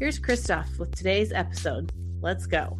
Here's 0.00 0.20
Christoph 0.20 0.78
with 0.78 0.94
today's 0.94 1.32
episode. 1.32 1.92
Let's 2.20 2.46
go. 2.46 2.78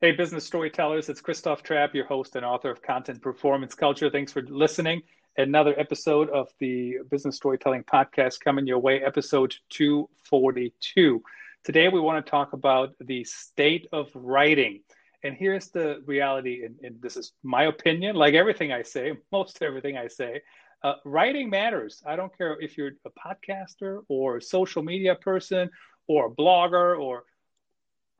Hey, 0.00 0.10
business 0.10 0.44
storytellers, 0.44 1.08
it's 1.08 1.20
Christoph 1.20 1.62
Trappe, 1.62 1.94
your 1.94 2.06
host 2.06 2.34
and 2.34 2.44
author 2.44 2.72
of 2.72 2.82
Content 2.82 3.22
Performance 3.22 3.76
Culture. 3.76 4.10
Thanks 4.10 4.32
for 4.32 4.42
listening. 4.42 5.02
Another 5.36 5.78
episode 5.78 6.28
of 6.30 6.48
the 6.58 6.96
Business 7.08 7.36
Storytelling 7.36 7.84
Podcast 7.84 8.40
coming 8.40 8.66
your 8.66 8.80
way, 8.80 9.00
episode 9.00 9.54
242. 9.70 11.22
Today, 11.62 11.86
we 11.86 12.00
want 12.00 12.26
to 12.26 12.28
talk 12.28 12.54
about 12.54 12.96
the 12.98 13.22
state 13.22 13.86
of 13.92 14.10
writing. 14.12 14.80
And 15.22 15.36
here's 15.36 15.68
the 15.68 16.02
reality, 16.04 16.64
and, 16.64 16.74
and 16.82 17.00
this 17.00 17.16
is 17.16 17.32
my 17.44 17.66
opinion, 17.66 18.16
like 18.16 18.34
everything 18.34 18.72
I 18.72 18.82
say, 18.82 19.12
most 19.30 19.62
everything 19.62 19.96
I 19.96 20.08
say, 20.08 20.42
uh, 20.82 20.94
writing 21.04 21.50
matters. 21.50 22.02
I 22.06 22.16
don't 22.16 22.36
care 22.36 22.60
if 22.60 22.76
you're 22.76 22.92
a 23.04 23.10
podcaster 23.10 24.02
or 24.08 24.36
a 24.36 24.42
social 24.42 24.82
media 24.82 25.14
person 25.14 25.70
or 26.06 26.26
a 26.26 26.30
blogger 26.30 26.98
or 27.00 27.24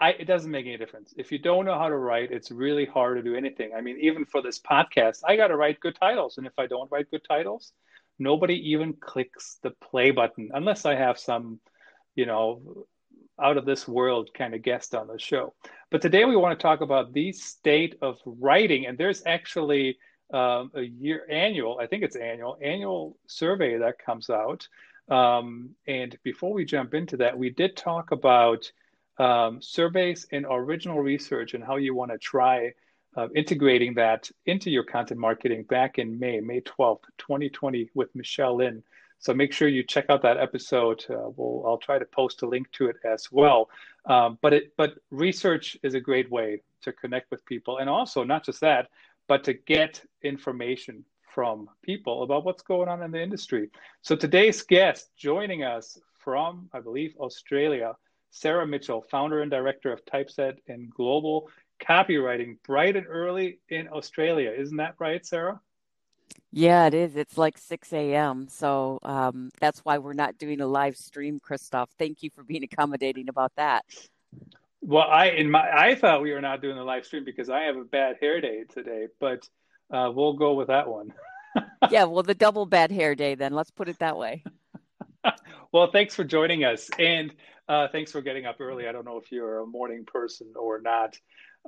I, 0.01 0.11
it 0.11 0.27
doesn't 0.27 0.51
make 0.51 0.67
any 0.67 0.77
difference. 0.77 1.13
If 1.17 1.33
you 1.33 1.39
don't 1.39 1.65
know 1.65 1.77
how 1.77 1.89
to 1.89 1.97
write, 1.97 2.31
it's 2.31 2.53
really 2.53 2.87
hard 2.87 3.17
to 3.17 3.23
do 3.23 3.35
anything. 3.35 3.73
I 3.77 3.81
mean, 3.81 3.99
even 4.01 4.25
for 4.25 4.41
this 4.41 4.61
podcast, 4.61 5.23
I 5.27 5.37
got 5.37 5.49
to 5.49 5.57
write 5.57 5.81
good 5.81 5.97
titles. 6.01 6.39
And 6.39 6.47
if 6.47 6.53
I 6.57 6.67
don't 6.67 6.91
write 6.91 7.11
good 7.11 7.25
titles, 7.29 7.73
nobody 8.19 8.55
even 8.71 8.93
clicks 8.93 9.59
the 9.63 9.71
play 9.71 10.13
button 10.13 10.51
unless 10.55 10.85
I 10.85 10.95
have 10.95 11.19
some, 11.19 11.59
you 12.15 12.27
know, 12.27 12.87
out 13.41 13.57
of 13.57 13.67
this 13.67 13.89
world 13.89 14.31
kind 14.35 14.55
of 14.55 14.63
guest 14.63 14.95
on 14.95 15.09
the 15.09 15.19
show. 15.19 15.55
But 15.91 16.01
today 16.01 16.25
we 16.25 16.37
want 16.37 16.57
to 16.59 16.63
talk 16.63 16.81
about 16.81 17.13
the 17.13 17.33
state 17.33 17.97
of 18.01 18.19
writing. 18.25 18.87
And 18.87 18.97
there's 18.97 19.23
actually 19.27 19.99
um, 20.33 20.71
a 20.75 20.83
year 20.83 21.27
annual, 21.31 21.79
I 21.81 21.87
think 21.87 22.03
it's 22.03 22.17
annual, 22.17 22.59
annual 22.63 23.17
survey 23.27 23.79
that 23.79 23.99
comes 23.99 24.31
out. 24.31 24.69
Um, 25.09 25.71
and 25.87 26.19
before 26.23 26.53
we 26.53 26.65
jump 26.65 26.95
into 26.95 27.17
that, 27.19 27.39
we 27.39 27.51
did 27.51 27.77
talk 27.77 28.11
about 28.11 28.71
um, 29.19 29.61
surveys 29.63 30.27
and 30.31 30.47
original 30.49 31.01
research 31.01 31.55
and 31.55 31.65
how 31.65 31.77
you 31.77 31.95
want 31.95 32.11
to 32.13 32.19
try 32.19 32.73
uh, 33.17 33.29
integrating 33.35 33.95
that 33.95 34.31
into 34.47 34.71
your 34.71 34.85
content 34.85 35.19
marketing 35.19 35.65
back 35.65 35.99
in 35.99 36.19
May, 36.19 36.41
May 36.41 36.61
12th, 36.61 37.03
2020, 37.19 37.91
with 37.95 38.15
Michele 38.15 38.57
Linn. 38.57 38.83
So 39.19 39.35
make 39.35 39.53
sure 39.53 39.67
you 39.67 39.83
check 39.83 40.07
out 40.09 40.23
that 40.23 40.37
episode. 40.37 41.05
Uh, 41.11 41.31
we'll, 41.37 41.65
I'll 41.67 41.79
try 41.79 41.99
to 41.99 42.05
post 42.05 42.43
a 42.43 42.47
link 42.47 42.71
to 42.73 42.87
it 42.87 42.97
as 43.05 43.33
well. 43.33 43.69
Um, 44.05 44.39
but 44.41 44.53
it, 44.53 44.73
but 44.77 44.95
research 45.11 45.77
is 45.83 45.95
a 45.95 46.01
great 46.01 46.31
way 46.31 46.63
to 46.83 46.93
connect 46.93 47.31
with 47.31 47.45
people, 47.45 47.79
and 47.79 47.91
also 47.91 48.23
not 48.23 48.45
just 48.45 48.61
that, 48.61 48.89
but 49.29 49.45
to 49.45 49.55
get 49.55 50.03
information 50.23 51.05
from 51.35 51.69
people 51.83 52.23
about 52.25 52.45
what's 52.45 52.63
going 52.63 52.89
on 52.89 53.03
in 53.03 53.13
the 53.13 53.23
industry. 53.23 53.71
So 54.03 54.17
today's 54.17 54.63
guest 54.63 55.11
joining 55.17 55.63
us 55.63 55.99
from, 56.19 56.69
I 56.73 56.81
believe, 56.81 57.15
Australia, 57.19 57.95
Sarah 58.31 58.67
Mitchell, 58.67 59.05
founder 59.11 59.43
and 59.43 59.51
director 59.51 59.93
of 59.93 60.05
Typeset 60.05 60.57
and 60.67 60.91
Global 60.91 61.49
Copywriting, 61.81 62.57
bright 62.67 62.97
and 62.97 63.07
early 63.07 63.61
in 63.69 63.89
Australia. 63.89 64.51
Isn't 64.51 64.79
that 64.79 64.97
right, 64.99 65.25
Sarah? 65.25 65.61
Yeah, 66.51 66.87
it 66.87 66.95
is. 66.95 67.15
It's 67.15 67.39
like 67.39 67.57
6 67.57 67.93
a.m. 67.93 68.49
So 68.49 68.99
um, 69.03 69.51
that's 69.61 69.81
why 69.81 69.99
we're 69.99 70.15
not 70.15 70.39
doing 70.39 70.61
a 70.61 70.67
live 70.67 70.97
stream, 70.97 71.39
Christoph. 71.41 71.91
Thank 71.99 72.23
you 72.23 72.31
for 72.35 72.43
being 72.43 72.65
accommodating 72.65 73.29
about 73.29 73.53
that. 73.57 73.85
Well, 74.81 75.07
I 75.09 75.27
in 75.31 75.51
my 75.51 75.69
I 75.71 75.95
thought 75.95 76.23
we 76.23 76.33
were 76.33 76.41
not 76.41 76.63
doing 76.63 76.77
the 76.77 76.85
live 76.85 77.05
stream 77.05 77.25
because 77.25 77.51
I 77.51 77.63
have 77.63 77.77
a 77.77 77.85
bad 77.85 78.17
hair 78.21 78.41
day 78.41 78.65
today, 78.69 79.09
but 79.21 79.49
uh, 79.93 80.11
we'll 80.15 80.35
go 80.35 80.55
with 80.55 80.69
that 80.69 80.89
one. 80.89 81.13
yeah, 81.91 82.05
well, 82.05 82.23
the 82.23 82.35
double 82.35 82.67
bad 82.67 82.93
hair 82.93 83.15
day 83.15 83.35
then. 83.35 83.53
Let's 83.53 83.71
put 83.71 83.89
it 83.89 83.99
that 83.99 84.17
way. 84.17 84.45
well, 85.73 85.91
thanks 85.91 86.15
for 86.15 86.25
joining 86.25 86.65
us, 86.65 86.91
and 86.99 87.35
uh, 87.69 87.89
thanks 87.91 88.13
for 88.13 88.23
getting 88.23 88.47
up 88.47 88.57
early. 88.61 88.87
I 88.89 88.93
don't 88.93 89.05
know 89.05 89.19
if 89.19 89.33
you're 89.33 89.61
a 89.61 89.67
morning 89.67 90.05
person 90.07 90.53
or 90.57 90.81
not. 90.81 91.17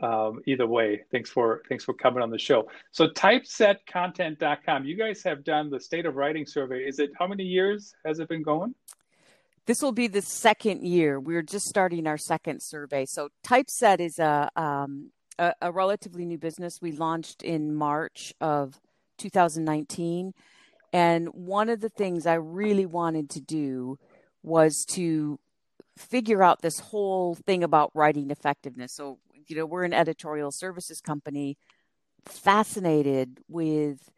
Um, 0.03 0.41
either 0.47 0.66
way, 0.66 1.03
thanks 1.10 1.28
for 1.28 1.62
thanks 1.69 1.84
for 1.84 1.92
coming 1.92 2.22
on 2.22 2.31
the 2.31 2.38
show. 2.38 2.69
So, 2.92 3.09
typesetcontent.com. 3.09 4.84
You 4.84 4.97
guys 4.97 5.22
have 5.25 5.44
done 5.44 5.69
the 5.69 5.81
state 5.81 6.06
of 6.06 6.15
writing 6.15 6.47
survey. 6.47 6.84
Is 6.84 7.00
it 7.00 7.10
how 7.19 7.27
many 7.27 7.44
years 7.44 7.92
has 8.06 8.19
it 8.21 8.28
been 8.28 8.42
going? 8.42 8.75
This 9.66 9.82
will 9.82 9.93
be 9.93 10.06
the 10.06 10.22
second 10.22 10.84
year. 10.84 11.21
We're 11.21 11.43
just 11.43 11.66
starting 11.66 12.06
our 12.06 12.19
second 12.19 12.62
survey. 12.62 13.06
So 13.06 13.28
Typeset 13.44 14.00
is 14.00 14.19
a, 14.19 14.50
um, 14.56 15.10
a, 15.38 15.53
a 15.62 15.72
relatively 15.72 16.25
new 16.25 16.38
business. 16.38 16.81
We 16.81 16.93
launched 16.93 17.43
in 17.43 17.75
March 17.75 18.34
of 18.41 18.81
2019, 19.19 20.32
and 20.93 21.28
one 21.28 21.69
of 21.69 21.81
the 21.81 21.88
things 21.88 22.26
I 22.26 22.34
really 22.34 22.87
wanted 22.87 23.31
to 23.31 23.41
do 23.41 23.98
was 24.43 24.84
to 24.91 25.38
figure 25.97 26.42
out 26.42 26.62
this 26.62 26.81
whole 26.81 27.34
thing 27.34 27.62
about 27.62 27.91
writing 27.94 28.31
effectiveness. 28.31 28.92
So 28.94 29.19
you 29.50 29.56
know, 29.56 29.66
we're 29.66 29.84
an 29.84 29.92
editorial 29.92 30.53
services 30.53 31.00
company, 31.00 31.59
fascinated 32.25 33.41
with 33.48 34.10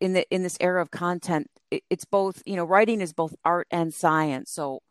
in 0.00 0.12
the 0.12 0.28
in 0.30 0.42
this 0.42 0.56
era 0.60 0.82
of 0.82 0.90
content 0.90 1.48
it's 1.70 2.04
both 2.04 2.42
you 2.46 2.56
know 2.56 2.64
writing 2.64 3.00
is 3.00 3.12
both 3.12 3.34
art 3.44 3.66
and 3.70 3.94
science. 3.94 4.52
So 4.52 4.82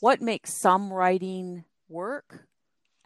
what 0.00 0.20
makes 0.20 0.60
some 0.60 0.92
writing 0.92 1.64
work 1.88 2.46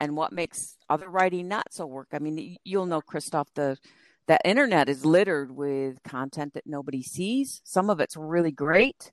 and 0.01 0.17
what 0.17 0.33
makes 0.33 0.77
other 0.89 1.09
writing 1.09 1.49
not 1.49 1.73
so 1.73 1.87
work? 1.87 2.09
I 2.13 2.19
mean 2.19 2.57
you'll 2.65 2.87
know 2.87 3.01
christoph 3.01 3.49
the 3.55 3.77
the 4.29 4.39
internet 4.45 4.91
is 4.91 5.07
littered 5.07 5.51
with 5.51 6.03
content 6.03 6.53
that 6.53 6.67
nobody 6.67 7.03
sees. 7.03 7.63
Some 7.65 7.89
of 7.89 7.99
it's 7.99 8.17
really 8.17 8.53
great. 8.53 9.11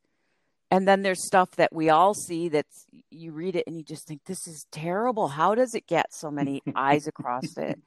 And 0.69 0.85
then 0.85 1.03
there's 1.03 1.25
stuff 1.25 1.51
that 1.51 1.73
we 1.73 1.89
all 1.89 2.13
see 2.13 2.49
that's 2.49 2.85
you 3.09 3.31
read 3.31 3.55
it 3.55 3.63
and 3.65 3.77
you 3.77 3.83
just 3.83 4.07
think 4.07 4.25
this 4.25 4.45
is 4.45 4.67
terrible. 4.71 5.29
How 5.29 5.55
does 5.55 5.73
it 5.73 5.87
get 5.87 6.13
so 6.13 6.29
many 6.29 6.61
eyes 6.75 7.07
across 7.07 7.57
it? 7.57 7.79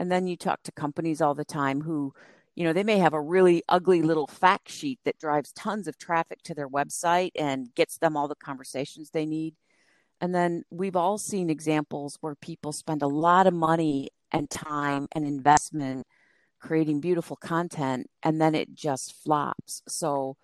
And 0.00 0.10
then 0.10 0.26
you 0.26 0.36
talk 0.36 0.64
to 0.64 0.72
companies 0.72 1.20
all 1.20 1.34
the 1.34 1.44
time 1.44 1.82
who 1.82 2.12
you 2.54 2.64
know, 2.64 2.72
they 2.72 2.84
may 2.84 2.98
have 2.98 3.14
a 3.14 3.20
really 3.20 3.62
ugly 3.68 4.02
little 4.02 4.26
fact 4.26 4.70
sheet 4.70 5.00
that 5.04 5.18
drives 5.18 5.52
tons 5.52 5.88
of 5.88 5.98
traffic 5.98 6.42
to 6.42 6.54
their 6.54 6.68
website 6.68 7.32
and 7.36 7.74
gets 7.74 7.98
them 7.98 8.16
all 8.16 8.28
the 8.28 8.36
conversations 8.36 9.10
they 9.10 9.26
need. 9.26 9.54
And 10.20 10.34
then 10.34 10.62
we've 10.70 10.96
all 10.96 11.18
seen 11.18 11.50
examples 11.50 12.16
where 12.20 12.36
people 12.36 12.72
spend 12.72 13.02
a 13.02 13.08
lot 13.08 13.46
of 13.46 13.54
money 13.54 14.10
and 14.30 14.48
time 14.48 15.08
and 15.12 15.26
investment 15.26 16.06
creating 16.60 17.00
beautiful 17.00 17.36
content 17.36 18.06
and 18.22 18.40
then 18.40 18.54
it 18.54 18.72
just 18.74 19.12
flops. 19.22 19.82
So, 19.88 20.36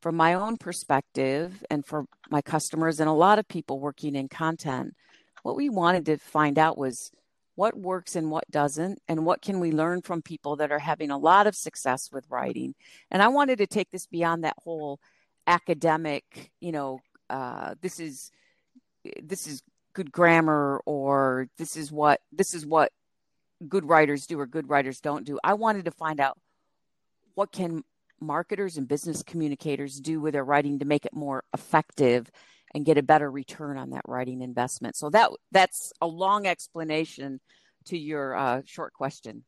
from 0.00 0.14
my 0.14 0.34
own 0.34 0.56
perspective 0.56 1.64
and 1.70 1.84
for 1.84 2.06
my 2.30 2.40
customers 2.40 3.00
and 3.00 3.08
a 3.08 3.12
lot 3.12 3.40
of 3.40 3.48
people 3.48 3.80
working 3.80 4.14
in 4.14 4.28
content, 4.28 4.94
what 5.42 5.56
we 5.56 5.68
wanted 5.68 6.06
to 6.06 6.18
find 6.18 6.56
out 6.56 6.78
was 6.78 7.10
what 7.58 7.76
works 7.76 8.14
and 8.14 8.30
what 8.30 8.48
doesn't, 8.52 9.02
and 9.08 9.26
what 9.26 9.42
can 9.42 9.58
we 9.58 9.72
learn 9.72 10.00
from 10.00 10.22
people 10.22 10.54
that 10.54 10.70
are 10.70 10.78
having 10.78 11.10
a 11.10 11.18
lot 11.18 11.48
of 11.48 11.56
success 11.56 12.08
with 12.12 12.24
writing. 12.30 12.72
And 13.10 13.20
I 13.20 13.26
wanted 13.26 13.58
to 13.58 13.66
take 13.66 13.90
this 13.90 14.06
beyond 14.06 14.44
that 14.44 14.54
whole 14.62 15.00
academic, 15.44 16.52
you 16.60 16.70
know, 16.70 17.00
uh, 17.28 17.74
this 17.80 17.98
is 17.98 18.30
this 19.20 19.48
is 19.48 19.64
good 19.92 20.12
grammar 20.12 20.80
or 20.86 21.48
this 21.58 21.76
is 21.76 21.90
what 21.90 22.20
this 22.30 22.54
is 22.54 22.64
what 22.64 22.92
good 23.68 23.84
writers 23.84 24.28
do 24.28 24.38
or 24.38 24.46
good 24.46 24.68
writers 24.68 25.00
don't 25.00 25.26
do. 25.26 25.40
I 25.42 25.54
wanted 25.54 25.86
to 25.86 25.90
find 25.90 26.20
out 26.20 26.38
what 27.34 27.50
can 27.50 27.82
marketers 28.20 28.76
and 28.76 28.86
business 28.86 29.24
communicators 29.24 29.98
do 29.98 30.20
with 30.20 30.34
their 30.34 30.44
writing 30.44 30.78
to 30.78 30.84
make 30.84 31.04
it 31.04 31.12
more 31.12 31.42
effective 31.52 32.30
and 32.74 32.84
get 32.84 32.98
a 32.98 33.02
better 33.02 33.30
return 33.30 33.78
on 33.78 33.90
that 33.90 34.02
writing 34.06 34.42
investment. 34.42 34.96
So 34.96 35.10
that 35.10 35.30
that's 35.52 35.92
a 36.00 36.06
long 36.06 36.46
explanation 36.46 37.40
to 37.86 37.98
your 37.98 38.36
uh, 38.36 38.62
short 38.64 38.92
question. 38.92 39.44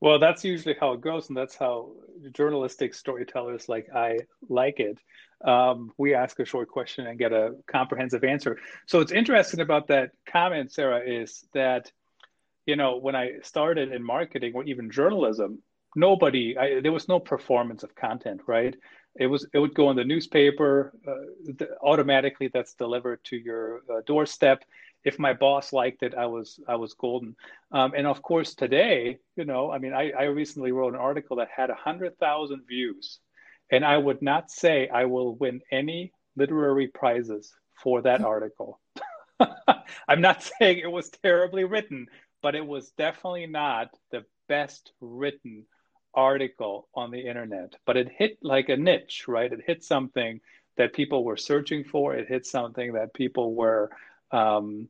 Well, 0.00 0.18
that's 0.18 0.44
usually 0.44 0.76
how 0.80 0.92
it 0.92 1.02
goes, 1.02 1.28
and 1.28 1.36
that's 1.36 1.56
how 1.56 1.92
journalistic 2.32 2.94
storytellers 2.94 3.68
like 3.68 3.88
I 3.94 4.20
like 4.48 4.80
it. 4.80 4.98
Um, 5.46 5.92
we 5.98 6.14
ask 6.14 6.38
a 6.40 6.44
short 6.44 6.68
question 6.68 7.06
and 7.06 7.18
get 7.18 7.32
a 7.32 7.56
comprehensive 7.66 8.24
answer. 8.24 8.58
So, 8.86 8.98
what's 8.98 9.12
interesting 9.12 9.60
about 9.60 9.88
that 9.88 10.12
comment, 10.26 10.72
Sarah, 10.72 11.02
is 11.06 11.44
that 11.52 11.92
you 12.64 12.76
know 12.76 12.96
when 12.96 13.14
I 13.14 13.40
started 13.42 13.92
in 13.92 14.02
marketing 14.02 14.52
or 14.54 14.64
even 14.64 14.90
journalism, 14.90 15.62
nobody 15.94 16.56
I, 16.56 16.80
there 16.80 16.92
was 16.92 17.08
no 17.08 17.20
performance 17.20 17.82
of 17.82 17.94
content 17.94 18.42
right 18.46 18.74
it 19.18 19.26
was 19.26 19.46
it 19.52 19.58
would 19.58 19.74
go 19.74 19.90
in 19.90 19.96
the 19.96 20.04
newspaper 20.04 20.92
uh, 21.06 21.64
automatically 21.82 22.48
that's 22.52 22.74
delivered 22.74 23.22
to 23.24 23.36
your 23.36 23.82
uh, 23.92 24.00
doorstep. 24.06 24.64
If 25.02 25.18
my 25.18 25.32
boss 25.32 25.72
liked 25.72 26.02
it 26.02 26.14
i 26.14 26.26
was 26.26 26.60
i 26.68 26.76
was 26.76 26.94
golden. 26.94 27.36
Um, 27.72 27.92
and 27.96 28.06
of 28.06 28.22
course 28.22 28.54
today 28.54 29.18
you 29.36 29.44
know 29.44 29.70
i 29.70 29.78
mean 29.78 29.94
i, 29.94 30.10
I 30.10 30.24
recently 30.24 30.72
wrote 30.72 30.94
an 30.94 31.00
article 31.00 31.36
that 31.36 31.48
had 31.54 31.70
100000 31.70 32.62
views. 32.68 33.18
And 33.72 33.84
i 33.84 33.96
would 33.96 34.22
not 34.22 34.50
say 34.50 34.88
i 34.88 35.04
will 35.04 35.34
win 35.36 35.60
any 35.70 36.12
literary 36.36 36.86
prizes 36.88 37.52
for 37.82 38.02
that 38.02 38.22
article. 38.22 38.78
I'm 40.08 40.20
not 40.20 40.42
saying 40.60 40.78
it 40.78 40.90
was 40.90 41.10
terribly 41.10 41.64
written 41.64 42.06
but 42.42 42.54
it 42.54 42.66
was 42.66 42.90
definitely 42.92 43.46
not 43.46 43.90
the 44.10 44.24
best 44.48 44.92
written 45.00 45.66
article 46.14 46.88
on 46.94 47.10
the 47.10 47.20
internet, 47.20 47.74
but 47.86 47.96
it 47.96 48.08
hit 48.08 48.38
like 48.42 48.68
a 48.68 48.76
niche, 48.76 49.24
right? 49.28 49.52
It 49.52 49.60
hit 49.66 49.84
something 49.84 50.40
that 50.76 50.92
people 50.92 51.24
were 51.24 51.36
searching 51.36 51.84
for. 51.84 52.14
It 52.14 52.28
hit 52.28 52.46
something 52.46 52.92
that 52.94 53.14
people 53.14 53.54
were 53.54 53.90
um, 54.32 54.88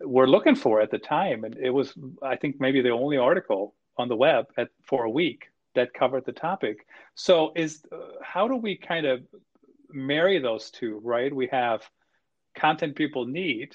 were 0.00 0.28
looking 0.28 0.54
for 0.54 0.80
at 0.80 0.90
the 0.90 0.98
time, 0.98 1.44
and 1.44 1.56
it 1.56 1.70
was, 1.70 1.94
I 2.22 2.36
think, 2.36 2.60
maybe 2.60 2.80
the 2.80 2.90
only 2.90 3.16
article 3.16 3.74
on 3.96 4.08
the 4.08 4.16
web 4.16 4.46
at, 4.56 4.68
for 4.82 5.04
a 5.04 5.10
week 5.10 5.50
that 5.74 5.94
covered 5.94 6.24
the 6.24 6.32
topic. 6.32 6.86
So, 7.14 7.52
is 7.54 7.84
uh, 7.92 7.96
how 8.22 8.48
do 8.48 8.56
we 8.56 8.76
kind 8.76 9.06
of 9.06 9.22
marry 9.92 10.38
those 10.38 10.70
two, 10.70 11.00
right? 11.04 11.34
We 11.34 11.48
have 11.48 11.82
content 12.56 12.96
people 12.96 13.26
need, 13.26 13.74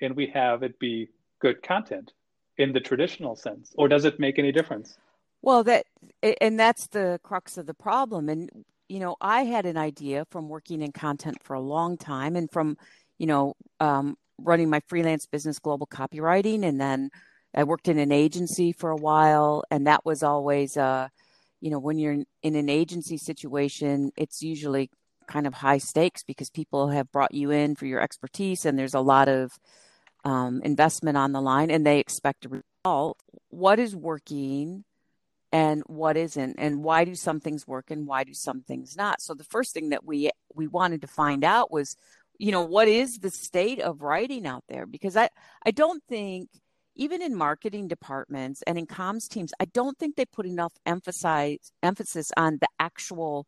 and 0.00 0.16
we 0.16 0.26
have 0.28 0.62
it 0.62 0.78
be 0.78 1.08
good 1.40 1.62
content 1.62 2.12
in 2.56 2.72
the 2.72 2.80
traditional 2.80 3.36
sense, 3.36 3.72
or 3.76 3.88
does 3.88 4.04
it 4.04 4.18
make 4.18 4.38
any 4.38 4.52
difference? 4.52 4.98
Well, 5.42 5.64
that 5.64 5.86
and 6.40 6.58
that's 6.58 6.86
the 6.88 7.20
crux 7.22 7.56
of 7.58 7.66
the 7.66 7.74
problem. 7.74 8.28
And 8.28 8.50
you 8.88 9.00
know, 9.00 9.16
I 9.20 9.42
had 9.44 9.66
an 9.66 9.76
idea 9.76 10.24
from 10.30 10.48
working 10.48 10.82
in 10.82 10.92
content 10.92 11.38
for 11.42 11.54
a 11.54 11.60
long 11.60 11.96
time, 11.96 12.36
and 12.36 12.50
from 12.50 12.76
you 13.18 13.26
know 13.26 13.54
um, 13.80 14.16
running 14.38 14.70
my 14.70 14.80
freelance 14.88 15.26
business, 15.26 15.58
global 15.58 15.86
copywriting, 15.86 16.64
and 16.64 16.80
then 16.80 17.10
I 17.54 17.64
worked 17.64 17.88
in 17.88 17.98
an 17.98 18.12
agency 18.12 18.72
for 18.72 18.90
a 18.90 18.96
while, 18.96 19.64
and 19.70 19.86
that 19.86 20.04
was 20.04 20.22
always 20.22 20.76
uh, 20.76 21.08
you 21.60 21.70
know, 21.70 21.78
when 21.78 21.98
you're 21.98 22.18
in 22.42 22.54
an 22.56 22.68
agency 22.68 23.18
situation, 23.18 24.12
it's 24.16 24.42
usually 24.42 24.90
kind 25.26 25.46
of 25.46 25.54
high 25.54 25.78
stakes 25.78 26.22
because 26.22 26.50
people 26.50 26.88
have 26.88 27.10
brought 27.12 27.34
you 27.34 27.50
in 27.50 27.74
for 27.76 27.86
your 27.86 28.00
expertise, 28.00 28.64
and 28.64 28.78
there's 28.78 28.94
a 28.94 29.00
lot 29.00 29.28
of 29.28 29.52
um, 30.24 30.62
investment 30.64 31.16
on 31.16 31.32
the 31.32 31.40
line, 31.40 31.70
and 31.70 31.86
they 31.86 31.98
expect 32.00 32.46
a 32.46 32.62
result. 32.84 33.18
What 33.50 33.78
is 33.78 33.96
working? 33.96 34.84
And 35.52 35.82
what 35.86 36.16
isn't 36.16 36.56
and 36.58 36.82
why 36.82 37.04
do 37.04 37.14
some 37.14 37.40
things 37.40 37.66
work 37.66 37.90
and 37.90 38.06
why 38.06 38.24
do 38.24 38.34
some 38.34 38.62
things 38.62 38.96
not? 38.96 39.20
So 39.20 39.34
the 39.34 39.44
first 39.44 39.72
thing 39.74 39.90
that 39.90 40.04
we 40.04 40.30
we 40.54 40.66
wanted 40.66 41.00
to 41.02 41.06
find 41.06 41.44
out 41.44 41.70
was 41.70 41.96
you 42.38 42.52
know 42.52 42.62
what 42.62 42.88
is 42.88 43.18
the 43.18 43.30
state 43.30 43.80
of 43.80 44.02
writing 44.02 44.46
out 44.46 44.64
there? 44.68 44.86
Because 44.86 45.16
i 45.16 45.28
i 45.64 45.70
don't 45.70 46.02
think 46.08 46.50
even 46.98 47.22
in 47.22 47.34
marketing 47.34 47.88
departments 47.88 48.62
and 48.66 48.76
in 48.76 48.86
comms 48.86 49.28
teams 49.28 49.52
i 49.60 49.64
don't 49.66 49.98
think 49.98 50.16
they 50.16 50.26
put 50.26 50.46
enough 50.46 50.72
emphasize 50.84 51.72
emphasis 51.82 52.30
on 52.36 52.58
the 52.60 52.68
actual 52.78 53.46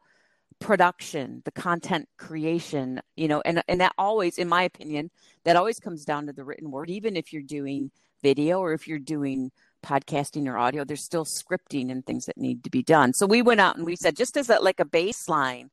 production 0.61 1.43
the 1.45 1.51
content 1.51 2.09
creation 2.19 3.01
you 3.17 3.29
know 3.29 3.43
and 3.45 3.63
and 3.69 3.81
that 3.81 3.93
always 3.99 4.39
in 4.39 4.49
my 4.49 4.63
opinion 4.63 5.11
that 5.45 5.57
always 5.57 5.81
comes 5.81 6.05
down 6.05 6.27
to 6.27 6.33
the 6.33 6.45
written 6.45 6.71
word 6.71 6.91
even 6.91 7.17
if 7.17 7.33
you're 7.33 7.43
doing 7.43 7.91
video 8.23 8.61
or 8.61 8.73
if 8.73 8.87
you're 8.87 8.99
doing 8.99 9.51
podcasting 9.83 10.47
or 10.47 10.59
audio 10.59 10.85
there's 10.85 11.05
still 11.05 11.25
scripting 11.25 11.91
and 11.91 12.05
things 12.05 12.27
that 12.27 12.37
need 12.37 12.65
to 12.65 12.71
be 12.71 12.83
done. 12.83 13.13
So 13.13 13.27
we 13.27 13.43
went 13.43 13.61
out 13.61 13.77
and 13.77 13.87
we 13.87 13.97
said 13.97 14.17
just 14.17 14.37
as 14.37 14.51
a, 14.51 14.59
like 14.61 14.81
a 14.81 14.85
baseline 14.85 15.69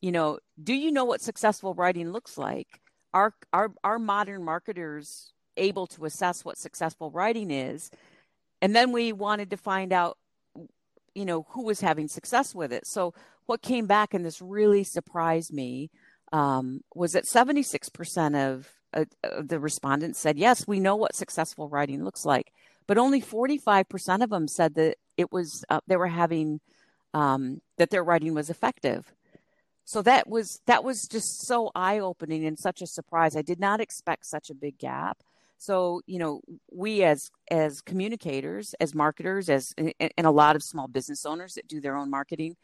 you 0.00 0.12
know 0.12 0.38
do 0.62 0.74
you 0.74 0.92
know 0.92 1.04
what 1.04 1.22
successful 1.22 1.74
writing 1.74 2.10
looks 2.10 2.36
like? 2.36 2.68
Are 3.12 3.34
our 3.52 3.72
our 3.82 3.98
modern 3.98 4.44
marketers 4.44 5.32
able 5.56 5.86
to 5.88 6.04
assess 6.04 6.44
what 6.44 6.58
successful 6.58 7.10
writing 7.10 7.50
is? 7.50 7.90
And 8.60 8.74
then 8.74 8.92
we 8.92 9.12
wanted 9.12 9.50
to 9.50 9.56
find 9.56 9.92
out 9.92 10.18
you 11.14 11.24
know 11.24 11.46
who 11.50 11.64
was 11.64 11.80
having 11.80 12.08
success 12.08 12.54
with 12.54 12.72
it. 12.72 12.86
So 12.86 13.14
what 13.46 13.62
came 13.62 13.86
back 13.86 14.14
and 14.14 14.24
this 14.24 14.42
really 14.42 14.84
surprised 14.84 15.52
me 15.52 15.90
um, 16.32 16.80
was 16.94 17.12
that 17.12 17.24
76% 17.24 18.34
of, 18.34 18.68
uh, 18.92 19.04
of 19.22 19.48
the 19.48 19.60
respondents 19.60 20.18
said 20.18 20.38
yes 20.38 20.66
we 20.66 20.80
know 20.80 20.96
what 20.96 21.14
successful 21.14 21.68
writing 21.68 22.04
looks 22.04 22.24
like 22.24 22.52
but 22.86 22.98
only 22.98 23.20
45% 23.20 24.22
of 24.22 24.30
them 24.30 24.48
said 24.48 24.74
that 24.74 24.96
it 25.16 25.32
was 25.32 25.64
uh, 25.68 25.80
they 25.86 25.96
were 25.96 26.08
having 26.08 26.60
um, 27.12 27.60
that 27.78 27.90
their 27.90 28.04
writing 28.04 28.34
was 28.34 28.50
effective. 28.50 29.12
So 29.84 30.02
that 30.02 30.28
was 30.28 30.60
that 30.66 30.82
was 30.82 31.06
just 31.06 31.46
so 31.46 31.70
eye-opening 31.74 32.46
and 32.46 32.58
such 32.58 32.80
a 32.82 32.86
surprise. 32.86 33.36
I 33.36 33.42
did 33.42 33.60
not 33.60 33.80
expect 33.80 34.26
such 34.26 34.50
a 34.50 34.54
big 34.54 34.78
gap. 34.78 35.18
So 35.58 36.00
you 36.06 36.18
know 36.18 36.40
we 36.72 37.04
as 37.04 37.30
as 37.50 37.80
communicators 37.80 38.74
as 38.80 38.94
marketers 38.94 39.48
as 39.48 39.72
and 39.76 40.26
a 40.26 40.30
lot 40.30 40.56
of 40.56 40.62
small 40.62 40.88
business 40.88 41.24
owners 41.24 41.54
that 41.54 41.68
do 41.68 41.80
their 41.80 41.96
own 41.96 42.10
marketing 42.10 42.56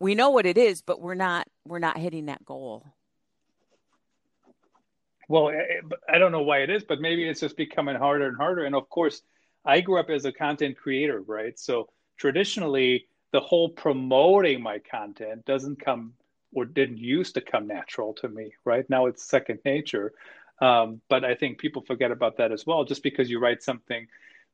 we 0.00 0.14
know 0.14 0.30
what 0.30 0.46
it 0.46 0.58
is 0.58 0.82
but 0.82 1.00
we're 1.00 1.14
not 1.14 1.46
we're 1.66 1.78
not 1.78 1.98
hitting 1.98 2.26
that 2.26 2.44
goal 2.44 2.84
well, 5.28 5.50
I 6.08 6.18
don't 6.18 6.32
know 6.32 6.42
why 6.42 6.58
it 6.58 6.70
is, 6.70 6.84
but 6.84 7.00
maybe 7.00 7.28
it's 7.28 7.40
just 7.40 7.56
becoming 7.56 7.96
harder 7.96 8.28
and 8.28 8.36
harder. 8.36 8.64
And 8.64 8.74
of 8.74 8.88
course, 8.88 9.22
I 9.64 9.80
grew 9.80 9.98
up 9.98 10.10
as 10.10 10.24
a 10.24 10.32
content 10.32 10.76
creator, 10.76 11.20
right? 11.20 11.58
So 11.58 11.88
traditionally, 12.16 13.06
the 13.32 13.40
whole 13.40 13.68
promoting 13.68 14.62
my 14.62 14.78
content 14.78 15.44
doesn't 15.44 15.84
come 15.84 16.14
or 16.52 16.64
didn't 16.64 16.98
used 16.98 17.34
to 17.34 17.40
come 17.40 17.66
natural 17.66 18.14
to 18.14 18.28
me, 18.28 18.52
right? 18.64 18.88
Now 18.88 19.06
it's 19.06 19.22
second 19.22 19.58
nature. 19.64 20.12
Um, 20.60 21.00
but 21.10 21.24
I 21.24 21.34
think 21.34 21.58
people 21.58 21.82
forget 21.82 22.10
about 22.10 22.38
that 22.38 22.52
as 22.52 22.64
well. 22.64 22.84
Just 22.84 23.02
because 23.02 23.28
you 23.28 23.40
write 23.40 23.62
something 23.62 24.06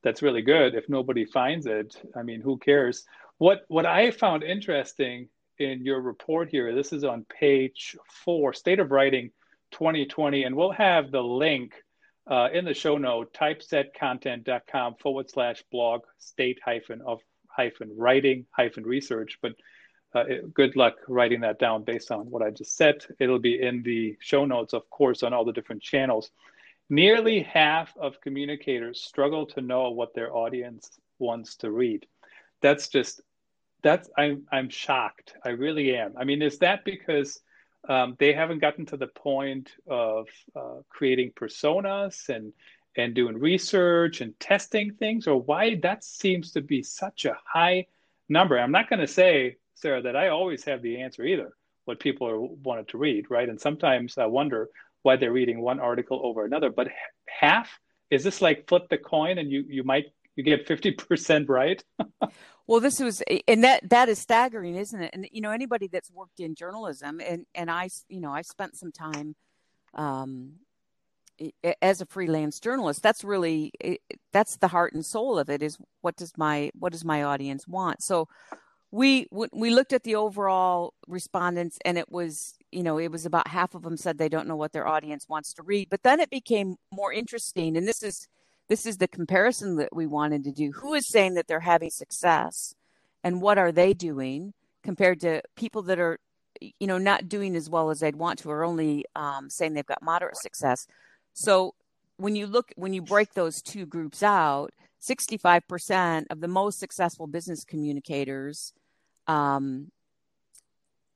that's 0.03 0.23
really 0.23 0.43
good, 0.43 0.75
if 0.75 0.89
nobody 0.89 1.25
finds 1.25 1.67
it, 1.67 1.97
I 2.17 2.23
mean, 2.23 2.41
who 2.41 2.57
cares? 2.57 3.05
What 3.39 3.65
what 3.69 3.87
I 3.87 4.11
found 4.11 4.43
interesting 4.43 5.29
in 5.59 5.85
your 5.85 6.01
report 6.01 6.49
here, 6.49 6.75
this 6.75 6.93
is 6.93 7.05
on 7.05 7.25
page 7.25 7.97
four, 8.25 8.53
state 8.53 8.81
of 8.81 8.91
writing 8.91 9.31
2020. 9.73 10.45
And 10.45 10.55
we'll 10.57 10.71
have 10.73 11.11
the 11.11 11.23
link 11.23 11.75
uh, 12.27 12.49
in 12.53 12.65
the 12.65 12.75
show 12.75 12.97
note, 12.97 13.35
typesetcontent.com 13.35 14.95
forward 15.01 15.31
slash 15.31 15.63
blog 15.73 16.03
state 16.19 16.61
hyphen 16.65 17.01
of 17.05 17.21
hyphen 17.49 17.91
writing 17.97 18.47
hyphen 18.53 18.85
research. 18.85 19.39
But 19.43 19.53
uh, 20.15 20.25
good 20.53 20.77
luck 20.77 20.95
writing 21.09 21.41
that 21.41 21.59
down 21.59 21.85
based 21.85 22.11
on 22.11 22.31
what 22.31 22.43
I 22.43 22.51
just 22.51 22.77
said. 22.77 23.05
It'll 23.19 23.39
be 23.39 23.61
in 23.61 23.83
the 23.83 24.17
show 24.21 24.45
notes, 24.45 24.75
of 24.75 24.89
course, 24.91 25.23
on 25.23 25.33
all 25.33 25.45
the 25.45 25.53
different 25.53 25.83
channels. 25.83 26.31
Nearly 26.91 27.43
half 27.43 27.97
of 27.97 28.21
communicators 28.21 29.03
struggle 29.03 29.47
to 29.47 29.63
know 29.63 29.91
what 29.91 30.15
their 30.15 30.35
audience 30.35 30.91
wants 31.19 31.57
to 31.57 31.71
read. 31.71 32.07
That's 32.61 32.89
just 32.89 33.23
that's 33.83 34.11
I'm 34.17 34.45
I'm 34.53 34.69
shocked. 34.69 35.35
I 35.45 35.51
really 35.51 35.97
am. 35.97 36.15
I 36.17 36.25
mean, 36.25 36.43
is 36.43 36.59
that 36.59 36.85
because 36.85 37.41
um, 37.89 38.17
they 38.19 38.33
haven't 38.33 38.61
gotten 38.61 38.87
to 38.87 38.97
the 38.97 39.09
point 39.09 39.71
of 39.89 40.29
uh, 40.57 40.81
creating 40.89 41.33
personas 41.33 42.29
and 42.29 42.53
and 42.95 43.15
doing 43.15 43.39
research 43.39 44.21
and 44.21 44.39
testing 44.39 44.93
things 44.93 45.27
or 45.27 45.41
why 45.41 45.77
that 45.83 46.05
seems 46.05 46.53
to 46.53 46.61
be 46.61 46.83
such 46.83 47.25
a 47.25 47.39
high 47.43 47.87
number. 48.29 48.59
I'm 48.59 48.73
not 48.73 48.91
going 48.91 49.01
to 49.01 49.07
say 49.07 49.57
sarah 49.75 50.03
that 50.03 50.15
i 50.15 50.29
always 50.29 50.63
have 50.65 50.83
the 50.83 51.01
answer 51.01 51.25
either 51.25 51.55
what 51.87 51.99
people 51.99 52.29
are 52.29 52.39
wanted 52.39 52.87
to 52.87 52.99
read 52.99 53.25
right? 53.31 53.49
And 53.49 53.61
sometimes 53.61 54.19
i 54.19 54.27
wonder 54.27 54.69
why 55.03 55.17
they're 55.17 55.33
reading 55.33 55.61
one 55.61 55.81
article 55.81 56.21
over 56.25 56.45
another. 56.45 56.71
But 56.71 56.89
half? 57.29 57.79
Is 58.11 58.25
this 58.25 58.43
like 58.43 58.69
flip 58.69 58.89
the 58.89 58.99
coin 58.99 59.39
and 59.39 59.51
you 59.51 59.65
you 59.69 59.85
might 59.85 60.07
you 60.37 60.45
get 60.45 60.67
50% 60.67 61.49
right 61.49 61.83
Well, 62.67 62.81
this 62.81 63.01
was, 63.01 63.23
and 63.49 63.65
that 63.65 63.91
that 63.91 64.09
is 64.09 64.19
staggering, 64.19 64.77
isn't 64.77 65.03
it? 65.03 65.11
And 65.13 65.29
you 65.33 65.41
know, 65.41 65.51
anybody 65.51 65.89
that's 65.89 66.11
worked 66.11 66.41
in 66.41 66.55
journalism, 66.55 67.21
and 67.21 67.47
and 67.55 67.71
I, 67.71 67.89
you 68.09 68.21
know, 68.21 68.33
I 68.33 68.43
spent 68.43 68.77
some 68.77 68.93
time 68.93 69.35
um, 69.95 70.55
as 71.81 72.01
a 72.01 72.07
freelance 72.07 72.61
journalist. 72.61 73.03
That's 73.03 73.25
really 73.25 73.73
that's 74.33 74.57
the 74.59 74.69
heart 74.69 74.93
and 74.93 75.05
soul 75.05 75.39
of 75.39 75.51
it. 75.51 75.63
Is 75.63 75.79
what 76.01 76.17
does 76.17 76.33
my 76.37 76.71
what 76.79 76.93
does 76.93 77.05
my 77.05 77.23
audience 77.23 77.67
want? 77.67 78.03
So 78.03 78.29
we 78.91 79.27
we 79.53 79.71
looked 79.71 79.93
at 79.93 80.05
the 80.05 80.15
overall 80.15 80.95
respondents, 81.09 81.79
and 81.85 81.99
it 81.99 82.11
was 82.11 82.55
you 82.71 82.83
know 82.83 82.99
it 82.99 83.11
was 83.11 83.27
about 83.27 83.49
half 83.49 83.75
of 83.75 83.83
them 83.83 83.97
said 83.97 84.19
they 84.19 84.29
don't 84.29 84.47
know 84.47 84.57
what 84.57 84.73
their 84.73 84.87
audience 84.87 85.29
wants 85.29 85.53
to 85.55 85.63
read. 85.63 85.89
But 85.91 86.03
then 86.03 86.21
it 86.21 86.31
became 86.31 86.77
more 86.93 87.13
interesting, 87.13 87.77
and 87.77 87.89
this 87.89 88.03
is 88.03 88.29
this 88.73 88.87
is 88.87 88.97
the 88.97 89.07
comparison 89.07 89.77
that 89.77 89.95
we 89.95 90.07
wanted 90.07 90.45
to 90.45 90.51
do. 90.51 90.73
Who 90.73 90.95
is 90.95 91.07
saying 91.07 91.35
that 91.35 91.47
they're 91.47 91.61
having 91.61 91.91
success 91.91 92.75
and 93.23 93.43
what 93.43 93.59
are 93.59 93.71
they 93.71 93.93
doing 93.93 94.55
compared 94.83 95.21
to 95.21 95.43
people 95.57 95.83
that 95.83 95.99
are, 95.99 96.19
you 96.59 96.87
know, 96.87 96.97
not 96.97 97.29
doing 97.29 97.55
as 97.55 97.69
well 97.69 97.91
as 97.91 98.01
they'd 98.01 98.17
want 98.17 98.39
to 98.39 98.51
or 98.51 98.65
only 98.65 99.05
um, 99.15 99.51
saying 99.51 99.75
they've 99.75 99.85
got 99.85 100.03
moderate 100.03 100.39
success. 100.39 100.87
So 101.35 101.75
when 102.17 102.35
you 102.35 102.47
look, 102.47 102.73
when 102.77 102.95
you 102.95 103.03
break 103.03 103.35
those 103.35 103.61
two 103.61 103.85
groups 103.85 104.23
out, 104.23 104.71
65% 105.03 106.25
of 106.31 106.41
the 106.41 106.49
most 106.49 106.79
successful 106.79 107.27
business 107.27 107.65
communicators, 107.65 108.73
um, 109.27 109.93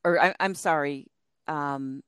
or 0.04 0.20
I, 0.20 0.34
am 0.40 0.54
sorry, 0.54 1.06
um, 1.48 2.02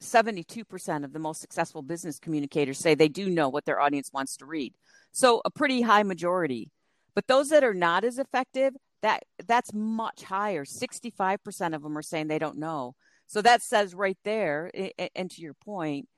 72% 0.00 1.04
of 1.04 1.12
the 1.12 1.18
most 1.18 1.40
successful 1.40 1.82
business 1.82 2.18
communicators 2.18 2.78
say 2.78 2.94
they 2.94 3.08
do 3.08 3.28
know 3.28 3.48
what 3.48 3.64
their 3.64 3.80
audience 3.80 4.12
wants 4.12 4.36
to 4.36 4.46
read. 4.46 4.74
So 5.12 5.42
a 5.44 5.50
pretty 5.50 5.82
high 5.82 6.02
majority. 6.02 6.70
But 7.14 7.26
those 7.26 7.48
that 7.48 7.64
are 7.64 7.74
not 7.74 8.04
as 8.04 8.18
effective, 8.18 8.74
that 9.02 9.24
that's 9.46 9.72
much 9.72 10.22
higher. 10.22 10.64
65% 10.64 11.74
of 11.74 11.82
them 11.82 11.98
are 11.98 12.02
saying 12.02 12.28
they 12.28 12.38
don't 12.38 12.58
know. 12.58 12.94
So 13.26 13.42
that 13.42 13.62
says 13.62 13.94
right 13.94 14.18
there, 14.24 14.70
and 15.14 15.30
to 15.30 15.42
your 15.42 15.54
point, 15.54 16.08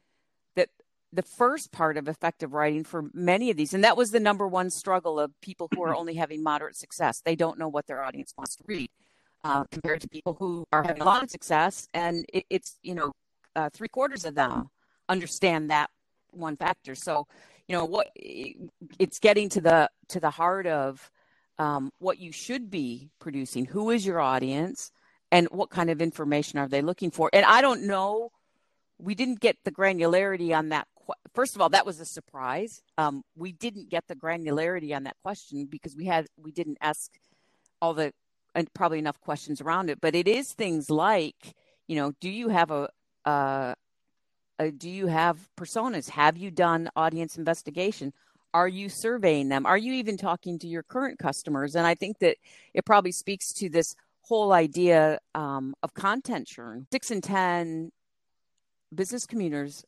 that 0.56 0.68
the 1.12 1.22
first 1.22 1.72
part 1.72 1.96
of 1.96 2.06
effective 2.06 2.52
writing 2.52 2.84
for 2.84 3.10
many 3.12 3.50
of 3.50 3.56
these, 3.56 3.74
and 3.74 3.82
that 3.82 3.96
was 3.96 4.10
the 4.10 4.20
number 4.20 4.46
one 4.46 4.70
struggle 4.70 5.18
of 5.18 5.32
people 5.40 5.68
who 5.74 5.82
are 5.82 5.94
only 5.94 6.14
having 6.14 6.42
moderate 6.42 6.76
success. 6.76 7.20
They 7.24 7.34
don't 7.34 7.58
know 7.58 7.68
what 7.68 7.86
their 7.86 8.02
audience 8.02 8.32
wants 8.36 8.56
to 8.56 8.64
read. 8.66 8.90
Uh, 9.42 9.64
compared 9.72 10.02
to 10.02 10.08
people 10.08 10.36
who 10.38 10.66
are 10.70 10.82
having 10.82 11.00
a 11.00 11.04
lot 11.06 11.22
of 11.22 11.30
success, 11.30 11.88
and 11.94 12.26
it, 12.30 12.44
it's 12.50 12.78
you 12.82 12.94
know 12.94 13.10
uh, 13.56 13.70
three 13.72 13.88
quarters 13.88 14.24
of 14.24 14.34
them 14.34 14.70
understand 15.08 15.70
that 15.70 15.90
one 16.30 16.56
factor. 16.56 16.94
So 16.94 17.26
you 17.68 17.76
know 17.76 17.84
what 17.84 18.08
it's 18.16 19.18
getting 19.18 19.48
to 19.50 19.60
the 19.60 19.90
to 20.08 20.20
the 20.20 20.30
heart 20.30 20.66
of 20.66 21.10
um, 21.58 21.92
what 21.98 22.18
you 22.18 22.32
should 22.32 22.70
be 22.70 23.10
producing. 23.20 23.66
Who 23.66 23.90
is 23.90 24.04
your 24.04 24.20
audience, 24.20 24.92
and 25.30 25.48
what 25.50 25.70
kind 25.70 25.90
of 25.90 26.00
information 26.02 26.58
are 26.58 26.68
they 26.68 26.82
looking 26.82 27.10
for? 27.10 27.30
And 27.32 27.44
I 27.44 27.60
don't 27.60 27.86
know. 27.86 28.30
We 28.98 29.14
didn't 29.14 29.40
get 29.40 29.56
the 29.64 29.72
granularity 29.72 30.54
on 30.54 30.68
that 30.70 30.86
first 31.34 31.54
of 31.54 31.60
all, 31.60 31.68
that 31.70 31.86
was 31.86 32.00
a 32.00 32.04
surprise. 32.04 32.82
Um, 32.98 33.22
we 33.36 33.52
didn't 33.52 33.88
get 33.88 34.04
the 34.08 34.16
granularity 34.16 34.94
on 34.94 35.04
that 35.04 35.16
question 35.22 35.66
because 35.66 35.96
we 35.96 36.06
had 36.06 36.26
we 36.36 36.52
didn't 36.52 36.78
ask 36.80 37.10
all 37.80 37.94
the 37.94 38.12
and 38.54 38.72
probably 38.74 38.98
enough 38.98 39.20
questions 39.20 39.60
around 39.60 39.90
it. 39.90 40.00
But 40.00 40.14
it 40.14 40.26
is 40.26 40.52
things 40.52 40.90
like, 40.90 41.54
you 41.86 41.96
know, 41.96 42.12
do 42.20 42.28
you 42.28 42.48
have 42.48 42.70
a, 42.70 42.88
a, 43.24 43.74
a 44.58 44.70
do 44.70 44.90
you 44.90 45.06
have 45.06 45.38
personas? 45.56 46.08
Have 46.10 46.36
you 46.36 46.50
done 46.50 46.90
audience 46.96 47.36
investigation? 47.36 48.12
Are 48.52 48.68
you 48.68 48.88
surveying 48.88 49.48
them? 49.48 49.64
Are 49.66 49.78
you 49.78 49.92
even 49.94 50.16
talking 50.16 50.58
to 50.58 50.66
your 50.66 50.82
current 50.82 51.18
customers? 51.18 51.76
And 51.76 51.86
I 51.86 51.94
think 51.94 52.18
that 52.18 52.36
it 52.74 52.84
probably 52.84 53.12
speaks 53.12 53.52
to 53.54 53.68
this 53.68 53.94
whole 54.22 54.52
idea 54.52 55.18
um, 55.34 55.74
of 55.82 55.94
content 55.94 56.48
churn. 56.48 56.86
Six 56.92 57.10
in 57.10 57.20
ten 57.20 57.92
business 58.92 59.24
communicators 59.24 59.84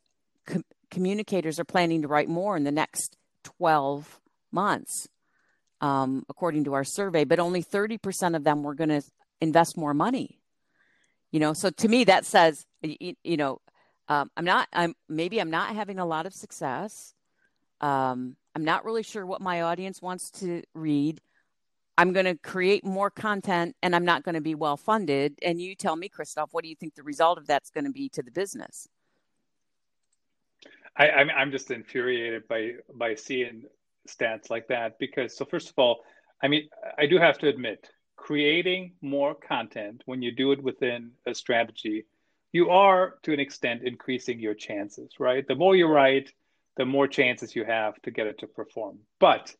com- 0.46 0.64
communicators 0.90 1.58
are 1.58 1.64
planning 1.64 2.02
to 2.02 2.08
write 2.08 2.28
more 2.28 2.56
in 2.56 2.64
the 2.64 2.72
next 2.72 3.16
12 3.44 4.20
months, 4.52 5.08
um, 5.80 6.24
according 6.28 6.64
to 6.64 6.74
our 6.74 6.84
survey, 6.84 7.24
but 7.24 7.40
only 7.40 7.62
30% 7.62 8.36
of 8.36 8.44
them 8.44 8.62
were 8.62 8.74
going 8.74 8.90
to 8.90 9.02
invest 9.40 9.76
more 9.76 9.94
money. 9.94 10.38
You 11.32 11.40
know, 11.40 11.52
so 11.54 11.70
to 11.70 11.88
me, 11.88 12.04
that 12.04 12.24
says, 12.24 12.66
you, 12.82 13.14
you 13.24 13.36
know, 13.36 13.60
um, 14.08 14.30
I'm 14.36 14.44
not, 14.44 14.68
I'm 14.72 14.94
maybe 15.08 15.40
I'm 15.40 15.50
not 15.50 15.74
having 15.74 15.98
a 15.98 16.06
lot 16.06 16.26
of 16.26 16.34
success. 16.34 17.14
Um, 17.80 18.36
I'm 18.54 18.64
not 18.64 18.84
really 18.84 19.02
sure 19.02 19.24
what 19.26 19.40
my 19.40 19.62
audience 19.62 20.02
wants 20.02 20.30
to 20.32 20.62
read. 20.74 21.20
I'm 21.98 22.12
going 22.12 22.26
to 22.26 22.36
create 22.36 22.84
more 22.84 23.10
content 23.10 23.76
and 23.82 23.94
I'm 23.94 24.04
not 24.04 24.22
going 24.22 24.34
to 24.34 24.40
be 24.40 24.54
well 24.54 24.76
funded. 24.76 25.38
And 25.42 25.60
you 25.60 25.74
tell 25.74 25.96
me, 25.96 26.08
Christoph, 26.08 26.50
what 26.52 26.64
do 26.64 26.70
you 26.70 26.76
think 26.76 26.94
the 26.94 27.02
result 27.02 27.38
of 27.38 27.46
that's 27.46 27.70
going 27.70 27.84
to 27.84 27.90
be 27.90 28.08
to 28.10 28.22
the 28.22 28.30
business? 28.30 28.88
I, 30.96 31.10
I'm 31.10 31.30
I'm 31.30 31.50
just 31.50 31.70
infuriated 31.70 32.46
by 32.48 32.72
by 32.94 33.14
seeing 33.14 33.64
stats 34.06 34.50
like 34.50 34.68
that 34.68 34.98
because 34.98 35.34
so 35.36 35.44
first 35.44 35.70
of 35.70 35.74
all, 35.78 36.04
I 36.42 36.48
mean 36.48 36.68
I 36.98 37.06
do 37.06 37.18
have 37.18 37.38
to 37.38 37.48
admit 37.48 37.88
creating 38.22 38.92
more 39.02 39.34
content 39.34 40.00
when 40.06 40.22
you 40.22 40.30
do 40.30 40.52
it 40.52 40.62
within 40.62 41.10
a 41.26 41.34
strategy, 41.34 42.06
you 42.52 42.70
are 42.70 43.14
to 43.24 43.32
an 43.32 43.40
extent 43.40 43.82
increasing 43.82 44.38
your 44.38 44.54
chances, 44.54 45.10
right? 45.18 45.44
The 45.48 45.56
more 45.56 45.74
you 45.74 45.88
write, 45.88 46.32
the 46.76 46.84
more 46.84 47.08
chances 47.08 47.56
you 47.56 47.64
have 47.64 48.00
to 48.02 48.12
get 48.12 48.28
it 48.28 48.38
to 48.38 48.46
perform. 48.46 49.00
But 49.18 49.52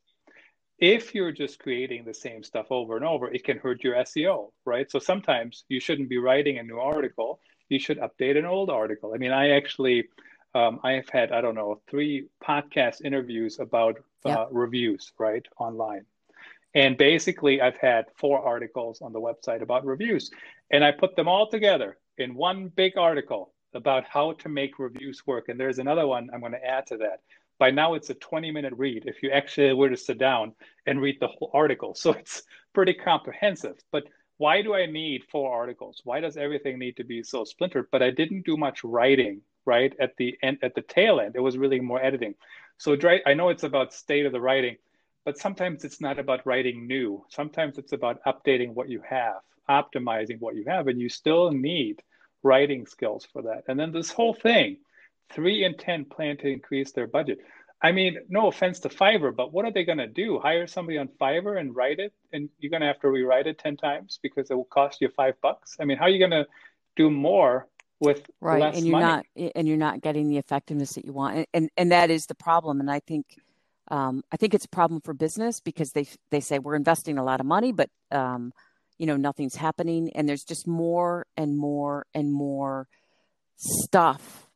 if 0.79 1.13
you're 1.13 1.33
just 1.33 1.59
creating 1.59 2.05
the 2.05 2.15
same 2.15 2.45
stuff 2.45 2.67
over 2.71 2.95
and 2.95 3.05
over, 3.05 3.27
it 3.29 3.43
can 3.43 3.59
hurt 3.59 3.83
your 3.83 3.97
SEO, 3.97 4.53
right? 4.65 4.89
So 4.89 5.01
sometimes 5.01 5.65
you 5.69 5.81
shouldn't 5.81 6.09
be 6.09 6.19
writing 6.19 6.59
a 6.59 6.63
new 6.63 6.79
article. 6.79 7.41
You 7.69 7.81
should 7.81 7.99
update 7.99 8.39
an 8.39 8.47
old 8.47 8.71
article. 8.71 9.13
I 9.13 9.19
mean, 9.19 9.33
I 9.33 9.57
actually 9.57 10.09
um, 10.55 10.79
I 10.85 10.93
have 10.93 11.09
had, 11.09 11.33
I 11.33 11.41
don't 11.41 11.57
know, 11.57 11.81
three 11.91 12.29
podcast 12.45 13.03
interviews 13.03 13.59
about 13.59 13.99
uh, 14.25 14.47
reviews, 14.53 15.13
right, 15.19 15.45
online. 15.59 16.05
And 16.75 16.97
basically, 16.97 17.61
I've 17.61 17.77
had 17.77 18.07
four 18.17 18.41
articles 18.41 19.03
on 19.03 19.13
the 19.13 19.21
website 19.21 19.63
about 19.63 19.85
reviews. 19.85 20.31
And 20.71 20.85
I 20.85 20.91
put 20.91 21.17
them 21.17 21.29
all 21.29 21.49
together 21.49 21.99
in 22.19 22.35
one 22.35 22.69
big 22.69 22.97
article 22.97 23.53
about 23.75 24.05
how 24.09 24.33
to 24.33 24.49
make 24.49 24.79
reviews 24.79 25.27
work. 25.27 25.49
And 25.49 25.59
there's 25.59 25.79
another 25.79 26.07
one 26.07 26.31
I'm 26.33 26.41
going 26.41 26.53
to 26.53 26.65
add 26.65 26.87
to 26.89 26.97
that. 26.99 27.21
By 27.59 27.71
now, 27.71 27.95
it's 27.95 28.11
a 28.11 28.15
20 28.15 28.51
minute 28.51 28.73
read 28.77 29.05
if 29.07 29.23
you 29.23 29.31
actually 29.31 29.73
were 29.75 29.91
to 29.91 29.97
sit 29.97 30.19
down 30.19 30.55
and 30.87 31.01
read 31.01 31.19
the 31.21 31.29
whole 31.29 31.51
article. 31.55 31.95
So 31.99 32.13
it's 32.13 32.43
pretty 32.75 32.95
comprehensive. 32.95 33.77
But 33.93 34.05
why 34.39 34.63
do 34.63 34.75
I 34.75 34.87
need 34.87 35.25
four 35.31 35.55
articles? 35.55 36.01
Why 36.05 36.21
does 36.21 36.37
everything 36.37 36.79
need 36.79 36.97
to 36.97 37.05
be 37.05 37.23
so 37.23 37.45
splintered? 37.45 37.87
But 37.93 38.03
I 38.03 38.11
didn't 38.11 38.47
do 38.47 38.57
much 38.57 38.83
writing 38.83 39.43
right 39.65 39.95
at 40.01 40.17
the 40.17 40.37
end 40.43 40.59
at 40.63 40.75
the 40.75 40.83
tail 40.83 41.21
end 41.21 41.37
it 41.37 41.41
was 41.41 41.57
really 41.57 41.81
more 41.81 42.03
editing 42.03 42.35
so 42.79 42.97
i 43.27 43.35
know 43.35 43.49
it's 43.49 43.63
about 43.63 43.93
state 43.93 44.27
of 44.27 44.33
the 44.33 44.41
writing 44.41 44.77
but 45.25 45.39
sometimes 45.39 45.85
it's 45.85 46.01
not 46.01 46.19
about 46.19 46.47
writing 46.47 46.87
new. 46.87 47.25
Sometimes 47.29 47.79
it's 47.79 47.93
about 47.93 48.23
updating 48.25 48.75
what 48.75 48.89
you 48.89 49.03
have 49.09 49.41
optimizing 49.69 50.41
what 50.41 50.57
you 50.57 50.65
have 50.67 50.89
and 50.89 51.01
you 51.01 51.09
still 51.09 51.51
need 51.51 52.03
writing 52.43 52.87
skills 52.87 53.27
for 53.33 53.43
that. 53.43 53.65
And 53.69 53.79
then 53.79 53.93
this 53.93 54.11
whole 54.11 54.35
thing 54.35 54.79
three 55.33 55.65
in 55.65 55.77
ten 55.77 56.05
plan 56.05 56.37
to 56.39 56.49
increase 56.49 56.93
their 56.93 57.07
budget. 57.07 57.39
I 57.83 57.93
mean 57.93 58.19
no 58.29 58.49
offense 58.49 58.81
to 58.81 58.89
fiverr 58.89 59.35
but 59.35 59.53
what 59.53 59.65
are 59.65 59.73
they 59.73 59.85
going 59.85 59.99
to 59.99 60.07
do? 60.07 60.39
Hire 60.39 60.67
somebody 60.67 60.99
on 60.99 61.09
fiverr 61.21 61.61
and 61.61 61.75
write 61.75 61.99
it 61.99 62.13
and 62.33 62.49
you're 62.59 62.71
going 62.71 62.81
to 62.81 62.87
have 62.87 63.01
to 63.01 63.09
rewrite 63.09 63.47
it 63.47 63.59
10 63.59 63.77
times 63.77 64.19
because 64.23 64.51
it 64.51 64.55
will 64.55 64.65
cost 64.65 65.01
you 65.01 65.09
five 65.17 65.35
bucks? 65.41 65.77
I 65.81 65.85
mean 65.85 65.97
how 65.97 66.07
are 66.07 66.11
you 66.11 66.19
going 66.19 66.33
to 66.33 66.47
do 66.97 67.11
more 67.11 67.69
with 68.01 68.29
right 68.41 68.75
and 68.75 68.85
you're 68.85 68.99
money. 68.99 69.25
not 69.37 69.53
and 69.55 69.69
you're 69.69 69.77
not 69.77 70.01
getting 70.01 70.29
the 70.29 70.37
effectiveness 70.37 70.95
that 70.95 71.05
you 71.05 71.13
want 71.13 71.47
and, 71.55 71.71
and 71.77 71.93
that 71.93 72.11
is 72.11 72.27
the 72.27 72.35
problem 72.35 72.81
and 72.81 72.91
i 72.91 72.99
think 72.99 73.39
um, 73.93 74.25
i 74.33 74.37
think 74.37 74.55
it's 74.55 74.65
a 74.65 74.71
problem 74.71 75.01
for 75.01 75.15
business 75.15 75.61
because 75.61 75.93
they 75.93 76.07
they 76.33 76.41
say 76.41 76.59
we're 76.59 76.75
investing 76.75 77.19
a 77.19 77.25
lot 77.25 77.39
of 77.39 77.47
money 77.47 77.71
but 77.71 77.89
um, 78.11 78.53
you 79.03 79.07
know 79.07 79.17
nothing's 79.17 79.57
happening. 79.57 80.11
And 80.15 80.29
there's 80.29 80.45
just 80.45 80.67
more 80.67 81.27
and 81.37 81.59
more 81.59 82.07
and 82.15 82.33
more 82.33 82.87
stuff 83.57 84.47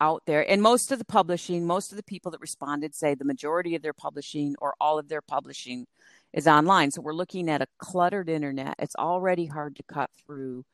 out 0.00 0.22
there. 0.26 0.48
And 0.50 0.62
most 0.62 0.92
of 0.92 0.98
the 0.98 1.04
publishing 1.04 1.66
most 1.66 1.92
of 1.92 1.98
the 1.98 2.02
people 2.02 2.30
that 2.30 2.40
responded 2.40 2.94
say 2.94 3.14
the 3.14 3.26
majority 3.26 3.74
of 3.74 3.82
their 3.82 3.92
publishing 3.92 4.54
or 4.62 4.74
all 4.80 4.98
of 4.98 5.08
their 5.08 5.20
publishing 5.20 5.86
is 6.32 6.46
online. 6.46 6.90
So 6.90 7.02
we're 7.02 7.12
looking 7.12 7.50
at 7.50 7.60
a 7.60 7.66
cluttered 7.76 8.30
internet. 8.30 8.76
It's 8.78 8.96
already 8.96 9.44
hard 9.44 9.76
to 9.76 9.82
cut 9.82 10.08
through. 10.24 10.64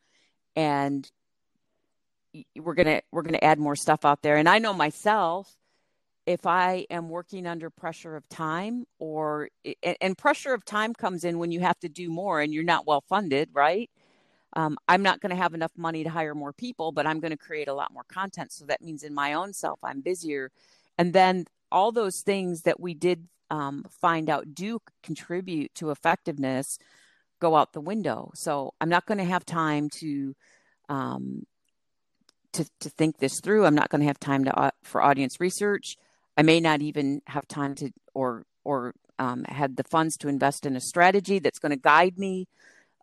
And 0.54 1.10
we're 2.54 2.74
gonna 2.74 3.00
we're 3.10 3.22
gonna 3.22 3.40
add 3.42 3.58
more 3.58 3.74
stuff 3.74 4.04
out 4.04 4.22
there. 4.22 4.36
And 4.36 4.48
I 4.48 4.58
know 4.58 4.72
myself, 4.72 5.52
if 6.26 6.44
I 6.46 6.86
am 6.90 7.08
working 7.08 7.46
under 7.46 7.70
pressure 7.70 8.16
of 8.16 8.28
time, 8.28 8.84
or 8.98 9.48
and 10.00 10.18
pressure 10.18 10.52
of 10.52 10.64
time 10.64 10.92
comes 10.92 11.24
in 11.24 11.38
when 11.38 11.52
you 11.52 11.60
have 11.60 11.78
to 11.80 11.88
do 11.88 12.10
more 12.10 12.40
and 12.40 12.52
you're 12.52 12.64
not 12.64 12.86
well 12.86 13.04
funded, 13.08 13.50
right? 13.52 13.90
Um, 14.54 14.78
I'm 14.88 15.02
not 15.02 15.20
going 15.20 15.30
to 15.30 15.36
have 15.36 15.54
enough 15.54 15.72
money 15.76 16.02
to 16.02 16.10
hire 16.10 16.34
more 16.34 16.52
people, 16.52 16.90
but 16.90 17.06
I'm 17.06 17.20
going 17.20 17.30
to 17.30 17.36
create 17.36 17.68
a 17.68 17.74
lot 17.74 17.92
more 17.92 18.04
content. 18.08 18.52
So 18.52 18.64
that 18.66 18.80
means 18.82 19.02
in 19.02 19.14
my 19.14 19.34
own 19.34 19.52
self, 19.52 19.78
I'm 19.84 20.00
busier. 20.00 20.50
And 20.98 21.12
then 21.12 21.44
all 21.70 21.92
those 21.92 22.22
things 22.24 22.62
that 22.62 22.80
we 22.80 22.94
did 22.94 23.28
um, 23.50 23.84
find 24.00 24.30
out 24.30 24.54
do 24.54 24.80
contribute 25.02 25.74
to 25.74 25.90
effectiveness 25.90 26.78
go 27.38 27.54
out 27.54 27.72
the 27.72 27.80
window. 27.80 28.30
So 28.34 28.72
I'm 28.80 28.88
not 28.88 29.06
going 29.06 29.18
to 29.18 29.24
have 29.24 29.44
time 29.44 29.90
to 30.00 30.34
um, 30.88 31.44
to, 32.52 32.64
to 32.80 32.88
think 32.88 33.18
this 33.18 33.40
through. 33.42 33.66
I'm 33.66 33.74
not 33.74 33.90
going 33.90 34.00
to 34.00 34.06
have 34.06 34.18
time 34.18 34.44
to 34.44 34.58
uh, 34.58 34.70
for 34.82 35.02
audience 35.02 35.38
research. 35.38 35.96
I 36.36 36.42
may 36.42 36.60
not 36.60 36.82
even 36.82 37.22
have 37.26 37.48
time 37.48 37.74
to 37.76 37.90
or 38.14 38.44
or 38.64 38.94
um, 39.18 39.44
had 39.44 39.76
the 39.76 39.84
funds 39.84 40.16
to 40.18 40.28
invest 40.28 40.66
in 40.66 40.76
a 40.76 40.80
strategy 40.80 41.38
that's 41.38 41.58
going 41.58 41.70
to 41.70 41.76
guide 41.76 42.18
me 42.18 42.48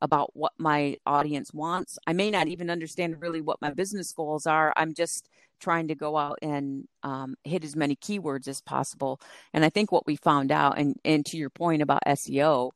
about 0.01 0.35
what 0.35 0.51
my 0.57 0.97
audience 1.05 1.53
wants. 1.53 1.97
I 2.05 2.13
may 2.13 2.29
not 2.29 2.47
even 2.47 2.69
understand 2.69 3.21
really 3.21 3.41
what 3.41 3.61
my 3.61 3.71
business 3.71 4.11
goals 4.11 4.45
are. 4.45 4.73
I'm 4.75 4.93
just 4.93 5.29
trying 5.59 5.87
to 5.87 5.95
go 5.95 6.17
out 6.17 6.37
and 6.41 6.87
um, 7.03 7.35
hit 7.45 7.63
as 7.63 7.75
many 7.75 7.95
keywords 7.95 8.49
as 8.49 8.61
possible. 8.61 9.21
And 9.53 9.63
I 9.63 9.69
think 9.69 9.91
what 9.91 10.05
we 10.05 10.17
found 10.17 10.51
out, 10.51 10.77
and, 10.77 10.97
and 11.05 11.25
to 11.27 11.37
your 11.37 11.49
point 11.49 11.81
about 11.81 12.03
SEO, 12.05 12.71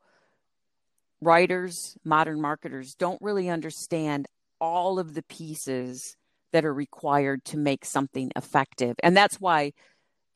writers, 1.20 1.98
modern 2.06 2.40
marketers 2.40 2.96
don't 2.96 3.22
really 3.22 3.50
understand 3.50 4.28
all 4.62 4.98
of 4.98 5.14
the 5.14 5.24
pieces 5.24 6.16
that 6.54 6.64
are 6.64 6.74
required 6.74 7.44
to 7.46 7.58
make 7.58 7.84
something 7.84 8.32
effective. 8.38 8.96
And 9.04 9.18
that's 9.18 9.42
why 9.42 9.74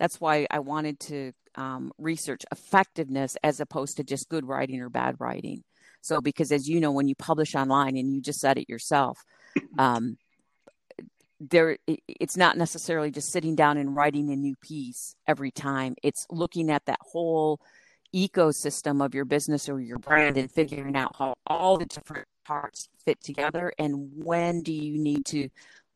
that's 0.02 0.20
why 0.20 0.48
I 0.50 0.58
wanted 0.58 1.00
to 1.02 1.32
um, 1.54 1.92
research 2.00 2.42
effectiveness 2.52 3.38
as 3.44 3.60
opposed 3.60 3.98
to 3.98 4.04
just 4.04 4.30
good 4.30 4.48
writing 4.48 4.82
or 4.82 4.90
bad 4.90 5.18
writing. 5.20 5.64
So, 6.02 6.22
because 6.22 6.52
as 6.52 6.68
you 6.68 6.80
know, 6.80 6.92
when 6.92 7.08
you 7.08 7.14
publish 7.14 7.54
online, 7.54 7.96
and 7.98 8.12
you 8.12 8.20
just 8.20 8.40
said 8.40 8.58
it 8.58 8.68
yourself, 8.68 9.24
um, 9.78 10.18
there 11.40 11.78
it's 12.08 12.36
not 12.36 12.58
necessarily 12.58 13.12
just 13.12 13.32
sitting 13.32 13.56
down 13.56 13.78
and 13.78 13.96
writing 13.96 14.32
a 14.32 14.36
new 14.36 14.56
piece 14.60 15.16
every 15.28 15.52
time. 15.52 15.94
It's 16.02 16.26
looking 16.32 16.72
at 16.72 16.84
that 16.88 17.00
whole 17.02 17.60
ecosystem 18.12 19.06
of 19.06 19.14
your 19.14 19.26
business 19.26 19.70
or 19.70 19.80
your 19.80 20.00
brand 20.00 20.36
and 20.36 20.52
figuring 20.52 20.96
out 20.96 21.16
how 21.16 21.36
all 21.46 21.78
the 21.78 21.86
different 21.86 22.28
parts 22.44 22.90
fit 23.06 23.22
together 23.22 23.72
and 23.78 24.10
when 24.16 24.64
do 24.64 24.74
you 24.74 24.98
need 24.98 25.26
to 25.26 25.48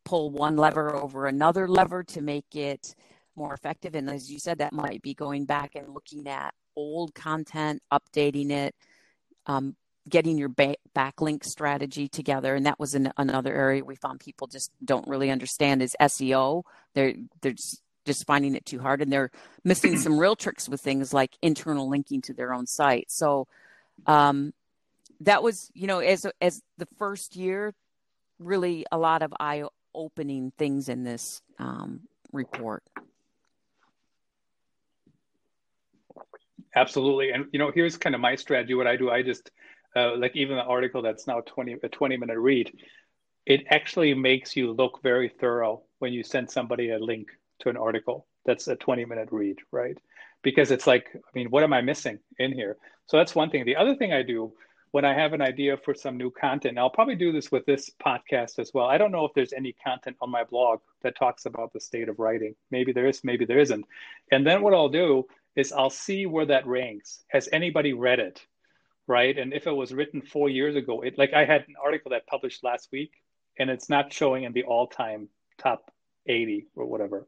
pull 0.05 0.29
one 0.29 0.55
lever 0.55 0.95
over 0.95 1.25
another 1.25 1.67
lever 1.67 2.03
to 2.03 2.21
make 2.21 2.55
it 2.55 2.95
more 3.35 3.53
effective. 3.53 3.95
And 3.95 4.09
as 4.09 4.31
you 4.31 4.39
said 4.39 4.59
that 4.59 4.73
might 4.73 5.01
be 5.01 5.13
going 5.13 5.45
back 5.45 5.75
and 5.75 5.93
looking 5.93 6.27
at 6.27 6.53
old 6.75 7.13
content 7.15 7.81
updating 7.91 8.51
it 8.51 8.75
um, 9.47 9.75
getting 10.07 10.37
your 10.37 10.49
ba- 10.49 10.75
backlink 10.95 11.43
strategy 11.43 12.07
together. 12.07 12.55
And 12.55 12.65
that 12.65 12.79
was 12.79 12.95
an, 12.95 13.11
another 13.17 13.53
area 13.53 13.83
we 13.83 13.95
found 13.95 14.19
people 14.19 14.47
just 14.47 14.71
don't 14.83 15.07
really 15.07 15.31
understand 15.31 15.81
is 15.81 15.95
seo 15.99 16.63
they're 16.93 17.13
they're 17.41 17.53
just, 17.53 17.81
just 18.05 18.25
finding 18.27 18.55
it 18.55 18.65
too 18.65 18.79
hard. 18.79 19.01
And 19.01 19.11
they're 19.11 19.31
missing 19.63 19.97
some 19.97 20.19
real 20.19 20.35
tricks 20.35 20.69
with 20.69 20.81
things 20.81 21.13
like 21.13 21.37
internal 21.41 21.89
linking 21.89 22.21
to 22.23 22.33
their 22.33 22.53
own 22.53 22.67
site. 22.67 23.09
So 23.09 23.47
um, 24.05 24.53
that 25.21 25.41
was 25.41 25.71
you 25.73 25.87
know 25.87 25.99
as 25.99 26.25
as 26.41 26.61
the 26.77 26.87
first 26.97 27.35
year 27.35 27.73
really 28.39 28.85
a 28.91 28.97
lot 28.97 29.21
of 29.21 29.33
eye 29.39 29.63
opening 29.93 30.51
things 30.57 30.89
in 30.89 31.03
this 31.03 31.41
um, 31.57 32.01
report 32.31 32.83
absolutely. 36.75 37.31
And 37.31 37.45
you 37.51 37.59
know 37.59 37.71
here's 37.73 37.97
kind 37.97 38.15
of 38.15 38.21
my 38.21 38.35
strategy 38.35 38.73
what 38.73 38.87
i 38.87 38.95
do. 38.95 39.09
I 39.09 39.21
just 39.21 39.51
uh, 39.95 40.17
like 40.17 40.35
even 40.35 40.57
the 40.57 40.63
article 40.63 41.01
that's 41.01 41.27
now 41.27 41.41
20 41.41 41.77
a 41.83 41.89
20 41.89 42.17
minute 42.17 42.37
read 42.37 42.71
it 43.45 43.63
actually 43.69 44.13
makes 44.13 44.55
you 44.55 44.71
look 44.73 45.01
very 45.03 45.29
thorough 45.29 45.83
when 45.99 46.11
you 46.11 46.23
send 46.23 46.49
somebody 46.49 46.89
a 46.89 46.99
link 46.99 47.29
to 47.59 47.69
an 47.69 47.77
article 47.77 48.27
that's 48.45 48.67
a 48.67 48.75
20 48.75 49.05
minute 49.05 49.29
read 49.31 49.57
right? 49.71 49.97
Because 50.43 50.71
it's 50.71 50.87
like 50.87 51.07
i 51.15 51.19
mean 51.33 51.47
what 51.49 51.63
am 51.63 51.73
i 51.73 51.81
missing 51.81 52.19
in 52.39 52.51
here? 52.51 52.77
So 53.07 53.17
that's 53.17 53.35
one 53.35 53.49
thing. 53.49 53.65
The 53.65 53.75
other 53.77 53.95
thing 53.95 54.13
i 54.13 54.21
do 54.21 54.53
when 54.91 55.05
i 55.05 55.13
have 55.13 55.33
an 55.33 55.41
idea 55.41 55.77
for 55.77 55.93
some 55.93 56.17
new 56.17 56.31
content 56.31 56.77
i'll 56.77 56.89
probably 56.89 57.15
do 57.15 57.31
this 57.31 57.51
with 57.51 57.65
this 57.65 57.89
podcast 58.05 58.59
as 58.59 58.71
well. 58.73 58.85
I 58.87 58.97
don't 58.97 59.11
know 59.11 59.25
if 59.25 59.33
there's 59.33 59.53
any 59.53 59.73
content 59.73 60.17
on 60.21 60.29
my 60.29 60.43
blog 60.43 60.79
that 61.03 61.17
talks 61.17 61.45
about 61.45 61.71
the 61.71 61.79
state 61.79 62.09
of 62.09 62.19
writing. 62.19 62.55
Maybe 62.71 62.91
there 62.91 63.07
is 63.07 63.23
maybe 63.23 63.45
there 63.45 63.59
isn't. 63.59 63.85
And 64.31 64.45
then 64.45 64.61
what 64.61 64.73
i'll 64.73 64.89
do 64.89 65.25
is 65.55 65.71
i'll 65.71 65.89
see 65.89 66.25
where 66.25 66.45
that 66.45 66.65
ranks 66.67 67.23
has 67.29 67.49
anybody 67.51 67.93
read 67.93 68.19
it 68.19 68.45
right? 69.07 69.37
And 69.37 69.53
if 69.53 69.67
it 69.67 69.71
was 69.71 69.93
written 69.93 70.21
four 70.21 70.49
years 70.49 70.75
ago, 70.75 71.01
it 71.01 71.17
like 71.17 71.33
I 71.33 71.45
had 71.45 71.61
an 71.67 71.75
article 71.83 72.11
that 72.11 72.27
published 72.27 72.63
last 72.63 72.89
week, 72.91 73.11
and 73.59 73.69
it's 73.69 73.89
not 73.89 74.11
showing 74.11 74.43
in 74.43 74.53
the 74.53 74.63
all-time 74.63 75.29
top 75.57 75.91
80 76.27 76.67
or 76.75 76.85
whatever, 76.85 77.27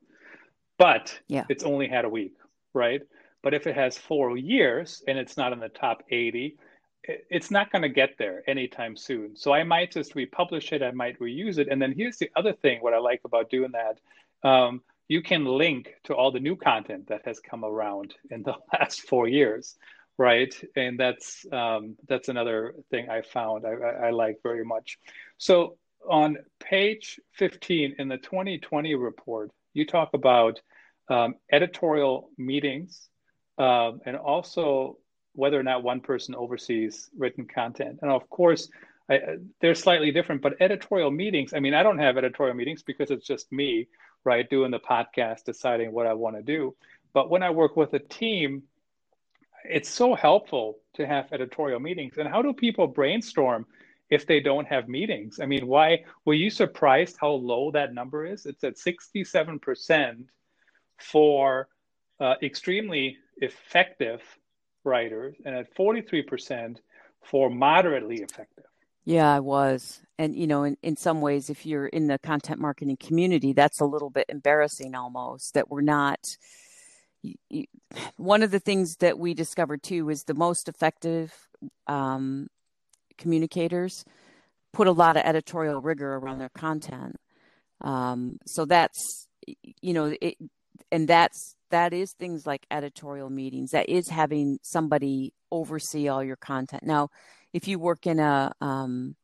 but 0.78 1.18
yeah. 1.28 1.46
it's 1.50 1.64
only 1.64 1.88
had 1.88 2.06
a 2.06 2.10
week, 2.10 2.34
right? 2.74 3.02
But 3.44 3.54
if 3.54 3.68
it 3.68 3.76
has 3.76 3.98
four 3.98 4.36
years 4.38 5.04
and 5.08 5.18
it's 5.18 5.38
not 5.38 5.54
in 5.54 5.60
the 5.60 5.70
top 5.70 6.04
80, 6.10 6.58
it's 7.04 7.52
not 7.52 7.72
going 7.72 7.84
to 7.84 7.90
get 7.90 8.18
there 8.18 8.44
anytime 8.48 8.98
soon. 8.98 9.36
So 9.36 9.54
I 9.54 9.64
might 9.64 9.92
just 9.92 10.16
republish 10.16 10.74
it. 10.74 10.82
I 10.82 10.92
might 10.92 11.20
reuse 11.20 11.58
it. 11.58 11.70
And 11.70 11.82
then 11.82 11.94
here's 11.96 12.18
the 12.18 12.30
other 12.36 12.54
thing: 12.54 12.82
what 12.82 12.94
I 12.94 12.98
like 12.98 13.22
about 13.24 13.50
doing 13.50 13.72
that. 13.72 14.48
Um, 14.48 14.82
you 15.08 15.22
can 15.22 15.46
link 15.46 15.94
to 16.06 16.14
all 16.14 16.32
the 16.32 16.40
new 16.40 16.56
content 16.56 17.08
that 17.08 17.22
has 17.26 17.40
come 17.40 17.64
around 17.64 18.14
in 18.30 18.44
the 18.44 18.56
last 18.74 19.02
four 19.02 19.28
years 19.28 19.78
right? 20.18 20.54
And 20.76 21.00
that's 21.00 21.46
um, 21.52 21.96
that's 22.08 22.30
another 22.30 22.74
thing 22.90 23.10
I 23.10 23.22
found 23.22 23.66
I, 23.66 24.08
I, 24.08 24.10
like 24.10 24.40
very 24.42 24.66
much. 24.66 24.98
So 25.38 25.78
on 26.10 26.38
page 26.60 27.20
15 27.34 27.96
in 28.00 28.08
the 28.08 28.18
2020 28.18 28.96
report, 28.96 29.52
you 29.74 29.86
talk 29.86 30.10
about 30.14 30.60
um, 31.10 31.36
editorial 31.52 32.30
meetings 32.38 33.10
um, 33.58 34.02
and 34.06 34.16
also 34.16 34.98
whether 35.34 35.60
or 35.60 35.64
not 35.64 35.84
one 35.84 36.02
person 36.02 36.36
oversees 36.36 37.10
written 37.18 37.46
content. 37.46 38.00
And 38.02 38.12
of 38.12 38.28
course, 38.30 38.70
I, 39.10 39.20
they're 39.62 39.76
slightly 39.76 40.12
different, 40.12 40.42
but 40.42 40.56
editorial 40.60 41.12
meetings, 41.12 41.54
I 41.54 41.60
mean, 41.60 41.74
I 41.74 41.84
don't 41.84 42.00
have 42.00 42.18
editorial 42.18 42.56
meetings 42.56 42.82
because 42.84 43.12
it's 43.12 43.26
just 43.26 43.52
me, 43.52 43.88
right, 44.28 44.48
doing 44.50 44.72
the 44.72 44.80
podcast, 44.80 45.46
deciding 45.46 45.94
what 45.94 46.06
I 46.06 46.14
want 46.14 46.36
to 46.36 46.44
do. 46.44 46.76
But 47.14 47.30
when 47.30 47.42
I 47.42 47.50
work 47.50 47.78
with 47.78 47.94
a 47.94 48.00
team, 48.00 48.62
it's 49.64 49.90
so 49.90 50.14
helpful 50.14 50.80
to 50.96 51.08
have 51.08 51.32
editorial 51.32 51.80
meetings. 51.80 52.18
And 52.18 52.28
how 52.28 52.42
do 52.42 52.52
people 52.52 52.88
brainstorm 52.88 53.66
if 54.10 54.28
they 54.28 54.42
don't 54.42 54.68
have 54.68 54.90
meetings? 54.90 55.40
I 55.40 55.46
mean, 55.46 55.66
why 55.66 56.04
were 56.26 56.34
you 56.34 56.50
surprised 56.50 57.16
how 57.20 57.32
low 57.32 57.72
that 57.72 57.94
number 57.94 58.26
is? 58.26 58.46
It's 58.46 58.64
at 58.66 58.76
67% 58.76 60.26
for 61.00 61.70
uh, 62.20 62.36
extremely 62.44 63.18
effective 63.38 64.22
writers 64.84 65.36
and 65.46 65.56
at 65.56 65.74
43% 65.74 66.78
for 67.24 67.50
moderately 67.50 68.18
effective. 68.18 68.66
Yeah, 69.08 69.34
I 69.34 69.40
was. 69.40 70.02
And, 70.20 70.36
you 70.36 70.48
know, 70.48 70.64
in, 70.64 70.76
in 70.84 70.98
some 70.98 71.22
ways, 71.22 71.50
if 71.50 71.66
you're 71.66 71.88
in 71.88 72.08
the 72.08 72.20
content 72.20 72.60
marketing 72.60 72.98
community, 72.98 73.54
that's 73.54 73.80
a 73.80 73.86
little 73.86 74.10
bit 74.10 74.26
embarrassing 74.28 74.96
almost 74.96 75.54
that 75.54 75.70
we're 75.72 75.80
not 75.80 76.20
one 78.18 78.44
of 78.44 78.52
the 78.52 78.60
things 78.60 78.98
that 78.98 79.18
we 79.18 79.34
discovered 79.34 79.82
too 79.82 80.10
is 80.10 80.24
the 80.24 80.34
most 80.34 80.68
effective 80.68 81.34
um, 81.88 82.50
communicators 83.18 84.04
put 84.74 84.88
a 84.88 84.92
lot 84.92 85.16
of 85.16 85.24
editorial 85.24 85.80
rigor 85.80 86.16
around 86.16 86.40
their 86.40 86.50
content. 86.50 87.16
Um, 87.80 88.40
so 88.46 88.66
that's 88.66 89.30
you 89.82 89.94
know 89.94 90.14
it, 90.22 90.36
and 90.92 91.08
that's 91.08 91.56
that 91.72 91.94
is 91.94 92.12
things 92.12 92.46
like 92.46 92.66
editorial 92.70 93.30
meetings. 93.30 93.72
That 93.72 93.88
is 93.88 94.10
having 94.10 94.60
somebody 94.64 95.34
oversee 95.50 96.10
all 96.10 96.24
your 96.24 96.36
content. 96.36 96.84
Now, 96.84 97.10
if 97.54 97.68
you 97.68 97.80
work 97.80 98.06
in 98.06 98.20
a 98.20 98.52
um, 98.62 99.16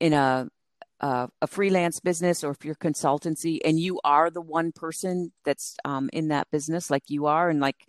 in 0.00 0.12
a 0.12 0.48
uh, 1.00 1.26
a 1.40 1.46
freelance 1.48 1.98
business 1.98 2.44
or 2.44 2.52
if 2.52 2.64
you're 2.64 2.76
consultancy 2.76 3.58
and 3.64 3.80
you 3.80 4.00
are 4.04 4.30
the 4.30 4.40
one 4.40 4.70
person 4.70 5.32
that's 5.44 5.76
um, 5.84 6.08
in 6.12 6.28
that 6.28 6.48
business 6.50 6.90
like 6.90 7.10
you 7.10 7.26
are 7.26 7.50
and 7.50 7.60
like 7.60 7.86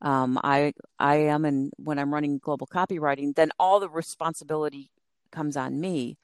um, 0.00 0.40
I 0.42 0.72
I 0.98 1.16
am 1.16 1.44
and 1.44 1.72
when 1.76 1.98
I'm 1.98 2.12
running 2.12 2.38
global 2.38 2.66
copywriting 2.66 3.34
then 3.34 3.50
all 3.58 3.80
the 3.80 3.88
responsibility 3.88 4.90
comes 5.30 5.56
on 5.56 5.80
me. 5.80 6.16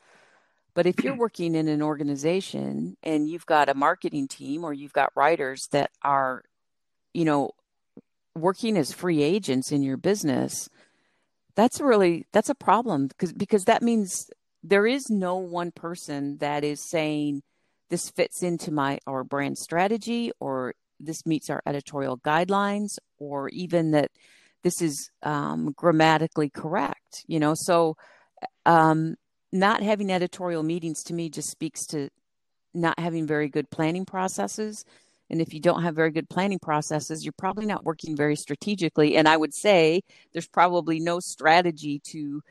But 0.73 0.87
if 0.87 1.03
you're 1.05 1.17
working 1.17 1.55
in 1.55 1.69
an 1.69 1.83
organization 1.83 2.97
and 3.03 3.29
you've 3.29 3.47
got 3.47 3.69
a 3.69 3.75
marketing 3.75 4.29
team 4.29 4.65
or 4.65 4.73
you've 4.73 4.93
got 4.93 5.13
writers 5.15 5.69
that 5.73 5.91
are 6.03 6.45
you 7.13 7.27
know 7.27 7.51
working 8.35 8.79
as 8.79 8.93
free 8.93 9.23
agents 9.23 9.73
in 9.73 9.83
your 9.83 9.97
business 9.99 10.71
that's 11.55 11.81
really 11.81 12.27
that's 12.33 12.49
a 12.49 12.55
problem 12.55 13.07
because 13.09 13.33
because 13.33 13.65
that 13.65 13.83
means 13.83 14.31
there 14.63 14.87
is 14.87 15.11
no 15.11 15.37
one 15.37 15.73
person 15.73 16.37
that 16.39 16.65
is 16.65 16.89
saying 16.89 17.43
this 17.89 18.11
fits 18.11 18.43
into 18.43 18.71
my 18.71 18.99
our 19.07 19.25
brand 19.25 19.59
strategy 19.59 20.31
or 20.41 20.75
this 20.99 21.25
meets 21.27 21.49
our 21.51 21.63
editorial 21.67 22.19
guidelines 22.19 22.99
or 23.19 23.49
even 23.51 23.93
that 23.93 24.11
this 24.63 24.83
is 24.83 25.11
um, 25.23 25.73
grammatically 25.77 26.51
correct 26.51 27.25
you 27.27 27.41
know? 27.41 27.55
So 27.57 27.97
um, 28.67 29.17
not 29.53 29.83
having 29.83 30.11
editorial 30.11 30.63
meetings 30.63 31.03
to 31.05 31.15
me 31.15 31.29
just 31.29 31.51
speaks 31.51 31.87
to 31.87 32.11
not 32.73 32.99
having 32.99 33.27
very 33.27 33.49
good 33.49 33.71
planning 33.71 34.05
processes 34.05 34.85
and 35.31 35.41
if 35.41 35.55
you 35.55 35.61
don't 35.61 35.83
have 35.83 35.95
very 35.95 36.11
good 36.11 36.29
planning 36.29 36.59
processes 36.59 37.25
you're 37.25 37.33
probably 37.39 37.67
not 37.67 37.85
working 37.85 38.17
very 38.17 38.37
strategically. 38.37 39.17
And 39.17 39.29
i 39.29 39.37
would 39.37 39.55
say 39.55 40.03
there's 40.33 40.49
probably 40.49 41.01
no 41.01 41.21
strategy 41.21 42.01
to 42.07 42.43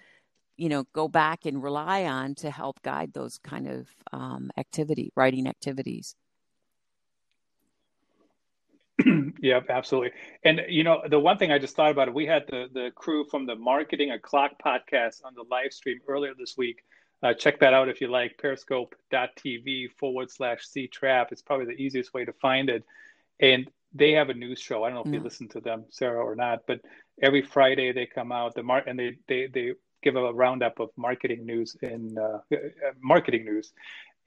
you 0.58 0.70
know 0.70 0.84
go 0.94 1.08
back 1.08 1.46
and 1.46 1.64
rely 1.64 2.06
on 2.06 2.36
to 2.36 2.52
help 2.52 2.82
guide 2.82 3.14
those 3.14 3.38
kind 3.40 3.68
of 3.68 3.88
um, 4.12 4.52
activity 4.58 5.12
writing 5.16 5.48
activities. 5.48 6.16
Yep, 9.42 9.68
absolutely. 9.70 10.12
And 10.44 10.62
you 10.68 10.84
know 10.84 11.02
the 11.10 11.20
one 11.20 11.38
thing 11.38 11.52
i 11.52 11.58
just 11.58 11.76
thought 11.76 11.92
about 11.92 12.10
it 12.10 12.14
we 12.14 12.26
had 12.26 12.44
the 12.48 12.68
the 12.74 12.92
crew 12.94 13.24
from 13.24 13.46
the 13.46 13.56
marketing 13.56 14.12
o'clock 14.12 14.52
podcast 14.64 15.24
on 15.24 15.34
the 15.34 15.46
live 15.50 15.72
stream 15.72 16.00
earlier 16.08 16.34
this 16.38 16.56
week 16.58 16.84
uh, 17.22 17.34
check 17.34 17.60
that 17.60 17.74
out 17.74 17.90
if 17.90 18.02
you 18.02 18.08
like 18.08 18.38
periscope.tv 18.38 19.92
forward 19.98 20.32
slash 20.32 20.66
c 20.66 20.88
trap 20.88 21.32
it's 21.32 21.42
probably 21.42 21.66
the 21.66 21.82
easiest 21.82 22.14
way 22.14 22.26
to 22.26 22.34
find 22.34 22.70
it 22.70 22.84
and 23.40 23.70
they 23.94 24.12
have 24.12 24.30
a 24.30 24.34
news 24.34 24.60
show 24.60 24.84
i 24.84 24.90
don't 24.90 24.96
know 24.96 25.10
if 25.12 25.14
you 25.14 25.24
listen 25.24 25.48
to 25.48 25.60
them 25.60 25.86
sarah 25.90 26.24
or 26.24 26.36
not 26.36 26.60
but 26.68 26.80
every 27.22 27.42
friday 27.42 27.92
they 27.92 28.06
come 28.06 28.32
out 28.32 28.54
the 28.56 28.64
mar- 28.64 28.84
and 28.86 28.98
they 28.98 29.18
they 29.28 29.48
they 29.48 29.74
give 30.02 30.16
a 30.16 30.34
roundup 30.34 30.80
of 30.80 30.90
marketing 30.96 31.46
news 31.46 31.76
in 31.82 32.18
uh, 32.18 32.40
uh, 32.52 32.58
marketing 33.02 33.46
news. 33.46 33.72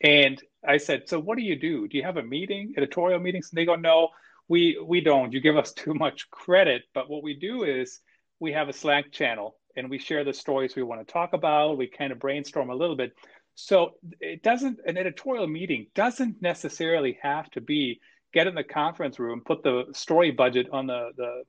And 0.02 0.42
I 0.66 0.78
said, 0.78 1.09
so 1.09 1.18
what 1.18 1.38
do 1.38 1.44
you 1.44 1.57
do? 1.57 1.88
Do 1.88 1.96
you 1.96 2.02
have 2.02 2.16
a 2.16 2.22
meeting, 2.22 2.74
editorial 2.76 3.20
meetings? 3.20 3.50
And 3.50 3.59
they 3.59 3.64
go, 3.64 3.76
no, 3.76 4.09
we 4.48 4.78
we 4.85 5.00
don't. 5.00 5.33
You 5.33 5.40
give 5.40 5.57
us 5.57 5.72
too 5.85 5.94
much 5.94 6.31
credit, 6.31 6.83
but 6.94 7.09
what 7.09 7.22
we 7.22 7.35
do 7.35 7.64
is 7.64 8.00
we 8.40 8.52
have 8.52 8.68
a 8.68 8.72
Slack 8.72 9.12
channel 9.12 9.57
and 9.76 9.90
we 9.90 9.98
share 9.98 10.24
the 10.24 10.32
stories 10.32 10.76
we 10.76 10.82
want 10.82 11.06
to 11.06 11.12
talk 11.12 11.32
about. 11.32 11.78
We 11.78 11.87
kind 11.87 12.12
of 12.12 12.18
brainstorm 12.18 12.70
a 12.70 12.74
little 12.74 12.96
bit. 12.96 13.12
So 13.54 13.92
it 14.20 14.42
doesn't 14.42 14.78
an 14.87 14.96
editorial 14.96 15.46
meeting 15.46 15.87
doesn't 15.94 16.40
necessarily 16.40 17.18
have 17.22 17.50
to 17.50 17.61
be 17.61 18.00
get 18.32 18.46
in 18.46 18.54
the 18.54 18.64
conference 18.64 19.18
room, 19.18 19.42
put 19.44 19.62
the 19.62 19.85
story 19.92 20.30
budget 20.30 20.68
on 20.72 20.87
the 20.87 21.11
the 21.16 21.42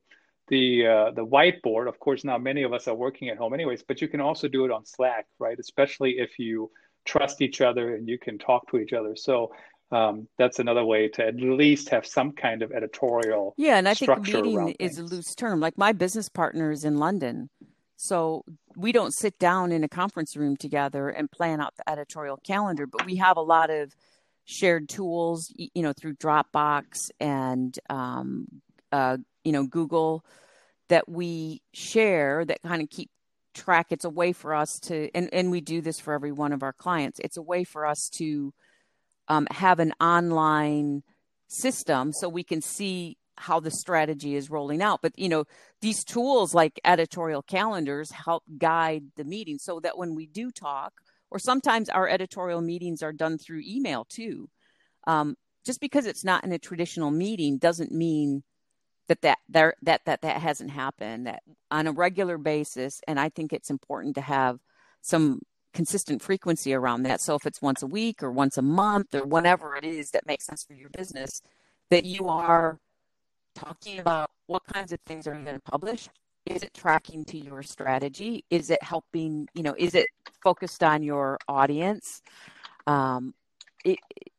the 0.49 0.87
uh, 0.87 1.11
the 1.11 1.25
whiteboard. 1.25 1.87
Of 1.87 1.99
course, 1.99 2.23
now 2.23 2.37
many 2.37 2.63
of 2.63 2.73
us 2.73 2.87
are 2.87 2.95
working 2.95 3.29
at 3.29 3.37
home 3.37 3.53
anyways, 3.53 3.83
but 3.83 4.01
you 4.01 4.07
can 4.07 4.21
also 4.21 4.47
do 4.47 4.65
it 4.65 4.71
on 4.71 4.85
Slack, 4.85 5.25
right? 5.39 5.57
Especially 5.57 6.17
if 6.17 6.37
you 6.39 6.69
trust 7.05 7.41
each 7.41 7.61
other 7.61 7.95
and 7.95 8.07
you 8.07 8.17
can 8.17 8.37
talk 8.37 8.69
to 8.71 8.77
each 8.77 8.93
other. 8.93 9.15
So 9.15 9.51
um, 9.91 10.27
that's 10.37 10.59
another 10.59 10.83
way 10.83 11.07
to 11.09 11.25
at 11.25 11.35
least 11.35 11.89
have 11.89 12.05
some 12.05 12.31
kind 12.31 12.61
of 12.61 12.71
editorial. 12.71 13.53
Yeah, 13.57 13.77
and 13.77 13.87
I 13.87 13.93
think 13.93 14.17
meeting 14.27 14.75
is 14.79 14.97
a 14.97 15.03
loose 15.03 15.35
term. 15.35 15.59
Like 15.59 15.77
my 15.77 15.91
business 15.91 16.29
partner 16.29 16.71
is 16.71 16.83
in 16.83 16.97
London, 16.97 17.49
so 17.95 18.43
we 18.75 18.91
don't 18.91 19.13
sit 19.13 19.37
down 19.39 19.71
in 19.71 19.83
a 19.83 19.89
conference 19.89 20.35
room 20.35 20.57
together 20.57 21.09
and 21.09 21.31
plan 21.31 21.61
out 21.61 21.75
the 21.77 21.89
editorial 21.89 22.37
calendar, 22.37 22.85
but 22.87 23.05
we 23.05 23.17
have 23.17 23.37
a 23.37 23.41
lot 23.41 23.69
of 23.69 23.93
shared 24.45 24.89
tools, 24.89 25.53
you 25.55 25.81
know, 25.81 25.93
through 25.93 26.15
Dropbox 26.15 27.11
and 27.19 27.77
um, 27.89 28.47
uh, 28.91 29.17
you 29.43 29.51
know 29.51 29.65
Google 29.65 30.25
that 30.89 31.07
we 31.07 31.61
share 31.73 32.45
that 32.45 32.61
kind 32.61 32.81
of 32.81 32.89
keep 32.89 33.09
track. 33.53 33.87
It's 33.89 34.05
a 34.05 34.09
way 34.09 34.33
for 34.33 34.53
us 34.53 34.79
to, 34.81 35.09
and 35.15 35.29
and 35.33 35.51
we 35.51 35.61
do 35.61 35.81
this 35.81 35.99
for 35.99 36.13
every 36.13 36.31
one 36.31 36.51
of 36.51 36.63
our 36.63 36.73
clients. 36.73 37.19
It's 37.19 37.37
a 37.37 37.41
way 37.41 37.63
for 37.63 37.85
us 37.85 38.09
to 38.15 38.53
um, 39.27 39.47
have 39.51 39.79
an 39.79 39.93
online 40.01 41.03
system 41.47 42.11
so 42.11 42.27
we 42.27 42.43
can 42.43 42.61
see 42.61 43.17
how 43.43 43.59
the 43.59 43.71
strategy 43.71 44.35
is 44.35 44.49
rolling 44.49 44.81
out. 44.81 45.01
But 45.01 45.17
you 45.17 45.29
know, 45.29 45.45
these 45.81 46.03
tools 46.03 46.53
like 46.53 46.79
editorial 46.85 47.41
calendars 47.41 48.11
help 48.11 48.43
guide 48.57 49.03
the 49.15 49.25
meeting 49.25 49.57
so 49.59 49.79
that 49.81 49.97
when 49.97 50.15
we 50.15 50.25
do 50.25 50.49
talk, 50.51 50.93
or 51.29 51.39
sometimes 51.39 51.89
our 51.89 52.07
editorial 52.07 52.61
meetings 52.61 53.03
are 53.03 53.11
done 53.11 53.37
through 53.37 53.63
email 53.67 54.05
too. 54.07 54.49
Um, 55.07 55.35
just 55.65 55.81
because 55.81 56.05
it's 56.05 56.23
not 56.23 56.43
in 56.43 56.51
a 56.51 56.59
traditional 56.59 57.11
meeting 57.11 57.57
doesn't 57.57 57.91
mean 57.91 58.43
that 59.07 59.21
that 59.21 59.39
there 59.49 59.73
that 59.81 60.01
that 60.05 60.21
that 60.21 60.41
hasn't 60.41 60.71
happened 60.71 61.27
that 61.27 61.43
on 61.69 61.87
a 61.87 61.91
regular 61.91 62.37
basis 62.37 63.01
and 63.05 63.19
i 63.19 63.27
think 63.27 63.51
it's 63.51 63.69
important 63.69 64.15
to 64.15 64.21
have 64.21 64.59
some 65.01 65.41
consistent 65.73 66.21
frequency 66.21 66.73
around 66.73 67.03
that 67.03 67.19
so 67.19 67.35
if 67.35 67.45
it's 67.45 67.61
once 67.61 67.81
a 67.81 67.87
week 67.87 68.23
or 68.23 68.31
once 68.31 68.57
a 68.57 68.61
month 68.61 69.13
or 69.13 69.25
whatever 69.25 69.75
it 69.75 69.83
is 69.83 70.11
that 70.11 70.25
makes 70.25 70.45
sense 70.45 70.63
for 70.63 70.73
your 70.73 70.89
business 70.89 71.41
that 71.89 72.05
you 72.05 72.27
are 72.29 72.79
talking 73.55 73.99
about 73.99 74.29
what 74.47 74.63
kinds 74.71 74.91
of 74.91 74.99
things 75.05 75.27
are 75.27 75.35
you 75.35 75.43
going 75.43 75.55
to 75.55 75.71
publish 75.71 76.09
is 76.45 76.63
it 76.63 76.73
tracking 76.73 77.23
to 77.25 77.37
your 77.37 77.63
strategy? 77.63 78.43
Is 78.49 78.69
it 78.69 78.81
helping 78.83 79.47
you 79.53 79.63
know 79.63 79.75
is 79.77 79.95
it 79.95 80.07
focused 80.41 80.83
on 80.83 81.03
your 81.03 81.37
audience? 81.47 82.21
Um, 82.85 83.33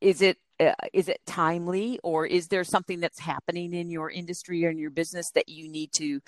is 0.01 0.23
it 0.23 0.39
uh, 0.61 0.73
is 0.93 1.09
it 1.09 1.21
timely 1.27 1.99
or 2.03 2.27
is 2.27 2.49
there 2.49 2.65
something 2.65 3.01
that's 3.01 3.19
happening 3.19 3.73
in 3.75 3.91
your 3.91 4.11
industry 4.11 4.65
or 4.65 4.71
in 4.71 4.79
your 4.79 4.91
business 4.91 5.31
that 5.31 5.49
you 5.49 5.69
need 5.69 5.93
to 5.93 6.21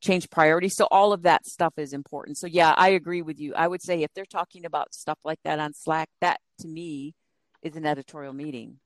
change 0.00 0.30
priorities? 0.30 0.76
So 0.76 0.86
all 0.90 1.12
of 1.12 1.22
that 1.22 1.46
stuff 1.46 1.74
is 1.78 1.92
important. 1.92 2.38
So 2.38 2.46
yeah 2.46 2.74
i 2.76 2.90
agree 2.90 3.22
with 3.22 3.40
you. 3.40 3.54
I 3.54 3.66
would 3.66 3.82
say 3.82 4.02
if 4.02 4.12
they're 4.14 4.24
talking 4.24 4.64
about 4.64 4.94
stuff 4.94 5.18
like 5.24 5.40
that 5.44 5.58
on 5.58 5.74
slack 5.74 6.08
that 6.20 6.40
to 6.60 6.68
me 6.68 7.14
is 7.62 7.76
an 7.76 7.86
editorial 7.86 8.32
meeting 8.32 8.78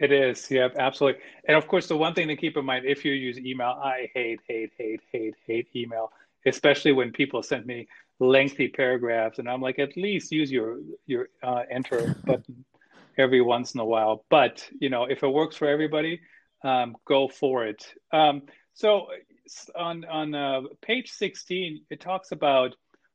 It 0.00 0.12
is, 0.12 0.50
yeah, 0.50 0.68
absolutely. 0.78 1.20
And 1.46 1.56
of 1.56 1.68
course, 1.68 1.86
the 1.86 1.96
one 1.96 2.14
thing 2.14 2.28
to 2.28 2.36
keep 2.36 2.56
in 2.56 2.64
mind 2.64 2.86
if 2.86 3.04
you 3.04 3.12
use 3.12 3.38
email, 3.38 3.78
I 3.82 4.10
hate, 4.14 4.40
hate, 4.48 4.72
hate, 4.78 5.02
hate, 5.12 5.34
hate 5.46 5.68
email, 5.76 6.10
especially 6.46 6.92
when 6.92 7.12
people 7.12 7.42
send 7.42 7.66
me 7.66 7.86
lengthy 8.18 8.68
paragraphs, 8.68 9.38
and 9.38 9.48
I'm 9.48 9.60
like, 9.60 9.78
at 9.78 9.96
least 9.96 10.32
use 10.32 10.50
your 10.50 10.78
your 11.06 11.28
uh, 11.42 11.62
enter 11.70 12.16
button 12.24 12.64
every 13.18 13.42
once 13.42 13.74
in 13.74 13.80
a 13.80 13.84
while. 13.84 14.24
But 14.30 14.66
you 14.80 14.88
know, 14.88 15.04
if 15.04 15.22
it 15.22 15.28
works 15.28 15.56
for 15.56 15.68
everybody, 15.68 16.20
um, 16.64 16.96
go 17.04 17.28
for 17.28 17.66
it. 17.66 17.84
Um, 18.12 18.42
so 18.72 19.08
on 19.76 20.06
on 20.06 20.34
uh, 20.34 20.62
page 20.80 21.10
16, 21.10 21.82
it 21.90 22.00
talks 22.00 22.32
about 22.32 22.74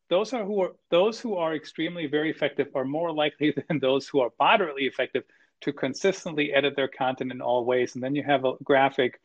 those 0.10 0.34
are 0.34 0.46
who 0.46 0.62
are 0.62 0.74
those 0.92 1.20
who 1.20 1.36
are 1.36 1.56
extremely 1.56 2.06
very 2.06 2.30
effective 2.30 2.68
are 2.76 2.86
more 2.86 3.12
likely 3.12 3.56
than 3.68 3.80
those 3.80 4.08
who 4.08 4.20
are 4.20 4.30
moderately 4.40 4.84
effective 4.84 5.24
to 5.62 5.74
consistently 5.74 6.54
edit 6.54 6.76
their 6.76 6.88
content 6.88 7.32
in 7.32 7.42
all 7.42 7.66
ways. 7.66 7.96
And 7.96 8.04
then 8.04 8.16
you 8.16 8.24
have 8.24 8.46
a 8.46 8.54
graphic 8.64 9.20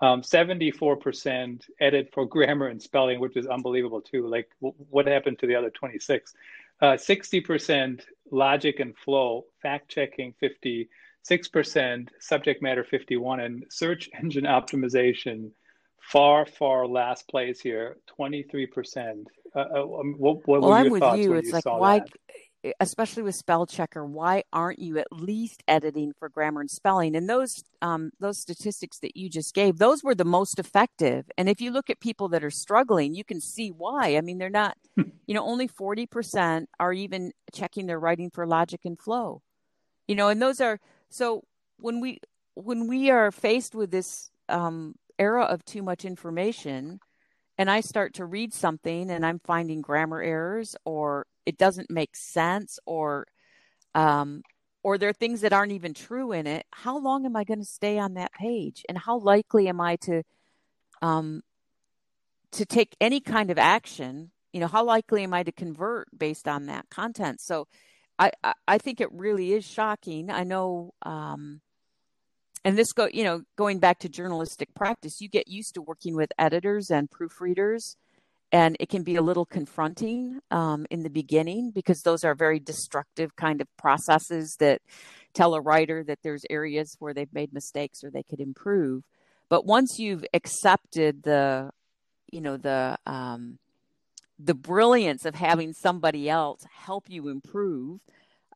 um, 0.00 0.20
74% 0.20 1.62
edit 1.80 2.10
for 2.12 2.26
grammar 2.26 2.66
and 2.68 2.82
spelling, 2.82 3.18
which 3.18 3.36
is 3.36 3.46
unbelievable 3.46 4.02
too. 4.02 4.26
Like, 4.26 4.48
w- 4.60 4.74
what 4.90 5.06
happened 5.06 5.38
to 5.38 5.46
the 5.46 5.54
other 5.54 5.70
26? 5.70 6.34
Uh, 6.82 6.92
60% 6.92 8.02
logic 8.30 8.80
and 8.80 8.96
flow, 8.98 9.46
fact 9.62 9.88
checking 9.88 10.34
56%, 10.42 12.08
subject 12.20 12.62
matter 12.62 12.84
51, 12.84 13.40
and 13.40 13.64
search 13.70 14.10
engine 14.20 14.44
optimization 14.44 15.50
far, 15.98 16.44
far 16.44 16.86
last 16.86 17.26
place 17.28 17.60
here, 17.60 17.96
23%. 18.18 19.24
Uh, 19.54 19.58
uh, 19.58 19.82
um, 20.00 20.14
what, 20.18 20.46
what 20.46 20.60
well, 20.60 20.72
I'm 20.72 20.90
with 20.90 21.02
you. 21.18 21.32
It's 21.32 21.52
like, 21.52 21.64
why? 21.64 22.00
That? 22.00 22.10
Especially 22.80 23.22
with 23.22 23.34
spell 23.34 23.66
checker 23.66 24.04
why 24.04 24.42
aren't 24.52 24.78
you 24.78 24.98
at 24.98 25.12
least 25.12 25.62
editing 25.68 26.12
for 26.18 26.28
grammar 26.28 26.60
and 26.60 26.70
spelling? 26.70 27.14
And 27.16 27.28
those 27.28 27.64
um, 27.82 28.10
those 28.20 28.38
statistics 28.38 28.98
that 29.00 29.16
you 29.16 29.28
just 29.28 29.54
gave 29.54 29.78
those 29.78 30.02
were 30.02 30.14
the 30.14 30.24
most 30.24 30.58
effective. 30.58 31.30
And 31.36 31.48
if 31.48 31.60
you 31.60 31.70
look 31.70 31.90
at 31.90 32.00
people 32.00 32.28
that 32.28 32.44
are 32.44 32.50
struggling 32.50 33.14
you 33.14 33.24
can 33.24 33.40
see 33.40 33.70
why. 33.70 34.16
I 34.16 34.20
mean 34.20 34.38
they're 34.38 34.50
not 34.50 34.76
you 34.96 35.34
know 35.34 35.44
only 35.44 35.68
40% 35.68 36.66
are 36.80 36.92
even 36.92 37.32
checking 37.52 37.86
their 37.86 38.00
writing 38.00 38.30
for 38.30 38.46
logic 38.46 38.80
and 38.84 38.98
flow. 38.98 39.42
You 40.08 40.14
know 40.14 40.28
and 40.28 40.40
those 40.40 40.60
are 40.60 40.80
so 41.08 41.42
when 41.78 42.00
we 42.00 42.18
when 42.54 42.88
we 42.88 43.10
are 43.10 43.30
faced 43.30 43.74
with 43.74 43.90
this 43.90 44.30
um, 44.48 44.94
era 45.18 45.44
of 45.44 45.64
too 45.64 45.82
much 45.82 46.04
information 46.04 47.00
and 47.58 47.70
I 47.70 47.80
start 47.80 48.14
to 48.14 48.24
read 48.24 48.52
something 48.52 49.10
and 49.10 49.24
I'm 49.24 49.38
finding 49.38 49.80
grammar 49.80 50.20
errors 50.20 50.76
or 50.84 51.26
it 51.46 51.56
doesn't 51.56 51.90
make 51.90 52.14
sense 52.16 52.78
or 52.84 53.26
um, 53.94 54.42
or 54.82 54.98
there 54.98 55.08
are 55.08 55.14
things 55.14 55.40
that 55.40 55.52
aren't 55.52 55.72
even 55.72 55.94
true 55.94 56.32
in 56.32 56.46
it, 56.46 56.64
how 56.70 56.98
long 56.98 57.24
am 57.26 57.34
I 57.34 57.42
going 57.42 57.58
to 57.58 57.64
stay 57.64 57.98
on 57.98 58.14
that 58.14 58.32
page? 58.32 58.84
And 58.88 58.96
how 58.96 59.18
likely 59.18 59.68
am 59.68 59.80
I 59.80 59.96
to 60.02 60.22
um, 61.02 61.42
to 62.52 62.64
take 62.64 62.94
any 63.00 63.20
kind 63.20 63.50
of 63.50 63.58
action? 63.58 64.30
You 64.52 64.60
know, 64.60 64.68
how 64.68 64.84
likely 64.84 65.24
am 65.24 65.34
I 65.34 65.42
to 65.42 65.52
convert 65.52 66.06
based 66.16 66.46
on 66.46 66.66
that 66.66 66.88
content? 66.88 67.40
So 67.40 67.66
I, 68.18 68.30
I, 68.44 68.54
I 68.68 68.78
think 68.78 69.00
it 69.00 69.10
really 69.12 69.54
is 69.54 69.64
shocking. 69.64 70.30
I 70.30 70.44
know 70.44 70.92
um, 71.02 71.62
and 72.66 72.76
this 72.76 72.92
go 72.92 73.08
you 73.12 73.24
know 73.24 73.42
going 73.56 73.78
back 73.78 74.00
to 74.00 74.08
journalistic 74.08 74.74
practice 74.74 75.20
you 75.20 75.28
get 75.28 75.48
used 75.48 75.74
to 75.74 75.82
working 75.82 76.16
with 76.16 76.30
editors 76.38 76.90
and 76.90 77.08
proofreaders 77.08 77.96
and 78.52 78.76
it 78.78 78.88
can 78.88 79.02
be 79.02 79.16
a 79.16 79.22
little 79.22 79.44
confronting 79.44 80.40
um, 80.50 80.86
in 80.90 81.02
the 81.02 81.10
beginning 81.10 81.72
because 81.74 82.02
those 82.02 82.24
are 82.24 82.34
very 82.34 82.60
destructive 82.60 83.34
kind 83.36 83.60
of 83.60 83.68
processes 83.76 84.56
that 84.60 84.80
tell 85.34 85.54
a 85.54 85.60
writer 85.60 86.04
that 86.04 86.20
there's 86.22 86.44
areas 86.48 86.96
where 86.98 87.12
they've 87.12 87.32
made 87.32 87.52
mistakes 87.52 88.02
or 88.02 88.10
they 88.10 88.22
could 88.22 88.40
improve 88.40 89.02
but 89.48 89.64
once 89.64 89.98
you've 89.98 90.24
accepted 90.32 91.22
the 91.22 91.70
you 92.32 92.40
know 92.40 92.56
the 92.56 92.98
um, 93.06 93.58
the 94.38 94.54
brilliance 94.54 95.24
of 95.24 95.34
having 95.34 95.72
somebody 95.72 96.28
else 96.28 96.60
help 96.70 97.04
you 97.08 97.28
improve 97.28 98.00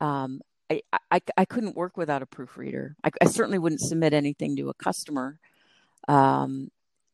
um, 0.01 0.41
I, 0.71 0.83
I, 1.11 1.21
I 1.37 1.45
couldn't 1.45 1.77
work 1.77 1.97
without 1.97 2.23
a 2.23 2.27
proofreader. 2.27 2.95
I, 3.03 3.11
I 3.21 3.25
certainly 3.27 3.59
wouldn't 3.59 3.81
submit 3.81 4.13
anything 4.13 4.57
to 4.57 4.69
a 4.69 4.75
customer. 4.75 5.39
Um, 6.07 6.71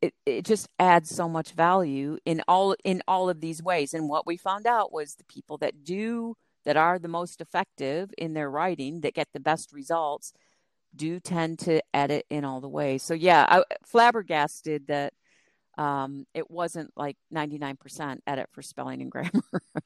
it, 0.07 0.15
it 0.25 0.45
just 0.45 0.69
adds 0.79 1.11
so 1.11 1.29
much 1.29 1.53
value 1.53 2.19
in 2.25 2.43
all 2.49 2.75
in 2.85 3.03
all 3.09 3.29
of 3.29 3.41
these 3.41 3.63
ways. 3.63 3.95
And 3.95 4.09
what 4.09 4.27
we 4.27 4.37
found 4.37 4.67
out 4.67 4.93
was 4.93 5.15
the 5.15 5.25
people 5.25 5.59
that 5.59 5.85
do 5.85 6.37
that 6.65 6.77
are 6.77 6.99
the 6.99 7.09
most 7.09 7.41
effective 7.41 8.11
in 8.19 8.35
their 8.35 8.51
writing, 8.51 9.01
that 9.03 9.15
get 9.15 9.29
the 9.33 9.41
best 9.41 9.73
results, 9.73 10.33
do 10.95 11.21
tend 11.21 11.59
to 11.61 11.81
edit 11.95 12.27
in 12.31 12.45
all 12.45 12.61
the 12.61 12.69
ways. 12.69 13.03
So 13.03 13.15
yeah, 13.15 13.47
I, 13.49 13.63
flabbergasted 13.85 14.89
that 14.89 15.13
um, 15.79 16.27
it 16.35 16.51
wasn't 16.51 16.93
like 16.97 17.17
99% 17.35 18.19
edit 18.27 18.49
for 18.53 18.63
spelling 18.63 19.03
and 19.03 19.11
grammar. 19.11 19.31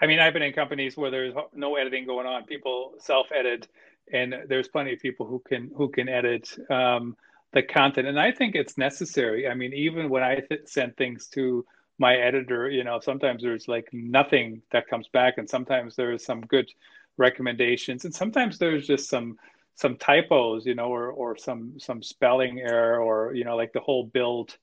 I 0.00 0.06
mean, 0.06 0.18
I've 0.18 0.34
been 0.34 0.42
in 0.42 0.52
companies 0.52 0.96
where 0.96 1.10
there's 1.10 1.34
no 1.54 1.76
editing 1.76 2.06
going 2.06 2.26
on. 2.26 2.44
People 2.44 2.92
self-edit, 2.98 3.66
and 4.12 4.34
there's 4.48 4.68
plenty 4.68 4.92
of 4.92 5.00
people 5.00 5.26
who 5.26 5.42
can 5.46 5.70
who 5.74 5.88
can 5.88 6.08
edit 6.08 6.56
um, 6.70 7.16
the 7.52 7.62
content. 7.62 8.06
And 8.06 8.20
I 8.20 8.32
think 8.32 8.54
it's 8.54 8.78
necessary. 8.78 9.48
I 9.48 9.54
mean, 9.54 9.72
even 9.72 10.08
when 10.08 10.22
I 10.22 10.40
th- 10.40 10.62
send 10.66 10.96
things 10.96 11.26
to 11.28 11.64
my 11.98 12.16
editor, 12.16 12.68
you 12.68 12.84
know, 12.84 13.00
sometimes 13.00 13.42
there's 13.42 13.68
like 13.68 13.88
nothing 13.92 14.62
that 14.70 14.88
comes 14.88 15.08
back, 15.08 15.38
and 15.38 15.48
sometimes 15.48 15.96
there's 15.96 16.24
some 16.24 16.42
good 16.42 16.70
recommendations, 17.16 18.04
and 18.04 18.14
sometimes 18.14 18.58
there's 18.58 18.86
just 18.86 19.08
some 19.08 19.38
some 19.74 19.96
typos, 19.96 20.66
you 20.66 20.74
know, 20.74 20.86
or 20.86 21.10
or 21.10 21.36
some 21.36 21.78
some 21.78 22.02
spelling 22.02 22.60
error, 22.60 23.00
or 23.00 23.34
you 23.34 23.44
know, 23.44 23.56
like 23.56 23.72
the 23.72 23.80
whole 23.80 24.04
build 24.04 24.56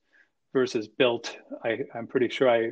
versus 0.53 0.87
built. 0.87 1.35
I 1.63 1.79
I'm 1.95 2.07
pretty 2.07 2.29
sure 2.29 2.49
I 2.49 2.71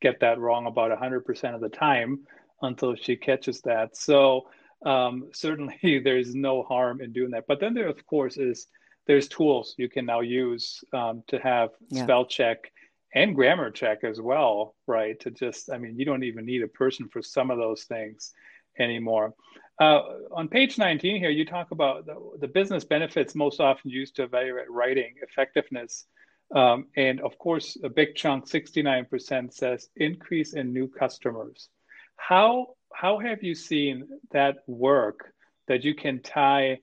get 0.00 0.20
that 0.20 0.38
wrong 0.38 0.66
about 0.66 0.96
100% 0.96 1.54
of 1.54 1.60
the 1.60 1.68
time 1.68 2.20
until 2.62 2.94
she 2.94 3.16
catches 3.16 3.60
that. 3.62 3.96
So 3.96 4.46
um, 4.84 5.28
certainly 5.32 6.00
there's 6.04 6.34
no 6.34 6.62
harm 6.62 7.00
in 7.00 7.12
doing 7.12 7.30
that. 7.32 7.46
But 7.46 7.60
then 7.60 7.74
there, 7.74 7.88
of 7.88 8.04
course, 8.06 8.36
is 8.36 8.66
there's 9.06 9.28
tools 9.28 9.74
you 9.78 9.88
can 9.88 10.06
now 10.06 10.20
use 10.20 10.84
um, 10.92 11.22
to 11.28 11.38
have 11.38 11.70
yeah. 11.88 12.02
spell 12.02 12.26
check 12.26 12.70
and 13.14 13.34
grammar 13.34 13.70
check 13.70 14.04
as 14.04 14.20
well, 14.20 14.74
right? 14.86 15.18
To 15.20 15.30
just, 15.30 15.70
I 15.72 15.78
mean, 15.78 15.98
you 15.98 16.04
don't 16.04 16.24
even 16.24 16.44
need 16.44 16.62
a 16.62 16.68
person 16.68 17.08
for 17.08 17.22
some 17.22 17.50
of 17.50 17.58
those 17.58 17.84
things 17.84 18.32
anymore. 18.78 19.34
Uh, 19.80 20.02
on 20.32 20.48
page 20.48 20.76
19 20.76 21.18
here, 21.20 21.30
you 21.30 21.44
talk 21.44 21.70
about 21.70 22.04
the, 22.04 22.16
the, 22.40 22.48
business 22.48 22.84
benefits 22.84 23.34
most 23.34 23.60
often 23.60 23.90
used 23.90 24.16
to 24.16 24.24
evaluate 24.24 24.68
writing 24.70 25.14
effectiveness. 25.22 26.06
Um, 26.54 26.86
and 26.96 27.20
of 27.20 27.38
course, 27.38 27.78
a 27.84 27.88
big 27.88 28.16
chunk, 28.16 28.46
69%, 28.46 29.52
says 29.52 29.88
increase 29.96 30.54
in 30.54 30.72
new 30.72 30.88
customers. 30.88 31.68
How, 32.16 32.74
how 32.92 33.18
have 33.18 33.42
you 33.42 33.54
seen 33.54 34.08
that 34.32 34.56
work 34.66 35.32
that 35.68 35.84
you 35.84 35.94
can 35.94 36.20
tie 36.20 36.78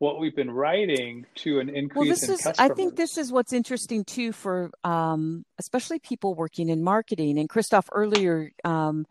what 0.00 0.18
we've 0.18 0.34
been 0.34 0.50
writing 0.50 1.26
to 1.34 1.60
an 1.60 1.68
increase 1.68 1.96
well, 1.96 2.08
this 2.08 2.22
in 2.26 2.34
is, 2.34 2.40
customers. 2.40 2.70
I 2.70 2.74
think 2.74 2.96
this 2.96 3.18
is 3.18 3.30
what's 3.30 3.52
interesting 3.52 4.02
too 4.04 4.32
for 4.32 4.70
um, 4.82 5.44
especially 5.58 5.98
people 5.98 6.34
working 6.34 6.70
in 6.70 6.82
marketing. 6.82 7.38
And 7.38 7.48
Christoph, 7.48 7.88
earlier 7.92 8.50
um, 8.64 9.06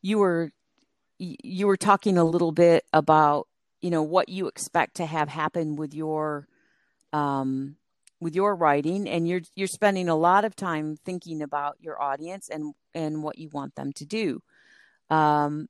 you 0.00 0.18
were 0.18 0.50
you 1.18 1.66
were 1.66 1.76
talking 1.76 2.16
a 2.16 2.24
little 2.24 2.52
bit 2.52 2.84
about 2.94 3.48
you 3.82 3.90
know 3.90 4.02
what 4.02 4.30
you 4.30 4.46
expect 4.46 4.96
to 4.96 5.06
have 5.06 5.28
happen 5.28 5.76
with 5.76 5.92
your 5.92 6.48
um, 7.12 7.76
with 8.18 8.34
your 8.34 8.54
writing, 8.54 9.08
and 9.08 9.28
you're 9.28 9.42
you're 9.54 9.68
spending 9.68 10.08
a 10.08 10.16
lot 10.16 10.46
of 10.46 10.56
time 10.56 10.96
thinking 11.04 11.42
about 11.42 11.76
your 11.80 12.00
audience 12.00 12.48
and 12.48 12.74
and 12.94 13.22
what 13.22 13.38
you 13.38 13.50
want 13.50 13.74
them 13.74 13.92
to 13.92 14.06
do. 14.06 14.42
Um, 15.10 15.68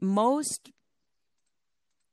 most 0.00 0.70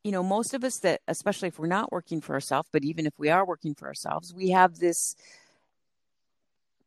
you 0.06 0.12
know, 0.12 0.22
most 0.22 0.54
of 0.54 0.64
us 0.64 0.78
that, 0.82 1.02
especially 1.08 1.48
if 1.48 1.58
we're 1.58 1.66
not 1.66 1.92
working 1.92 2.22
for 2.22 2.34
ourselves, 2.34 2.70
but 2.72 2.84
even 2.84 3.08
if 3.08 3.14
we 3.18 3.30
are 3.30 3.44
working 3.44 3.74
for 3.74 3.88
ourselves, 3.88 4.36
we 4.36 4.52
have 4.52 4.78
this 4.78 5.16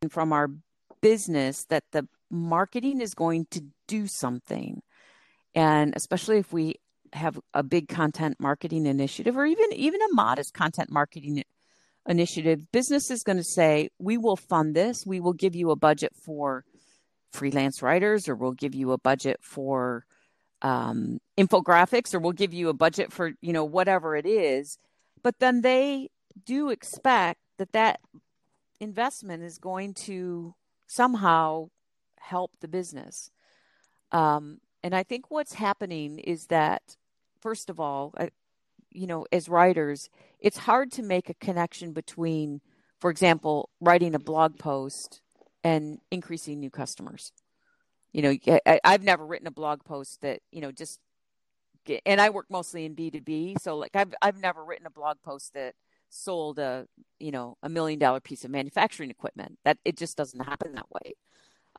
from 0.08 0.32
our 0.32 0.48
business 1.00 1.64
that 1.64 1.82
the 1.90 2.06
marketing 2.30 3.00
is 3.00 3.14
going 3.14 3.46
to 3.50 3.62
do 3.88 4.06
something. 4.06 4.82
And 5.52 5.94
especially 5.96 6.38
if 6.38 6.52
we 6.52 6.76
have 7.12 7.40
a 7.54 7.64
big 7.64 7.88
content 7.88 8.36
marketing 8.38 8.86
initiative 8.86 9.36
or 9.36 9.46
even 9.46 9.72
even 9.72 10.00
a 10.00 10.14
modest 10.14 10.54
content 10.54 10.88
marketing 10.88 11.42
initiative, 12.06 12.70
business 12.70 13.10
is 13.10 13.24
going 13.24 13.38
to 13.38 13.44
say, 13.44 13.88
we 13.98 14.16
will 14.16 14.36
fund 14.36 14.76
this. 14.76 15.04
We 15.04 15.18
will 15.18 15.32
give 15.32 15.56
you 15.56 15.72
a 15.72 15.76
budget 15.76 16.12
for 16.14 16.64
freelance 17.32 17.82
writers 17.82 18.28
or 18.28 18.36
we'll 18.36 18.52
give 18.52 18.76
you 18.76 18.92
a 18.92 18.98
budget 18.98 19.38
for 19.42 20.04
um, 20.62 21.20
infographics 21.38 22.14
or 22.14 22.18
we'll 22.18 22.32
give 22.32 22.52
you 22.52 22.68
a 22.68 22.74
budget 22.74 23.12
for 23.12 23.32
you 23.40 23.52
know 23.52 23.64
whatever 23.64 24.16
it 24.16 24.26
is. 24.26 24.78
But 25.22 25.38
then 25.38 25.62
they 25.62 26.10
do 26.44 26.70
expect 26.70 27.40
that 27.58 27.72
that 27.72 28.00
investment 28.80 29.42
is 29.42 29.58
going 29.58 29.94
to 29.94 30.54
somehow 30.86 31.70
help 32.20 32.52
the 32.60 32.68
business. 32.68 33.30
Um, 34.12 34.60
and 34.82 34.94
i 34.94 35.02
think 35.02 35.30
what's 35.30 35.54
happening 35.54 36.18
is 36.18 36.46
that 36.46 36.96
first 37.40 37.70
of 37.70 37.80
all 37.80 38.14
I, 38.16 38.30
you 38.90 39.06
know 39.06 39.26
as 39.32 39.48
writers 39.48 40.08
it's 40.40 40.58
hard 40.58 40.92
to 40.92 41.02
make 41.02 41.28
a 41.28 41.34
connection 41.34 41.92
between 41.92 42.60
for 43.00 43.10
example 43.10 43.70
writing 43.80 44.14
a 44.14 44.18
blog 44.18 44.58
post 44.58 45.20
and 45.64 45.98
increasing 46.10 46.60
new 46.60 46.70
customers 46.70 47.32
you 48.12 48.22
know 48.22 48.34
I, 48.66 48.80
i've 48.84 49.02
never 49.02 49.26
written 49.26 49.46
a 49.46 49.52
blog 49.52 49.84
post 49.84 50.20
that 50.22 50.40
you 50.50 50.60
know 50.60 50.72
just 50.72 51.00
and 52.06 52.20
i 52.20 52.30
work 52.30 52.46
mostly 52.50 52.84
in 52.84 52.94
b2b 52.94 53.60
so 53.60 53.76
like 53.76 53.94
i've 53.94 54.14
i've 54.22 54.40
never 54.40 54.64
written 54.64 54.86
a 54.86 54.90
blog 54.90 55.18
post 55.22 55.54
that 55.54 55.74
sold 56.10 56.58
a 56.58 56.86
you 57.18 57.30
know 57.30 57.56
a 57.62 57.68
million 57.68 57.98
dollar 57.98 58.20
piece 58.20 58.44
of 58.44 58.50
manufacturing 58.50 59.10
equipment. 59.10 59.58
That 59.64 59.78
it 59.84 59.96
just 59.96 60.16
doesn't 60.16 60.40
happen 60.40 60.72
that 60.74 60.90
way. 60.90 61.14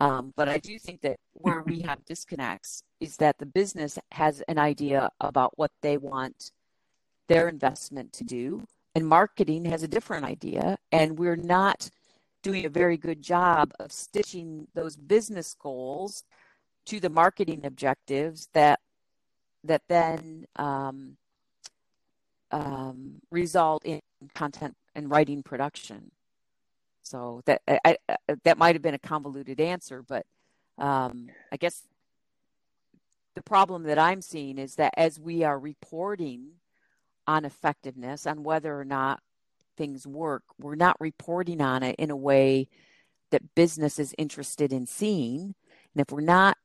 Um, 0.02 0.34
but 0.38 0.48
i 0.48 0.58
do 0.58 0.80
think 0.80 1.02
that 1.02 1.18
where 1.34 1.62
we 1.62 1.82
have 1.82 2.06
disconnects 2.06 2.84
is 3.02 3.18
that 3.18 3.38
the 3.38 3.46
business 3.46 4.00
has 4.12 4.42
an 4.48 4.58
idea 4.58 5.10
about 5.20 5.58
what 5.58 5.72
they 5.82 5.98
want 5.98 6.52
their 7.28 7.50
investment 7.50 8.14
to 8.14 8.24
do 8.24 8.64
and 8.96 9.06
marketing 9.06 9.66
has 9.66 9.84
a 9.84 9.90
different 9.90 10.24
idea 10.24 10.78
and 10.94 11.20
we're 11.20 11.36
not 11.36 11.90
doing 12.42 12.66
a 12.66 12.70
very 12.70 12.98
good 12.98 13.22
job 13.22 13.72
of 13.80 13.92
stitching 13.92 14.68
those 14.74 14.96
business 14.96 15.56
goals 15.60 16.24
to 16.86 17.00
the 17.00 17.10
marketing 17.10 17.66
objectives 17.66 18.50
that 18.54 18.80
that 19.64 19.82
then 19.90 20.46
um, 20.56 21.18
um, 22.52 23.22
result 23.30 23.84
in 23.86 24.00
content 24.34 24.76
and 24.96 25.12
writing 25.12 25.44
production. 25.44 26.12
So 27.04 27.42
that 27.46 27.62
I, 27.68 27.98
I, 28.08 28.16
that 28.44 28.58
might 28.58 28.76
have 28.76 28.82
been 28.82 28.94
a 28.94 29.00
convoluted 29.00 29.60
answer, 29.60 30.02
but 30.02 30.26
um, 30.78 31.30
I 31.52 31.58
guess 31.58 31.84
the 33.36 33.42
problem 33.42 33.84
that 33.84 33.98
I'm 33.98 34.22
seeing 34.22 34.58
is 34.58 34.76
that 34.76 34.94
as 34.96 35.20
we 35.20 35.44
are 35.44 35.58
reporting 35.58 36.52
on 37.28 37.46
effectiveness, 37.46 38.26
on 38.26 38.44
whether 38.44 38.80
or 38.80 38.86
not 38.86 39.22
things 39.80 40.06
work, 40.06 40.44
we're 40.60 40.76
not 40.76 41.00
reporting 41.00 41.62
on 41.62 41.82
it 41.82 41.96
in 41.98 42.12
a 42.12 42.16
way 42.16 42.68
that 43.32 43.56
business 43.56 43.98
is 43.98 44.14
interested 44.18 44.74
in 44.74 44.86
seeing. 44.86 45.56
And 45.94 46.02
if 46.02 46.12
we're 46.12 46.20
not, 46.20 46.58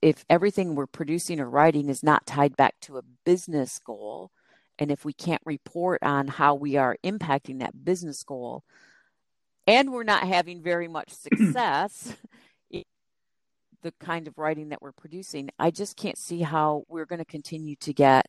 if 0.00 0.24
everything 0.30 0.74
we're 0.74 0.86
producing 0.86 1.38
or 1.38 1.48
writing 1.48 1.90
is 1.90 2.02
not 2.02 2.26
tied 2.26 2.56
back 2.56 2.74
to 2.80 2.96
a 2.96 3.02
business 3.24 3.78
goal, 3.78 4.30
and 4.78 4.90
if 4.90 5.04
we 5.04 5.12
can't 5.12 5.42
report 5.44 6.02
on 6.02 6.28
how 6.28 6.54
we 6.54 6.76
are 6.76 6.96
impacting 7.04 7.60
that 7.60 7.84
business 7.84 8.22
goal, 8.22 8.64
and 9.66 9.92
we're 9.92 10.02
not 10.02 10.26
having 10.26 10.62
very 10.62 10.88
much 10.88 11.12
success 11.12 12.16
the 13.82 13.92
kind 14.00 14.28
of 14.28 14.38
writing 14.38 14.70
that 14.70 14.80
we're 14.80 14.92
producing, 14.92 15.50
I 15.58 15.70
just 15.70 15.96
can't 15.96 16.16
see 16.16 16.40
how 16.40 16.84
we're 16.88 17.04
going 17.04 17.18
to 17.18 17.24
continue 17.24 17.76
to 17.76 17.92
get 17.92 18.26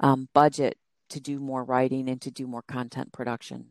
um, 0.00 0.28
budget 0.34 0.76
to 1.12 1.20
do 1.20 1.38
more 1.38 1.64
writing 1.64 2.08
and 2.08 2.20
to 2.22 2.30
do 2.30 2.46
more 2.46 2.62
content 2.62 3.12
production? 3.12 3.68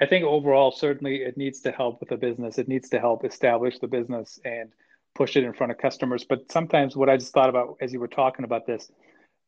I 0.00 0.06
think 0.06 0.24
overall, 0.24 0.72
certainly 0.72 1.22
it 1.22 1.36
needs 1.36 1.60
to 1.60 1.70
help 1.70 2.00
with 2.00 2.08
the 2.08 2.16
business. 2.16 2.58
It 2.58 2.66
needs 2.66 2.88
to 2.90 2.98
help 2.98 3.24
establish 3.24 3.78
the 3.78 3.86
business 3.86 4.40
and 4.44 4.72
push 5.14 5.36
it 5.36 5.44
in 5.44 5.52
front 5.52 5.70
of 5.70 5.78
customers. 5.78 6.24
But 6.24 6.50
sometimes, 6.50 6.96
what 6.96 7.08
I 7.08 7.16
just 7.16 7.32
thought 7.32 7.48
about 7.48 7.76
as 7.80 7.92
you 7.92 8.00
were 8.00 8.08
talking 8.08 8.44
about 8.44 8.66
this, 8.66 8.90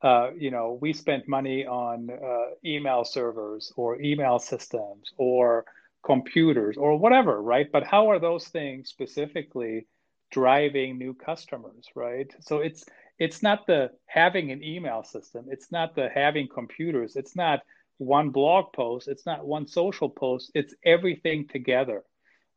uh, 0.02 0.30
you 0.38 0.50
know, 0.50 0.78
we 0.80 0.92
spent 0.92 1.26
money 1.26 1.66
on 1.66 2.10
uh, 2.10 2.54
email 2.64 3.04
servers 3.04 3.72
or 3.76 4.00
email 4.00 4.38
systems 4.38 5.12
or 5.16 5.64
computers 6.04 6.76
or 6.76 6.96
whatever, 6.96 7.42
right? 7.42 7.66
But 7.72 7.82
how 7.82 8.10
are 8.10 8.20
those 8.20 8.46
things 8.46 8.88
specifically 8.88 9.86
driving 10.30 10.98
new 10.98 11.14
customers, 11.14 11.86
right? 11.94 12.30
So 12.40 12.58
it's 12.58 12.84
it's 13.18 13.42
not 13.42 13.66
the 13.66 13.90
having 14.06 14.50
an 14.52 14.62
email 14.62 15.02
system, 15.02 15.46
it's 15.48 15.72
not 15.72 15.94
the 15.94 16.08
having 16.14 16.48
computers, 16.48 17.16
it's 17.16 17.34
not 17.36 17.60
one 17.98 18.30
blog 18.30 18.72
post, 18.74 19.08
it's 19.08 19.24
not 19.24 19.46
one 19.46 19.66
social 19.66 20.10
post, 20.10 20.50
it's 20.54 20.74
everything 20.84 21.48
together, 21.48 22.02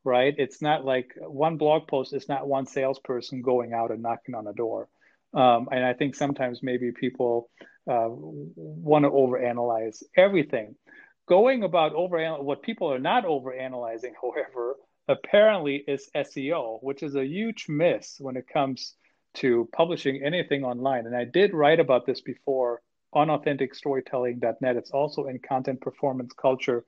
right? 0.04 0.34
It's 0.36 0.60
not 0.60 0.84
like 0.84 1.14
one 1.18 1.56
blog 1.56 1.88
post 1.88 2.12
is 2.12 2.28
not 2.28 2.46
one 2.46 2.66
salesperson 2.66 3.42
going 3.42 3.72
out 3.72 3.90
and 3.90 4.02
knocking 4.02 4.34
on 4.34 4.46
a 4.46 4.52
door. 4.52 4.88
Um, 5.32 5.68
and 5.70 5.84
I 5.84 5.94
think 5.94 6.14
sometimes 6.14 6.62
maybe 6.62 6.92
people 6.92 7.48
uh, 7.90 8.08
want 8.08 9.04
to 9.04 9.10
overanalyze 9.10 10.02
everything. 10.16 10.74
Going 11.28 11.62
about 11.62 11.94
over 11.94 12.18
what 12.42 12.62
people 12.62 12.92
are 12.92 12.98
not 12.98 13.24
overanalyzing, 13.24 14.12
however, 14.20 14.76
apparently 15.10 15.76
is 15.76 16.08
SEO, 16.14 16.82
which 16.82 17.02
is 17.02 17.16
a 17.16 17.26
huge 17.26 17.66
miss 17.68 18.16
when 18.20 18.36
it 18.36 18.46
comes 18.48 18.94
to 19.34 19.68
publishing 19.72 20.22
anything 20.22 20.64
online. 20.64 21.06
And 21.06 21.16
I 21.16 21.24
did 21.24 21.52
write 21.52 21.80
about 21.80 22.06
this 22.06 22.20
before 22.20 22.80
on 23.12 23.28
authenticstorytelling.net. 23.28 24.76
It's 24.76 24.92
also 24.92 25.26
in 25.26 25.40
Content 25.40 25.80
Performance 25.80 26.32
Culture, 26.32 26.84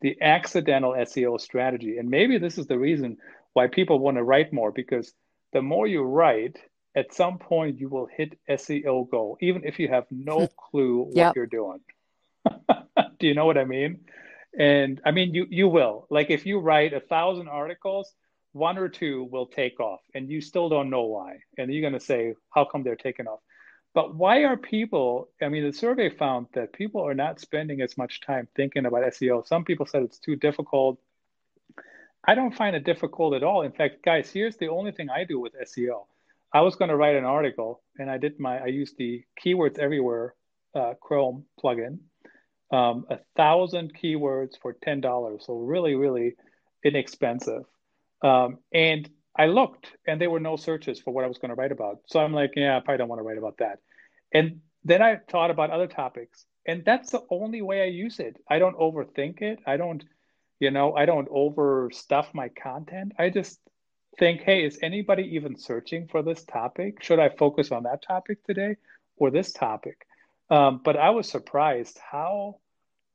the 0.00 0.16
accidental 0.22 0.92
SEO 0.92 1.38
strategy. 1.38 1.98
And 1.98 2.08
maybe 2.08 2.38
this 2.38 2.56
is 2.56 2.66
the 2.66 2.78
reason 2.78 3.18
why 3.52 3.66
people 3.66 3.98
want 3.98 4.16
to 4.16 4.22
write 4.22 4.52
more 4.52 4.72
because 4.72 5.12
the 5.52 5.60
more 5.60 5.86
you 5.86 6.02
write, 6.02 6.56
at 6.94 7.14
some 7.14 7.38
point 7.38 7.78
you 7.78 7.88
will 7.88 8.06
hit 8.06 8.38
SEO 8.48 9.10
goal, 9.10 9.36
even 9.40 9.64
if 9.64 9.78
you 9.78 9.88
have 9.88 10.06
no 10.10 10.46
clue 10.56 11.02
what 11.02 11.16
yep. 11.16 11.36
you're 11.36 11.46
doing. 11.46 11.80
Do 13.18 13.26
you 13.26 13.34
know 13.34 13.44
what 13.44 13.58
I 13.58 13.64
mean? 13.64 14.00
And 14.58 15.00
I 15.04 15.10
mean, 15.12 15.34
you 15.34 15.46
you 15.48 15.68
will 15.68 16.06
like 16.10 16.30
if 16.30 16.44
you 16.46 16.58
write 16.58 16.92
a 16.92 17.00
thousand 17.00 17.48
articles, 17.48 18.12
one 18.52 18.78
or 18.78 18.88
two 18.88 19.28
will 19.30 19.46
take 19.46 19.78
off, 19.80 20.00
and 20.14 20.28
you 20.28 20.40
still 20.40 20.68
don't 20.68 20.90
know 20.90 21.04
why, 21.04 21.38
and 21.56 21.72
you're 21.72 21.88
going 21.88 21.98
to 21.98 22.04
say, 22.04 22.34
how 22.50 22.64
come 22.64 22.82
they're 22.82 22.96
taking 22.96 23.26
off? 23.28 23.40
But 23.94 24.14
why 24.14 24.44
are 24.44 24.56
people? 24.56 25.28
I 25.42 25.48
mean, 25.48 25.64
the 25.64 25.72
survey 25.72 26.10
found 26.10 26.46
that 26.54 26.72
people 26.72 27.06
are 27.06 27.14
not 27.14 27.40
spending 27.40 27.80
as 27.80 27.98
much 27.98 28.20
time 28.20 28.48
thinking 28.54 28.86
about 28.86 29.04
SEO. 29.12 29.46
Some 29.46 29.64
people 29.64 29.86
said 29.86 30.02
it's 30.02 30.18
too 30.18 30.36
difficult. 30.36 31.00
I 32.24 32.34
don't 32.34 32.54
find 32.54 32.76
it 32.76 32.84
difficult 32.84 33.34
at 33.34 33.42
all. 33.42 33.62
In 33.62 33.72
fact, 33.72 34.04
guys, 34.04 34.30
here's 34.30 34.56
the 34.56 34.68
only 34.68 34.92
thing 34.92 35.08
I 35.10 35.24
do 35.24 35.40
with 35.40 35.54
SEO. 35.54 36.06
I 36.52 36.60
was 36.60 36.76
going 36.76 36.90
to 36.90 36.96
write 36.96 37.16
an 37.16 37.24
article, 37.24 37.82
and 37.98 38.10
I 38.10 38.18
did 38.18 38.38
my. 38.38 38.58
I 38.58 38.66
used 38.66 38.96
the 38.96 39.24
Keywords 39.42 39.78
Everywhere 39.78 40.34
uh, 40.74 40.94
Chrome 41.00 41.44
plugin, 41.62 41.98
um, 42.70 43.06
a 43.10 43.18
thousand 43.36 43.92
keywords 43.94 44.52
for 44.60 44.72
ten 44.72 45.00
dollars. 45.00 45.44
So 45.46 45.54
really, 45.54 45.94
really 45.94 46.34
inexpensive. 46.84 47.64
Um, 48.22 48.58
and 48.72 49.08
I 49.36 49.46
looked, 49.46 49.86
and 50.06 50.20
there 50.20 50.30
were 50.30 50.40
no 50.40 50.56
searches 50.56 51.00
for 51.00 51.12
what 51.12 51.24
I 51.24 51.28
was 51.28 51.38
going 51.38 51.50
to 51.50 51.54
write 51.54 51.72
about. 51.72 52.00
So 52.06 52.20
I'm 52.20 52.32
like, 52.32 52.52
yeah, 52.56 52.76
I 52.76 52.80
probably 52.80 52.98
don't 52.98 53.08
want 53.08 53.20
to 53.20 53.24
write 53.24 53.38
about 53.38 53.58
that. 53.58 53.78
And 54.32 54.60
then 54.84 55.02
I 55.02 55.20
thought 55.30 55.50
about 55.50 55.70
other 55.70 55.86
topics, 55.86 56.46
and 56.66 56.84
that's 56.84 57.10
the 57.10 57.22
only 57.30 57.62
way 57.62 57.82
I 57.82 57.86
use 57.86 58.18
it. 58.18 58.36
I 58.48 58.58
don't 58.58 58.76
overthink 58.76 59.40
it. 59.42 59.60
I 59.66 59.76
don't, 59.76 60.04
you 60.58 60.70
know, 60.70 60.94
I 60.94 61.06
don't 61.06 61.28
overstuff 61.30 62.34
my 62.34 62.48
content. 62.48 63.12
I 63.18 63.30
just 63.30 63.60
think, 64.18 64.42
hey, 64.42 64.64
is 64.64 64.78
anybody 64.82 65.34
even 65.36 65.56
searching 65.56 66.08
for 66.08 66.22
this 66.22 66.44
topic? 66.44 67.02
Should 67.02 67.18
I 67.18 67.28
focus 67.30 67.72
on 67.72 67.84
that 67.84 68.02
topic 68.02 68.44
today 68.44 68.76
or 69.16 69.30
this 69.30 69.52
topic? 69.52 70.06
Um, 70.50 70.80
but 70.84 70.96
I 70.96 71.10
was 71.10 71.28
surprised 71.28 71.98
how 71.98 72.56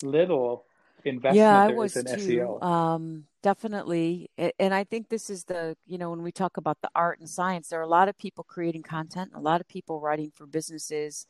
little 0.01 0.65
investment 1.03 1.37
yeah, 1.37 1.63
I 1.63 1.67
there 1.67 1.75
was 1.75 1.95
is 1.95 2.05
in 2.05 2.19
too. 2.19 2.59
SEO. 2.61 2.63
Um, 2.63 3.25
definitely, 3.43 4.29
and 4.37 4.73
I 4.73 4.83
think 4.83 5.09
this 5.09 5.29
is 5.29 5.43
the 5.43 5.75
you 5.85 5.97
know 5.97 6.09
when 6.09 6.23
we 6.23 6.31
talk 6.31 6.57
about 6.57 6.77
the 6.81 6.89
art 6.95 7.19
and 7.19 7.29
science, 7.29 7.69
there 7.69 7.79
are 7.79 7.83
a 7.83 7.87
lot 7.87 8.07
of 8.07 8.17
people 8.17 8.43
creating 8.43 8.83
content, 8.83 9.31
a 9.35 9.39
lot 9.39 9.61
of 9.61 9.67
people 9.67 9.99
writing 9.99 10.31
for 10.33 10.45
businesses 10.45 11.27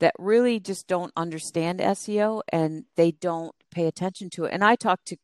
that 0.00 0.14
really 0.18 0.58
just 0.58 0.88
don't 0.88 1.12
understand 1.16 1.78
SEO 1.78 2.42
and 2.48 2.84
they 2.96 3.12
don't 3.12 3.54
pay 3.70 3.86
attention 3.86 4.28
to 4.30 4.44
it. 4.44 4.52
And 4.52 4.64
I 4.64 4.74
talk 4.74 5.04
to 5.06 5.16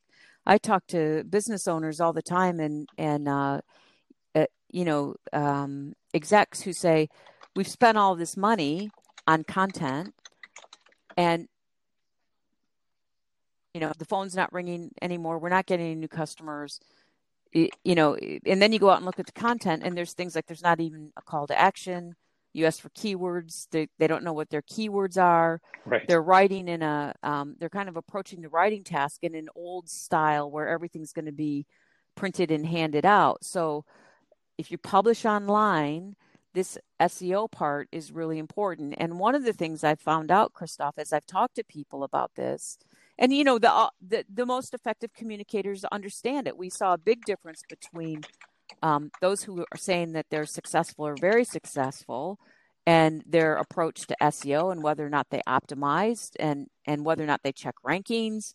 I 0.47 0.57
talk 0.57 0.87
to 0.89 1.25
business 1.25 1.69
owners 1.69 2.01
all 2.01 2.13
the 2.13 2.23
time, 2.23 2.59
and 2.59 2.89
and 2.97 3.29
uh, 3.29 3.61
uh, 4.35 4.47
you 4.71 4.85
know 4.85 5.15
um, 5.33 5.95
execs 6.15 6.63
who 6.63 6.73
say 6.73 7.09
we've 7.55 7.69
spent 7.69 7.99
all 7.99 8.17
this 8.17 8.37
money 8.37 8.91
on 9.29 9.45
content 9.45 10.13
and 11.17 11.47
you 13.75 13.81
know 13.81 13.93
the 13.99 14.05
phone's 14.05 14.35
not 14.35 14.53
ringing 14.53 14.91
anymore 15.01 15.39
we're 15.39 15.49
not 15.49 15.67
getting 15.67 15.87
any 15.87 15.95
new 15.95 16.09
customers 16.09 16.81
you 17.53 17.95
know 17.95 18.15
and 18.15 18.61
then 18.61 18.73
you 18.73 18.79
go 18.79 18.91
out 18.91 18.99
and 18.99 19.07
look 19.07 19.19
at 19.19 19.27
the 19.27 19.33
content 19.33 19.83
and 19.85 19.97
there's 19.97 20.13
things 20.13 20.35
like 20.35 20.47
there's 20.47 20.63
not 20.63 20.81
even 20.81 21.13
a 21.17 21.23
call 21.23 21.47
to 21.47 21.59
action. 21.59 22.15
You 22.53 22.67
ask 22.67 22.81
for 22.81 22.91
keywords 22.91 23.69
they, 23.71 23.89
they 23.99 24.07
don't 24.07 24.25
know 24.25 24.33
what 24.33 24.51
their 24.51 24.63
keywords 24.63 25.21
are. 25.21 25.61
Right. 25.85 26.07
they're 26.07 26.23
writing 26.23 26.69
in 26.69 26.83
a 26.83 27.15
um, 27.23 27.57
they're 27.59 27.69
kind 27.69 27.89
of 27.89 27.97
approaching 27.97 28.43
the 28.43 28.49
writing 28.49 28.85
task 28.85 29.23
in 29.23 29.35
an 29.35 29.49
old 29.55 29.89
style 29.89 30.51
where 30.51 30.69
everything's 30.69 31.13
going 31.13 31.27
to 31.27 31.33
be 31.33 31.67
printed 32.15 32.51
and 32.51 32.67
handed 32.67 33.07
out. 33.07 33.45
So 33.45 33.85
if 34.59 34.71
you 34.71 34.79
publish 34.79 35.25
online 35.25 36.17
this 36.55 36.79
SEO 37.01 37.51
part 37.51 37.89
is 37.93 38.13
really 38.13 38.39
important. 38.39 38.95
And 38.99 39.19
one 39.19 39.35
of 39.35 39.45
the 39.45 39.53
things 39.53 39.85
I've 39.85 40.01
found 40.01 40.31
out, 40.31 40.53
Christoph, 40.53 40.99
as 40.99 41.13
I've 41.13 41.27
talked 41.27 41.57
to 41.57 41.65
people 41.65 42.03
about 42.03 42.35
this, 42.35 42.79
and 43.19 43.33
you 43.33 43.45
know 43.45 43.59
the, 43.59 43.73
uh, 43.73 43.91
the 44.01 44.25
the 44.33 44.47
most 44.47 44.75
effective 44.75 45.13
communicators 45.13 45.85
understand 45.87 46.47
it. 46.47 46.57
We 46.57 46.71
saw 46.71 46.95
a 46.95 46.99
big 46.99 47.25
difference 47.25 47.63
between 47.69 48.23
um, 48.83 49.11
those 49.21 49.43
who 49.43 49.61
are 49.61 49.79
saying 49.79 50.13
that 50.13 50.27
they're 50.31 50.47
successful 50.47 51.07
or 51.07 51.17
very 51.21 51.45
successful, 51.45 52.39
and 52.87 53.23
their 53.27 53.57
approach 53.57 54.07
to 54.07 54.17
SEO 54.23 54.73
and 54.73 54.83
whether 54.83 55.05
or 55.05 55.11
not 55.11 55.29
they 55.31 55.43
optimized 55.47 56.31
and 56.39 56.69
and 56.87 57.05
whether 57.05 57.23
or 57.23 57.27
not 57.27 57.43
they 57.43 57.53
check 57.53 57.75
rankings. 57.85 58.55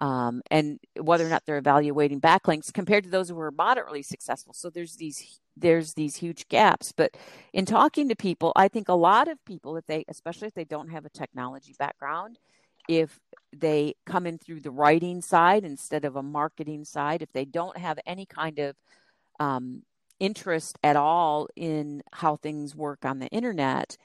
Um, 0.00 0.42
and 0.50 0.80
whether 1.00 1.24
or 1.24 1.28
not 1.30 1.44
they're 1.46 1.58
evaluating 1.58 2.20
backlinks 2.20 2.72
compared 2.72 3.04
to 3.04 3.10
those 3.10 3.28
who 3.28 3.38
are 3.38 3.52
moderately 3.52 4.02
successful. 4.02 4.52
So 4.52 4.70
there's 4.70 4.96
these 4.96 5.40
there's 5.56 5.94
these 5.94 6.16
huge 6.16 6.48
gaps. 6.48 6.92
But 6.92 7.16
in 7.52 7.64
talking 7.64 8.08
to 8.08 8.16
people, 8.16 8.52
I 8.56 8.68
think 8.68 8.88
a 8.88 8.94
lot 8.94 9.28
of 9.28 9.44
people, 9.44 9.76
if 9.76 9.86
they, 9.86 10.04
especially 10.08 10.48
if 10.48 10.54
they 10.54 10.64
don't 10.64 10.90
have 10.90 11.04
a 11.04 11.10
technology 11.10 11.74
background, 11.78 12.38
if 12.88 13.18
they 13.56 13.94
come 14.04 14.26
in 14.26 14.38
through 14.38 14.60
the 14.60 14.70
writing 14.70 15.20
side 15.22 15.64
instead 15.64 16.04
of 16.04 16.16
a 16.16 16.22
marketing 16.22 16.84
side, 16.84 17.22
if 17.22 17.32
they 17.32 17.44
don't 17.44 17.76
have 17.78 17.98
any 18.04 18.26
kind 18.26 18.58
of 18.58 18.76
um, 19.40 19.82
interest 20.20 20.78
at 20.82 20.96
all 20.96 21.48
in 21.56 22.02
how 22.12 22.36
things 22.36 22.74
work 22.74 23.04
on 23.04 23.20
the 23.20 23.28
internet, 23.28 23.96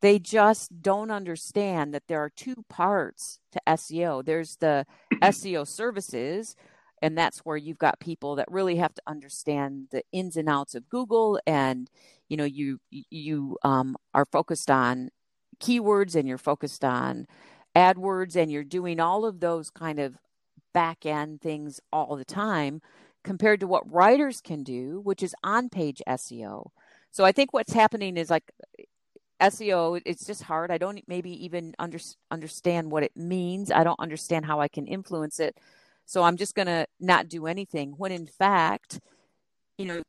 they 0.00 0.18
just 0.18 0.82
don't 0.82 1.10
understand 1.10 1.92
that 1.94 2.04
there 2.08 2.22
are 2.22 2.30
two 2.30 2.64
parts 2.68 3.38
to 3.52 3.60
SEO. 3.66 4.24
There's 4.24 4.56
the 4.56 4.86
SEO 5.22 5.66
services, 5.66 6.56
and 7.02 7.16
that's 7.16 7.40
where 7.40 7.56
you've 7.56 7.78
got 7.78 8.00
people 8.00 8.36
that 8.36 8.50
really 8.50 8.76
have 8.76 8.94
to 8.94 9.02
understand 9.06 9.88
the 9.90 10.02
ins 10.12 10.36
and 10.36 10.48
outs 10.48 10.74
of 10.74 10.88
Google, 10.88 11.38
and 11.46 11.90
you 12.28 12.36
know 12.36 12.44
you 12.44 12.80
you 12.90 13.58
um, 13.62 13.96
are 14.14 14.24
focused 14.24 14.70
on 14.70 15.10
keywords 15.60 16.14
and 16.14 16.26
you're 16.26 16.38
focused 16.38 16.84
on 16.84 17.26
AdWords, 17.76 18.36
and 18.36 18.50
you're 18.50 18.64
doing 18.64 19.00
all 19.00 19.24
of 19.24 19.40
those 19.40 19.70
kind 19.70 19.98
of 19.98 20.16
back 20.72 21.04
end 21.04 21.40
things 21.40 21.80
all 21.92 22.16
the 22.16 22.24
time, 22.24 22.80
compared 23.22 23.60
to 23.60 23.66
what 23.66 23.90
writers 23.90 24.40
can 24.40 24.62
do, 24.62 25.00
which 25.02 25.22
is 25.22 25.34
on 25.44 25.68
page 25.68 26.00
SEO. 26.08 26.70
So 27.10 27.24
I 27.24 27.32
think 27.32 27.52
what's 27.52 27.72
happening 27.72 28.16
is 28.16 28.30
like 28.30 28.52
SEO, 29.40 30.00
it's 30.04 30.26
just 30.26 30.42
hard. 30.42 30.70
I 30.70 30.78
don't 30.78 31.02
maybe 31.08 31.44
even 31.44 31.74
under, 31.78 31.98
understand 32.30 32.90
what 32.90 33.02
it 33.02 33.16
means. 33.16 33.70
I 33.70 33.84
don't 33.84 34.00
understand 34.00 34.46
how 34.46 34.60
I 34.60 34.68
can 34.68 34.86
influence 34.86 35.40
it. 35.40 35.56
So 36.06 36.22
I'm 36.22 36.36
just 36.36 36.54
going 36.54 36.66
to 36.66 36.86
not 36.98 37.28
do 37.28 37.46
anything. 37.46 37.94
When 37.96 38.12
in 38.12 38.26
fact, 38.26 39.00
you 39.78 39.86
know, 39.86 40.02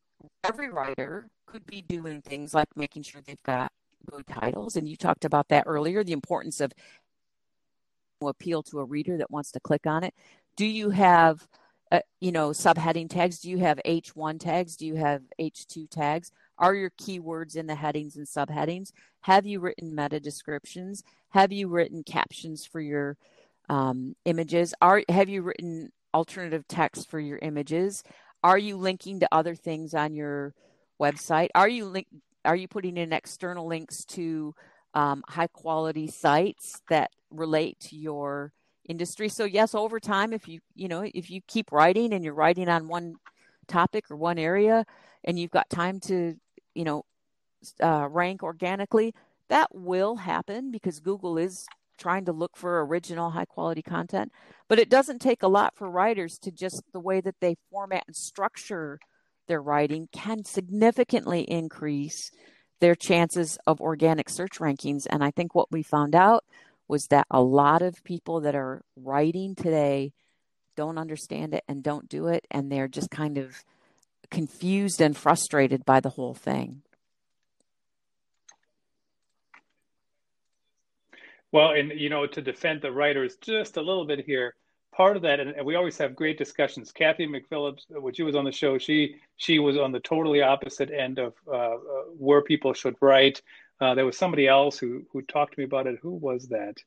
every 0.44 0.70
writer 0.70 1.28
could 1.46 1.65
be 1.65 1.82
doing 1.82 2.22
things 2.22 2.54
like 2.54 2.67
making 2.76 3.04
sure 3.04 3.22
they've 3.26 3.44
got 3.44 3.72
good 4.10 4.26
titles. 4.28 4.76
And 4.76 4.88
you 4.88 4.96
talked 4.96 5.26
about 5.26 5.48
that 5.50 5.63
earlier 5.67 6.04
the 6.04 6.13
importance 6.13 6.60
of 6.60 6.72
appeal 8.22 8.62
to 8.63 8.80
a 8.80 8.86
reader 8.86 9.17
that 9.17 9.32
wants 9.32 9.52
to 9.52 9.60
click 9.60 9.86
on 9.86 10.04
it. 10.04 10.13
Do 10.56 10.65
you 10.65 10.91
have, 10.91 11.48
uh, 11.91 12.02
you 12.20 12.32
know, 12.32 12.50
subheading 12.50 13.10
tags? 13.10 13.39
Do 13.39 13.50
you 13.50 13.60
have 13.60 13.80
H1 13.86 14.39
tags? 14.39 14.76
Do 14.76 14.86
you 14.86 14.96
have 14.96 15.24
H2 15.39 15.89
tags? 15.89 16.32
Are 16.62 16.76
your 16.76 16.91
keywords 16.91 17.56
in 17.56 17.65
the 17.65 17.74
headings 17.76 18.15
and 18.15 18.28
subheadings? 18.28 18.91
Have 19.21 19.47
you 19.47 19.60
written 19.60 19.95
meta 19.95 20.19
descriptions? 20.19 21.04
Have 21.30 21.52
you 21.52 21.67
written 21.67 22.04
captions 22.04 22.67
for 22.67 22.80
your 22.80 23.17
um, 23.67 24.15
images? 24.26 24.76
Are 24.80 25.04
have 25.10 25.28
you 25.28 25.41
written 25.41 25.91
alternative 26.13 26.67
text 26.67 27.10
for 27.10 27.19
your 27.19 27.39
images? 27.41 28.04
Are 28.43 28.60
you 28.60 28.78
linking 28.78 29.19
to 29.21 29.28
other 29.32 29.56
things 29.56 29.95
on 29.95 30.13
your 30.13 30.54
website? 31.02 31.50
Are 31.56 31.67
you 31.67 31.86
link, 31.86 32.08
Are 32.45 32.56
you 32.56 32.67
putting 32.67 32.95
in 32.95 33.12
external 33.12 33.65
links 33.65 34.06
to 34.06 34.54
um, 34.93 35.24
high 35.28 35.47
quality 35.47 36.08
sites 36.08 36.82
that 36.89 37.10
relate 37.32 37.80
to 37.80 37.95
your 37.95 38.54
industry? 38.88 39.30
So 39.30 39.45
yes, 39.45 39.74
over 39.74 40.00
time, 40.00 40.32
if 40.32 40.47
you 40.47 40.60
you 40.76 40.88
know 40.88 41.10
if 41.12 41.32
you 41.32 41.41
keep 41.47 41.71
writing 41.71 42.13
and 42.13 42.24
you're 42.24 42.36
writing 42.36 42.69
on 42.69 42.88
one 42.88 43.15
topic 43.67 44.12
or 44.12 44.15
one 44.15 44.38
area, 44.38 44.86
and 45.24 45.39
you've 45.39 45.52
got 45.52 45.67
time 45.69 46.00
to 46.02 46.36
you 46.74 46.84
know 46.84 47.06
uh, 47.82 48.08
rank 48.10 48.44
organically, 48.44 49.14
that 49.50 49.74
will 49.74 50.16
happen 50.16 50.72
because 50.72 51.00
Google 51.00 51.38
is 51.38 51.66
trying 52.02 52.26
to 52.26 52.32
look 52.32 52.58
for 52.58 52.84
original 52.84 53.30
high 53.30 53.46
quality 53.46 53.84
content 53.84 54.32
but 54.68 54.80
it 54.80 54.90
doesn't 54.90 55.20
take 55.20 55.44
a 55.44 55.48
lot 55.48 55.76
for 55.76 55.88
writers 55.88 56.40
to 56.40 56.50
just 56.50 56.82
the 56.94 57.00
way 57.00 57.22
that 57.22 57.36
they 57.40 57.56
format 57.70 58.04
and 58.08 58.16
structure 58.16 59.00
their 59.48 59.62
writing 59.62 60.08
can 60.12 60.44
significantly 60.44 61.42
increase 61.42 62.32
their 62.80 62.95
chances 62.95 63.60
of 63.68 63.80
organic 63.80 64.30
search 64.30 64.58
rankings 64.58 65.06
and 65.12 65.24
i 65.24 65.30
think 65.30 65.54
what 65.54 65.72
we 65.72 65.84
found 65.84 66.16
out 66.16 66.43
was 66.88 67.06
that 67.08 67.28
a 67.30 67.41
lot 67.41 67.84
of 67.84 68.04
people 68.04 68.41
that 68.41 68.56
are 68.56 68.82
writing 68.95 69.54
today 69.54 70.12
don't 70.76 70.98
understand 70.98 71.54
it 71.54 71.64
and 71.68 71.84
don't 71.84 72.10
do 72.10 72.28
it 72.28 72.48
and 72.50 72.72
they're 72.72 72.88
just 72.88 73.12
kind 73.12 73.38
of 73.38 73.64
confused 74.32 75.02
and 75.02 75.16
frustrated 75.16 75.86
by 75.86 76.00
the 76.00 76.10
whole 76.10 76.34
thing 76.34 76.82
Well, 81.52 81.72
and 81.72 81.92
you 82.00 82.10
know, 82.10 82.26
to 82.28 82.42
defend 82.42 82.82
the 82.82 82.92
writers 82.92 83.36
just 83.42 83.78
a 83.78 83.82
little 83.82 84.06
bit 84.06 84.26
here, 84.26 84.56
part 84.94 85.18
of 85.18 85.24
that, 85.24 85.40
and 85.40 85.66
we 85.66 85.76
always 85.76 85.98
have 85.98 86.16
great 86.16 86.38
discussions. 86.38 86.92
Kathy 86.92 87.28
McPhillips, 87.28 87.84
when 87.90 88.14
she 88.14 88.24
was 88.24 88.36
on 88.36 88.46
the 88.46 88.52
show, 88.52 88.78
she 88.78 89.16
she 89.38 89.60
was 89.60 89.78
on 89.78 89.92
the 89.92 90.00
totally 90.00 90.42
opposite 90.42 90.92
end 90.92 91.20
of 91.20 91.34
uh, 91.48 91.52
uh, 91.52 91.78
where 92.18 92.42
people 92.42 92.74
should 92.74 92.96
write. 93.02 93.42
Uh, 93.82 93.96
there 93.96 94.06
was 94.06 94.18
somebody 94.18 94.48
else 94.48 94.78
who 94.78 95.04
who 95.12 95.22
talked 95.24 95.54
to 95.56 95.60
me 95.60 95.66
about 95.66 95.88
it. 95.88 96.00
Who 96.02 96.12
was 96.12 96.48
that? 96.50 96.78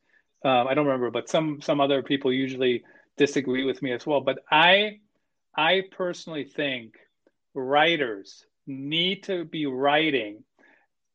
Um, 0.45 0.67
I 0.69 0.75
don't 0.75 0.87
remember, 0.87 1.11
but 1.11 1.29
some 1.29 1.61
some 1.61 1.81
other 1.81 2.03
people 2.03 2.33
usually 2.33 2.85
disagree 3.19 3.65
with 3.65 3.83
me 3.83 3.93
as 3.93 4.07
well. 4.07 4.23
But 4.23 4.39
I 4.51 5.01
I 5.55 5.83
personally 5.91 6.45
think 6.45 6.95
writers 7.55 8.45
need 8.67 9.25
to 9.25 9.45
be 9.45 9.67
writing 9.67 10.45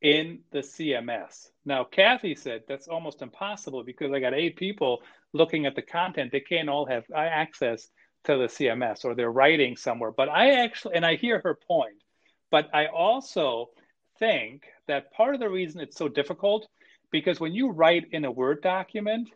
in 0.02 0.40
the 0.50 0.60
CMS. 0.60 1.48
Now, 1.64 1.84
Kathy 1.84 2.34
said 2.34 2.62
that's 2.66 2.88
almost 2.88 3.22
impossible 3.22 3.84
because 3.84 4.12
I 4.12 4.20
got 4.20 4.34
eight 4.34 4.56
people 4.56 5.02
looking 5.32 5.66
at 5.66 5.74
the 5.74 5.82
content. 5.82 6.32
They 6.32 6.40
can't 6.40 6.70
all 6.70 6.86
have 6.86 7.04
access 7.14 7.88
to 8.24 8.36
the 8.36 8.46
CMS 8.46 9.04
or 9.04 9.14
they're 9.14 9.30
writing 9.30 9.76
somewhere. 9.76 10.10
But 10.10 10.28
I 10.28 10.62
actually, 10.62 10.96
and 10.96 11.04
I 11.04 11.16
hear 11.16 11.40
her 11.44 11.54
point, 11.54 12.02
but 12.50 12.68
I 12.74 12.86
also 12.86 13.70
think 14.18 14.64
that 14.88 15.12
part 15.12 15.34
of 15.34 15.40
the 15.40 15.48
reason 15.48 15.80
it's 15.80 15.96
so 15.96 16.08
difficult 16.08 16.68
because 17.10 17.40
when 17.40 17.52
you 17.52 17.70
write 17.70 18.08
in 18.12 18.24
a 18.24 18.30
Word 18.30 18.62
document, 18.62 19.30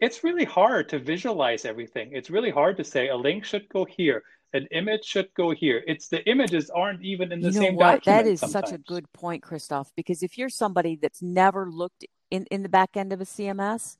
it's 0.00 0.24
really 0.24 0.44
hard 0.44 0.88
to 0.90 0.98
visualize 0.98 1.64
everything. 1.64 2.10
It's 2.12 2.30
really 2.30 2.50
hard 2.50 2.76
to 2.76 2.84
say 2.84 3.08
a 3.08 3.16
link 3.16 3.44
should 3.44 3.68
go 3.68 3.84
here, 3.84 4.22
an 4.52 4.66
image 4.70 5.04
should 5.04 5.32
go 5.34 5.50
here. 5.50 5.82
It's 5.86 6.08
the 6.08 6.24
images 6.28 6.70
aren't 6.70 7.02
even 7.02 7.32
in 7.32 7.40
the 7.40 7.48
you 7.48 7.54
know 7.54 7.66
same 7.66 7.76
what? 7.76 7.96
document. 7.96 8.24
That 8.24 8.30
is 8.30 8.40
sometimes. 8.40 8.70
such 8.70 8.74
a 8.74 8.78
good 8.78 9.10
point, 9.12 9.42
Christoph, 9.42 9.90
because 9.96 10.22
if 10.22 10.38
you're 10.38 10.48
somebody 10.48 10.98
that's 11.00 11.22
never 11.22 11.70
looked 11.70 12.04
in, 12.30 12.46
in 12.50 12.62
the 12.62 12.68
back 12.68 12.96
end 12.96 13.12
of 13.12 13.20
a 13.20 13.24
CMS, 13.24 13.96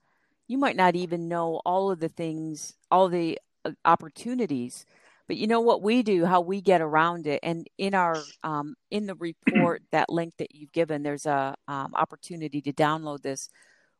you 0.48 0.58
might 0.58 0.76
not 0.76 0.96
even 0.96 1.28
know 1.28 1.60
all 1.64 1.90
of 1.90 2.00
the 2.00 2.08
things, 2.08 2.74
all 2.90 3.08
the 3.08 3.38
uh, 3.64 3.72
opportunities. 3.84 4.86
But 5.28 5.36
you 5.36 5.48
know 5.48 5.60
what 5.60 5.82
we 5.82 6.04
do, 6.04 6.24
how 6.24 6.40
we 6.40 6.60
get 6.60 6.80
around 6.80 7.26
it, 7.26 7.40
and 7.42 7.66
in 7.78 7.94
our 7.94 8.16
um, 8.44 8.76
in 8.92 9.06
the 9.06 9.16
report, 9.16 9.82
that 9.90 10.08
link 10.08 10.34
that 10.38 10.54
you've 10.54 10.70
given, 10.70 11.02
there's 11.02 11.26
a 11.26 11.56
um, 11.66 11.94
opportunity 11.96 12.60
to 12.62 12.72
download 12.72 13.22
this. 13.22 13.48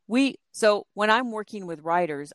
We 0.07 0.35
so 0.53 0.87
when 0.93 1.09
I'm 1.09 1.31
working 1.31 1.67
with 1.67 1.81
writers, 1.81 2.31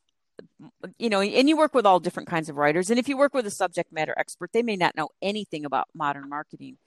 you 0.98 1.08
know, 1.08 1.20
and 1.20 1.48
you 1.48 1.56
work 1.56 1.74
with 1.74 1.86
all 1.86 2.00
different 2.00 2.28
kinds 2.28 2.48
of 2.48 2.56
writers, 2.56 2.90
and 2.90 2.98
if 2.98 3.08
you 3.08 3.16
work 3.16 3.34
with 3.34 3.46
a 3.46 3.50
subject 3.50 3.92
matter 3.92 4.14
expert, 4.16 4.50
they 4.52 4.62
may 4.62 4.76
not 4.76 4.96
know 4.96 5.08
anything 5.20 5.64
about 5.64 5.88
modern 5.94 6.28
marketing. 6.28 6.78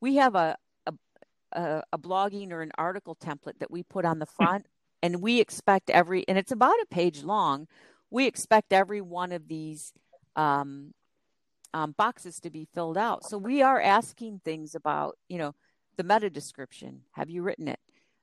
We 0.00 0.16
have 0.16 0.34
a 0.34 0.56
a, 1.52 1.82
a 1.92 1.98
blogging 1.98 2.50
or 2.50 2.62
an 2.62 2.72
article 2.76 3.14
template 3.14 3.58
that 3.58 3.70
we 3.70 3.82
put 3.82 4.04
on 4.04 4.18
the 4.18 4.26
front, 4.26 4.66
and 5.02 5.20
we 5.20 5.40
expect 5.40 5.90
every, 5.90 6.24
and 6.28 6.38
it's 6.38 6.52
about 6.52 6.74
a 6.82 6.86
page 6.86 7.22
long. 7.22 7.66
We 8.10 8.26
expect 8.26 8.72
every 8.72 9.00
one 9.00 9.32
of 9.32 9.48
these 9.48 9.92
um, 10.36 10.94
um, 11.74 11.94
boxes 11.96 12.40
to 12.40 12.50
be 12.50 12.68
filled 12.74 12.98
out. 12.98 13.24
So 13.24 13.38
we 13.38 13.62
are 13.62 13.80
asking 13.80 14.40
things 14.44 14.74
about, 14.74 15.16
you 15.28 15.38
know, 15.38 15.54
the 15.96 16.04
meta 16.04 16.30
description. 16.30 17.02
Have 17.12 17.30
you 17.30 17.42
written 17.42 17.68
it? 17.68 17.80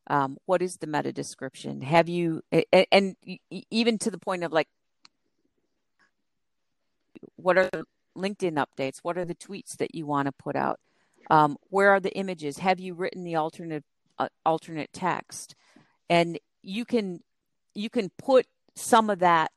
Um, 0.08 0.38
what 0.46 0.62
is 0.62 0.78
the 0.78 0.88
meta 0.88 1.14
description? 1.14 1.82
Have 1.82 2.10
you, 2.10 2.42
and, 2.52 2.86
and 2.92 3.16
even 3.50 3.98
to 4.00 4.12
the 4.12 4.18
point 4.18 4.44
of 4.44 4.52
like, 4.52 4.68
what 7.42 7.58
are 7.58 7.70
the 7.72 7.86
LinkedIn 8.18 8.64
updates? 8.64 9.00
What 9.02 9.18
are 9.18 9.26
the 9.26 9.36
tweets 9.36 9.78
that 9.78 9.96
you 9.96 10.06
want 10.06 10.28
to 10.28 10.32
put 10.32 10.56
out? 10.56 10.80
Um, 11.30 11.58
where 11.70 11.92
are 11.92 12.00
the 12.00 12.16
images? 12.16 12.58
Have 12.60 12.80
you 12.80 12.94
written 12.94 13.24
the 13.24 13.36
alternate 13.36 13.84
uh, 14.18 14.30
alternate 14.46 14.92
text? 14.94 15.56
And 16.10 16.40
you 16.62 16.86
can 16.86 17.22
you 17.74 17.90
can 17.90 18.10
put 18.18 18.46
some 18.76 19.10
of 19.10 19.20
that 19.20 19.52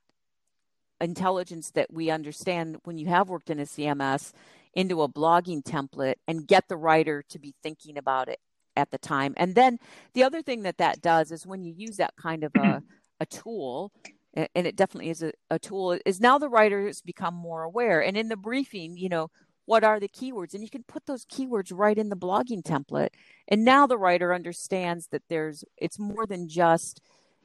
intelligence 1.00 1.70
that 1.72 1.92
we 1.92 2.10
understand 2.10 2.78
when 2.84 2.98
you 2.98 3.06
have 3.06 3.28
worked 3.28 3.50
in 3.50 3.58
a 3.58 3.64
CMS 3.64 4.32
into 4.74 5.02
a 5.02 5.08
blogging 5.08 5.62
template 5.62 6.14
and 6.26 6.46
get 6.46 6.68
the 6.68 6.76
writer 6.76 7.22
to 7.28 7.38
be 7.38 7.54
thinking 7.62 7.98
about 7.98 8.28
it 8.28 8.38
at 8.76 8.90
the 8.90 8.98
time. 8.98 9.34
And 9.36 9.54
then 9.54 9.78
the 10.14 10.22
other 10.22 10.42
thing 10.42 10.62
that 10.62 10.78
that 10.78 11.02
does 11.02 11.30
is 11.30 11.46
when 11.46 11.62
you 11.62 11.74
use 11.76 11.96
that 11.96 12.14
kind 12.16 12.44
of 12.44 12.52
a, 12.56 12.82
a 13.20 13.26
tool, 13.26 13.92
and 14.34 14.66
it 14.66 14.76
definitely 14.76 15.10
is 15.10 15.22
a, 15.22 15.32
a 15.50 15.58
tool, 15.58 15.98
is 16.06 16.20
now 16.20 16.38
the 16.38 16.48
writers 16.48 17.00
become 17.00 17.34
more 17.34 17.62
aware. 17.62 18.02
And 18.02 18.16
in 18.16 18.28
the 18.28 18.36
briefing, 18.36 18.96
you 18.96 19.08
know, 19.08 19.30
what 19.66 19.84
are 19.84 20.00
the 20.00 20.08
keywords? 20.08 20.54
And 20.54 20.62
you 20.62 20.70
can 20.70 20.84
put 20.84 21.06
those 21.06 21.24
keywords 21.26 21.70
right 21.72 21.96
in 21.98 22.08
the 22.08 22.16
blogging 22.16 22.62
template. 22.62 23.10
And 23.48 23.64
now 23.64 23.86
the 23.86 23.98
writer 23.98 24.34
understands 24.34 25.08
that 25.08 25.22
there's, 25.28 25.64
it's 25.76 25.98
more 25.98 26.26
than 26.26 26.48
just, 26.48 27.00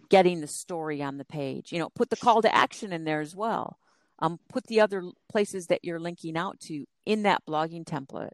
getting 0.09 0.41
the 0.41 0.47
story 0.47 1.01
on 1.01 1.17
the 1.17 1.25
page. 1.25 1.71
You 1.71 1.79
know, 1.79 1.89
put 1.89 2.09
the 2.09 2.15
call 2.15 2.41
to 2.41 2.55
action 2.55 2.93
in 2.93 3.03
there 3.03 3.21
as 3.21 3.35
well. 3.35 3.77
Um, 4.19 4.39
put 4.49 4.65
the 4.65 4.81
other 4.81 5.03
places 5.29 5.67
that 5.67 5.81
you're 5.83 5.99
linking 5.99 6.37
out 6.37 6.59
to 6.61 6.85
in 7.05 7.23
that 7.23 7.43
blogging 7.47 7.85
template. 7.85 8.31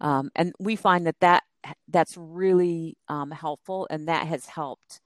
Um, 0.00 0.30
and 0.36 0.52
we 0.60 0.76
find 0.76 1.06
that, 1.06 1.18
that 1.20 1.42
that's 1.88 2.16
really 2.16 2.96
um, 3.08 3.30
helpful 3.30 3.88
and 3.90 4.08
that 4.08 4.26
has 4.26 4.46
helped 4.46 5.00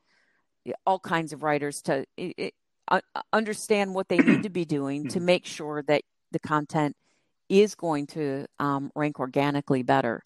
all 0.84 0.98
kinds 0.98 1.32
of 1.32 1.42
writers 1.42 1.80
to 1.82 2.04
it, 2.18 2.52
uh, 2.90 3.00
understand 3.32 3.94
what 3.94 4.08
they 4.08 4.18
need 4.18 4.42
to 4.42 4.50
be 4.50 4.64
doing 4.64 5.08
to 5.08 5.20
make 5.20 5.46
sure 5.46 5.82
that 5.82 6.02
the 6.32 6.38
content 6.38 6.96
is 7.48 7.74
going 7.74 8.06
to 8.06 8.46
um, 8.58 8.90
rank 8.94 9.18
organically 9.18 9.82
better 9.82 10.22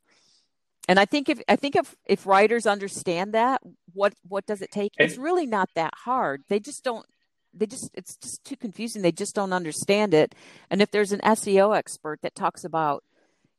and 0.89 0.99
I 0.99 1.05
think 1.05 1.29
if 1.29 1.41
I 1.49 1.57
think 1.57 1.77
if 1.77 1.95
if 2.05 2.27
writers 2.27 2.67
understand 2.67 3.33
that, 3.35 3.63
what 3.93 4.15
what 4.29 4.47
does 4.47 4.61
it 4.61 4.71
take? 4.71 4.93
It's 4.99 5.17
really 5.17 5.47
not 5.47 5.71
that 5.75 5.95
hard. 5.95 6.43
They 6.49 6.61
just 6.61 6.85
don't. 6.85 7.07
They 7.55 7.67
just 7.67 7.91
it's 7.95 8.17
just 8.17 8.45
too 8.45 8.57
confusing. 8.57 9.03
They 9.03 9.13
just 9.13 9.35
don't 9.35 9.53
understand 9.53 10.13
it. 10.13 10.35
And 10.71 10.83
if 10.83 10.91
there's 10.91 11.13
an 11.13 11.21
SEO 11.21 11.77
expert 11.77 12.21
that 12.23 12.35
talks 12.35 12.65
about, 12.65 13.03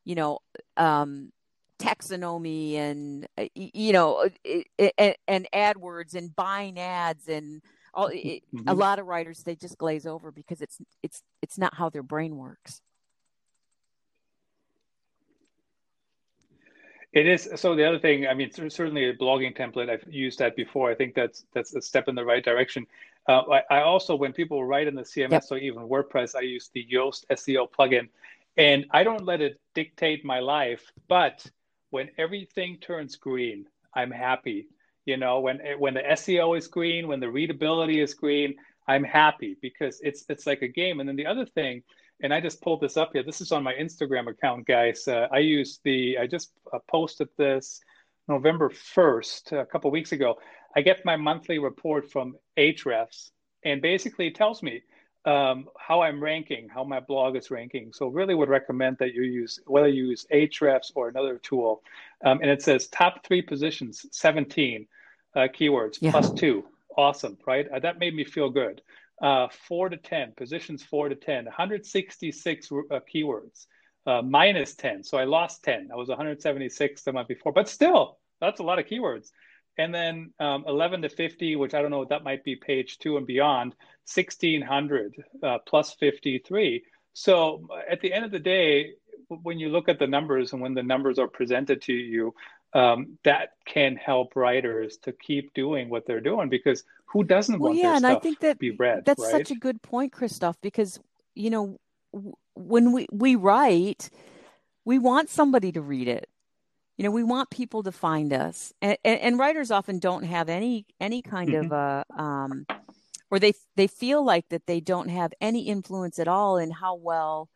you 0.04 0.14
know, 0.14 0.40
um, 0.78 1.32
taxonomy 1.80 2.76
and 2.76 3.28
uh, 3.38 3.48
you 3.56 3.94
know, 3.94 4.30
and, 4.98 5.16
and 5.28 5.48
AdWords 5.52 6.14
and 6.14 6.36
buying 6.36 6.80
ads 6.80 7.28
and 7.28 7.64
all, 7.96 8.10
mm-hmm. 8.10 8.68
a 8.68 8.74
lot 8.74 9.00
of 9.00 9.08
writers 9.08 9.44
they 9.44 9.56
just 9.56 9.78
glaze 9.78 10.06
over 10.06 10.32
because 10.32 10.62
it's 10.62 10.78
it's 11.02 11.24
it's 11.42 11.58
not 11.58 11.74
how 11.76 11.90
their 11.90 12.04
brain 12.04 12.36
works. 12.36 12.82
It 17.14 17.28
is. 17.28 17.50
So 17.56 17.76
the 17.76 17.88
other 17.88 17.98
thing, 17.98 18.28
I 18.28 18.34
mean, 18.34 18.52
certainly 18.52 19.06
a 19.06 19.16
blogging 19.16 19.58
template. 19.58 19.90
I've 19.90 20.04
used 20.14 20.40
that 20.40 20.54
before. 20.58 20.92
I 20.92 20.96
think 20.96 21.16
that's 21.16 21.46
that's 21.54 21.74
a 21.74 21.82
step 21.82 22.10
in 22.10 22.16
the 22.16 22.26
right 22.26 22.44
direction. 22.44 22.86
Uh, 23.28 23.42
I, 23.50 23.78
I, 23.78 23.82
also, 23.82 24.16
when 24.16 24.34
people 24.34 24.66
write 24.66 24.88
in 24.88 24.96
the 24.96 25.02
CMS 25.02 25.32
yep. 25.32 25.44
or 25.50 25.58
even 25.58 25.84
WordPress, 25.84 26.36
I 26.36 26.42
use 26.42 26.70
the 26.74 26.86
Yoast 26.92 27.26
SEO 27.32 27.68
plugin, 27.72 28.10
and 28.58 28.86
I 28.92 29.04
don't 29.04 29.24
let 29.24 29.42
it 29.42 29.60
dictate 29.74 30.26
my 30.26 30.40
life. 30.40 30.92
But 31.08 31.50
when 31.90 32.10
everything 32.18 32.78
turns 32.80 33.16
green, 33.16 33.66
I'm 33.96 34.12
happy. 34.12 34.68
You 35.06 35.18
know, 35.18 35.40
when 35.40 35.60
when 35.78 35.94
the 35.94 36.02
SEO 36.02 36.58
is 36.58 36.68
green, 36.68 37.08
when 37.08 37.20
the 37.20 37.30
readability 37.30 38.02
is 38.02 38.14
green, 38.14 38.56
I'm 38.88 39.04
happy 39.04 39.58
because 39.62 40.00
it's 40.02 40.26
it's 40.30 40.46
like 40.46 40.62
a 40.62 40.68
game. 40.68 41.00
And 41.00 41.08
then 41.08 41.16
the 41.16 41.28
other 41.28 41.46
thing 41.46 41.84
and 42.22 42.34
I 42.34 42.40
just 42.40 42.62
pulled 42.62 42.82
this 42.82 42.98
up 42.98 43.12
here. 43.14 43.24
This 43.24 43.42
is 43.42 43.52
on 43.52 43.64
my 43.64 43.74
Instagram 43.74 44.30
account, 44.30 44.66
guys. 44.66 45.08
Uh, 45.08 45.28
I 45.32 45.40
use 45.40 45.80
the, 45.84 46.18
I 46.18 46.28
just 46.28 46.52
uh, 46.74 46.80
posted 46.90 47.28
this 47.38 47.82
November 48.28 48.70
1st, 48.70 49.62
a 49.62 49.66
couple 49.66 49.92
weeks 49.92 50.12
ago. 50.12 50.36
I 50.76 50.82
get 50.82 51.06
my 51.06 51.18
monthly 51.18 51.60
report 51.60 52.12
from 52.12 52.36
Ahrefs 52.58 53.32
and 53.64 53.82
basically 53.82 54.28
it 54.28 54.36
tells 54.36 54.62
me 54.64 54.82
um, 55.26 55.68
how 55.78 56.02
I'm 56.02 56.22
ranking, 56.22 56.70
how 56.70 56.84
my 56.84 57.00
blog 57.00 57.36
is 57.36 57.50
ranking. 57.50 57.92
So 57.94 58.08
really 58.08 58.36
would 58.36 58.50
recommend 58.50 58.98
that 59.00 59.14
you 59.14 59.24
use, 59.24 59.60
whether 59.66 59.88
you 59.88 60.08
use 60.08 60.26
Ahrefs 60.32 60.92
or 60.96 61.10
another 61.10 61.38
tool. 61.38 61.82
Um, 62.24 62.40
and 62.42 62.50
it 62.50 62.62
says 62.62 62.88
top 62.88 63.26
three 63.26 63.42
positions, 63.42 64.06
17 64.12 64.88
uh, 65.36 65.40
keywords, 65.40 65.98
yeah. 66.00 66.12
plus 66.12 66.32
two. 66.32 66.66
Awesome, 66.98 67.38
right? 67.46 67.68
Uh, 67.70 67.80
that 67.80 68.00
made 68.00 68.16
me 68.16 68.24
feel 68.24 68.50
good 68.50 68.82
uh, 69.22 69.48
four 69.68 69.90
to 69.90 69.98
10, 69.98 70.34
positions 70.36 70.84
four 70.84 71.10
to 71.10 71.16
10, 71.16 71.46
166 71.46 72.72
uh, 72.72 73.00
keywords, 73.14 73.68
uh, 74.06 74.22
minus 74.22 74.76
10. 74.76 75.04
So 75.04 75.18
I 75.18 75.24
lost 75.24 75.64
10. 75.64 75.90
I 75.92 75.96
was 75.96 76.10
176 76.10 77.02
the 77.04 77.14
month 77.14 77.28
before, 77.28 77.52
but 77.52 77.70
still, 77.70 78.18
that's 78.42 78.60
a 78.60 78.64
lot 78.64 78.80
of 78.80 78.86
keywords. 78.86 79.32
And 79.78 79.94
then 79.94 80.32
um, 80.40 80.64
11 80.68 81.02
to 81.02 81.10
50, 81.10 81.56
which 81.58 81.74
I 81.74 81.82
don't 81.82 81.92
know, 81.92 82.06
that 82.06 82.24
might 82.24 82.44
be 82.44 82.56
page 82.56 82.98
two 82.98 83.18
and 83.18 83.28
beyond, 83.28 83.76
1600 84.14 85.24
uh, 85.44 85.58
plus 85.66 85.94
53. 85.94 86.84
So 87.14 87.68
at 87.90 88.02
the 88.02 88.14
end 88.14 88.26
of 88.26 88.32
the 88.32 88.40
day, 88.40 88.94
when 89.28 89.60
you 89.60 89.70
look 89.70 89.90
at 89.90 90.00
the 90.00 90.08
numbers 90.08 90.54
and 90.54 90.62
when 90.62 90.74
the 90.74 90.84
numbers 90.84 91.20
are 91.20 91.28
presented 91.28 91.82
to 91.84 91.94
you, 91.94 92.34
um, 92.74 93.18
that 93.24 93.54
can 93.66 93.96
help 93.96 94.36
writers 94.36 94.98
to 95.04 95.14
keep 95.14 95.54
doing 95.54 95.90
what 95.90 96.06
they're 96.06 96.20
doing 96.20 96.50
because 96.50 96.84
who 97.06 97.24
doesn't 97.24 97.60
well, 97.60 97.70
want 97.70 97.82
yeah, 97.82 97.96
and 97.96 98.06
I 98.06 98.16
think 98.16 98.40
that 98.42 98.60
be 98.60 98.72
read? 98.72 99.06
That's 99.06 99.22
right? 99.22 99.32
such 99.32 99.52
a 99.52 99.56
good 99.56 99.82
point, 99.82 100.12
Christoph, 100.12 100.60
because 100.62 101.00
you 101.34 101.50
know 101.50 101.80
when 102.54 102.92
we 102.92 103.08
we 103.12 103.36
write, 103.36 104.10
we 104.84 105.00
want 105.00 105.30
somebody 105.30 105.72
to 105.72 105.82
read 105.82 106.10
it. 106.10 106.30
You 106.98 107.04
know, 107.04 107.12
we 107.12 107.24
want 107.24 107.50
people 107.50 107.84
to 107.84 107.92
find 107.92 108.32
us, 108.32 108.72
and, 108.82 108.98
and, 109.04 109.20
and 109.20 109.40
writers 109.40 109.70
often 109.70 110.00
don't 110.00 110.24
have 110.24 110.48
any 110.50 110.86
any 111.00 111.22
kind 111.22 111.50
mm-hmm. 111.50 111.66
of 111.66 111.72
a. 111.72 112.06
Uh, 112.18 112.22
um, 112.22 112.66
or 113.32 113.40
they 113.40 113.54
they 113.76 113.88
feel 113.88 114.24
like 114.24 114.50
that 114.50 114.66
they 114.66 114.80
don't 114.80 115.10
have 115.10 115.34
any 115.42 115.64
influence 115.64 116.20
at 116.20 116.28
all 116.28 116.58
in 116.58 116.72
how 116.72 116.96
well 116.96 117.50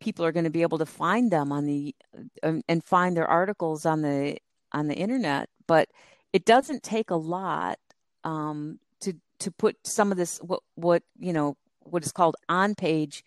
people 0.00 0.24
are 0.24 0.32
going 0.32 0.44
to 0.44 0.50
be 0.50 0.62
able 0.62 0.78
to 0.78 0.86
find 0.86 1.30
them 1.30 1.52
on 1.52 1.64
the 1.66 1.94
um, 2.42 2.62
and 2.68 2.82
find 2.82 3.16
their 3.16 3.26
articles 3.26 3.86
on 3.86 4.02
the 4.02 4.36
on 4.72 4.88
the 4.88 4.96
internet 4.96 5.48
but 5.66 5.88
it 6.32 6.44
doesn't 6.44 6.82
take 6.82 7.10
a 7.10 7.16
lot 7.16 7.78
um, 8.24 8.78
to 9.00 9.14
to 9.38 9.50
put 9.50 9.76
some 9.84 10.10
of 10.10 10.18
this 10.18 10.38
what 10.38 10.60
what 10.74 11.02
you 11.18 11.32
know 11.32 11.56
what 11.84 12.04
is 12.04 12.12
called 12.12 12.36
on 12.48 12.74
page 12.74 13.24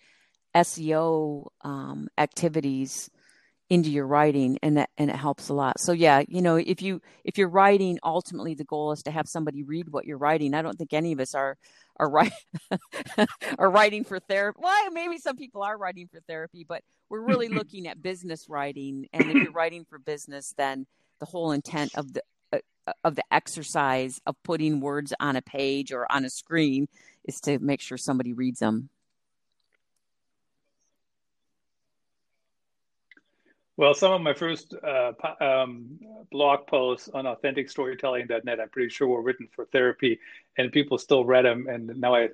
SEO 0.53 1.47
um, 1.61 2.07
activities 2.17 3.09
into 3.69 3.89
your 3.89 4.05
writing 4.05 4.59
and 4.61 4.77
that 4.77 4.89
and 4.97 5.09
it 5.09 5.15
helps 5.15 5.49
a 5.49 5.53
lot. 5.53 5.79
So 5.79 5.91
yeah 5.91 6.23
you 6.27 6.41
know 6.41 6.55
if 6.55 6.81
you 6.81 7.01
if 7.23 7.37
you're 7.37 7.49
writing 7.49 7.99
ultimately 8.03 8.53
the 8.53 8.63
goal 8.63 8.91
is 8.91 9.03
to 9.03 9.11
have 9.11 9.27
somebody 9.27 9.63
read 9.63 9.89
what 9.89 10.05
you're 10.05 10.17
writing. 10.17 10.53
I 10.53 10.61
don't 10.61 10.77
think 10.77 10.93
any 10.93 11.11
of 11.11 11.19
us 11.19 11.33
are 11.33 11.57
are 11.97 12.09
right 12.09 12.31
are 13.57 13.69
writing 13.69 14.03
for 14.03 14.19
therapy 14.19 14.59
well 14.61 14.91
maybe 14.91 15.17
some 15.17 15.37
people 15.37 15.63
are 15.63 15.77
writing 15.77 16.07
for 16.11 16.19
therapy 16.27 16.65
but 16.67 16.83
we're 17.09 17.21
really 17.21 17.47
looking 17.49 17.87
at 17.87 18.01
business 18.01 18.47
writing. 18.49 19.07
And 19.13 19.29
if 19.29 19.35
you're 19.35 19.51
writing 19.51 19.85
for 19.89 19.97
business 19.97 20.53
then 20.57 20.85
the 21.19 21.25
whole 21.25 21.51
intent 21.51 21.95
of 21.95 22.13
the 22.13 22.21
uh, 22.53 22.59
of 23.03 23.15
the 23.15 23.23
exercise 23.31 24.21
of 24.27 24.35
putting 24.43 24.79
words 24.79 25.11
on 25.19 25.35
a 25.35 25.41
page 25.41 25.91
or 25.91 26.05
on 26.11 26.23
a 26.23 26.29
screen 26.29 26.87
is 27.23 27.39
to 27.41 27.57
make 27.57 27.81
sure 27.81 27.97
somebody 27.97 28.31
reads 28.33 28.59
them 28.59 28.89
Well, 33.77 33.93
some 33.93 34.13
of 34.13 34.21
my 34.21 34.33
first 34.33 34.73
uh, 34.73 35.11
um, 35.41 35.99
blog 36.31 36.65
posts 36.65 37.09
on 37.13 37.25
authenticstorytelling.net, 37.25 38.59
I'm 38.59 38.69
pretty 38.69 38.89
sure 38.89 39.07
were 39.07 39.21
written 39.21 39.49
for 39.51 39.65
therapy, 39.65 40.17
and 40.57 40.71
people 40.71 40.97
still 40.97 41.25
read 41.25 41.43
them. 41.43 41.67
And 41.67 41.87
now 41.99 42.15
I 42.15 42.29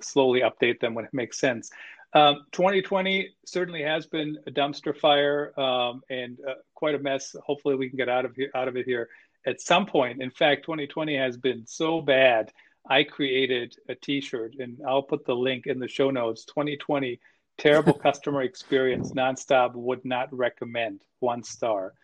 slowly 0.00 0.40
update 0.40 0.80
them 0.80 0.94
when 0.94 1.04
it 1.04 1.14
makes 1.14 1.38
sense. 1.38 1.70
Um, 2.12 2.44
2020 2.50 3.30
certainly 3.46 3.82
has 3.82 4.06
been 4.06 4.36
a 4.48 4.50
dumpster 4.50 4.96
fire 4.96 5.58
um, 5.58 6.02
and 6.10 6.38
uh, 6.48 6.54
quite 6.74 6.96
a 6.96 6.98
mess. 6.98 7.36
Hopefully, 7.44 7.76
we 7.76 7.88
can 7.88 7.96
get 7.96 8.08
out 8.08 8.24
of 8.24 8.34
here, 8.34 8.50
out 8.56 8.66
of 8.66 8.76
it 8.76 8.84
here 8.84 9.08
at 9.46 9.60
some 9.60 9.86
point. 9.86 10.20
In 10.20 10.30
fact, 10.30 10.64
2020 10.64 11.16
has 11.16 11.36
been 11.36 11.64
so 11.66 12.00
bad. 12.00 12.50
I 12.88 13.04
created 13.04 13.76
a 13.88 13.94
T-shirt, 13.94 14.56
and 14.58 14.80
I'll 14.84 15.04
put 15.04 15.24
the 15.24 15.36
link 15.36 15.66
in 15.68 15.78
the 15.78 15.86
show 15.86 16.10
notes. 16.10 16.44
2020 16.46 17.20
terrible 17.58 17.92
customer 17.92 18.42
experience 18.42 19.12
nonstop 19.12 19.74
would 19.74 20.04
not 20.04 20.32
recommend 20.36 21.02
one 21.20 21.42
star. 21.42 21.94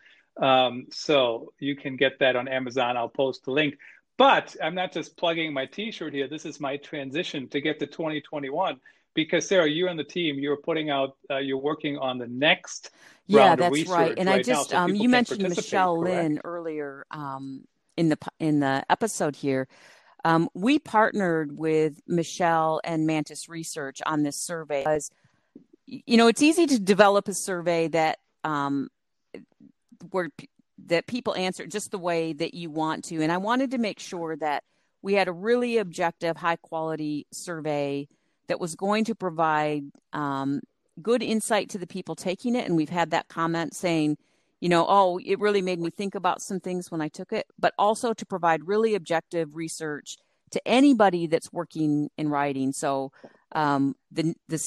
Um, 0.41 0.87
so 0.91 1.53
you 1.59 1.75
can 1.75 1.95
get 1.95 2.19
that 2.19 2.35
on 2.35 2.47
amazon. 2.47 2.97
I'll 2.97 3.09
post 3.09 3.45
the 3.45 3.51
link. 3.51 3.77
But 4.17 4.55
i'm 4.63 4.75
not 4.75 4.91
just 4.91 5.17
plugging 5.17 5.53
my 5.53 5.65
t-shirt 5.65 6.13
here. 6.13 6.27
This 6.27 6.45
is 6.45 6.59
my 6.59 6.77
transition 6.77 7.47
to 7.49 7.61
get 7.61 7.79
to 7.79 7.87
2021 7.87 8.79
because 9.13 9.47
sarah 9.47 9.67
you 9.67 9.87
and 9.87 9.97
the 9.97 10.03
team 10.03 10.37
you're 10.37 10.57
putting 10.57 10.91
out 10.91 11.17
uh, 11.31 11.37
you're 11.37 11.57
working 11.57 11.97
on 11.97 12.19
the 12.19 12.27
next 12.27 12.91
yeah 13.25 13.55
that's 13.55 13.89
right. 13.89 14.13
and 14.15 14.29
right 14.29 14.39
i 14.39 14.43
just 14.43 14.71
now, 14.71 14.77
so 14.77 14.83
um, 14.83 14.93
you 14.95 15.09
mentioned 15.09 15.41
Michele 15.41 15.99
correct? 15.99 16.15
Linn 16.15 16.41
earlier 16.43 17.03
um, 17.09 17.63
in 17.97 18.09
the 18.09 18.17
in 18.39 18.59
the 18.59 18.85
episode 18.89 19.35
here. 19.35 19.67
Um, 20.23 20.49
we 20.53 20.79
partnered 20.79 21.57
with 21.57 22.01
Michele 22.07 22.79
and 22.83 23.05
Mantis 23.05 23.49
Research 23.49 24.01
on 24.05 24.23
this 24.23 24.37
survey 24.37 24.81
because 24.81 25.11
you 25.87 26.17
know, 26.17 26.27
it's 26.27 26.41
easy 26.41 26.67
to 26.67 26.79
develop 26.79 27.27
a 27.27 27.33
survey 27.33 27.87
that 27.87 28.19
um, 28.43 28.89
where 30.11 30.29
that 30.85 31.07
people 31.07 31.35
answer 31.35 31.65
just 31.65 31.91
the 31.91 31.97
way 31.97 32.33
that 32.33 32.53
you 32.53 32.69
want 32.69 33.05
to. 33.05 33.21
And 33.21 33.31
I 33.31 33.37
wanted 33.37 33.71
to 33.71 33.77
make 33.77 33.99
sure 33.99 34.35
that 34.35 34.63
we 35.01 35.13
had 35.13 35.27
a 35.27 35.31
really 35.31 35.77
objective, 35.77 36.37
high 36.37 36.57
quality 36.57 37.25
survey 37.31 38.07
that 38.47 38.59
was 38.59 38.75
going 38.75 39.05
to 39.05 39.15
provide 39.15 39.85
um, 40.13 40.61
good 41.01 41.23
insight 41.23 41.69
to 41.69 41.77
the 41.77 41.87
people 41.87 42.15
taking 42.15 42.55
it. 42.55 42.65
And 42.65 42.75
we've 42.75 42.89
had 42.89 43.11
that 43.11 43.27
comment 43.27 43.75
saying, 43.75 44.17
you 44.59 44.69
know, 44.69 44.85
oh, 44.87 45.19
it 45.23 45.39
really 45.39 45.61
made 45.61 45.79
me 45.79 45.89
think 45.89 46.15
about 46.15 46.41
some 46.41 46.59
things 46.59 46.89
when 46.89 47.01
I 47.01 47.07
took 47.07 47.31
it, 47.31 47.47
but 47.59 47.73
also 47.77 48.13
to 48.13 48.25
provide 48.25 48.67
really 48.67 48.95
objective 48.95 49.55
research 49.55 50.17
to 50.51 50.67
anybody 50.67 51.27
that's 51.27 51.51
working 51.51 52.09
in 52.17 52.29
writing. 52.29 52.71
So 52.71 53.11
um, 53.53 53.95
the 54.11 54.35
this 54.47 54.65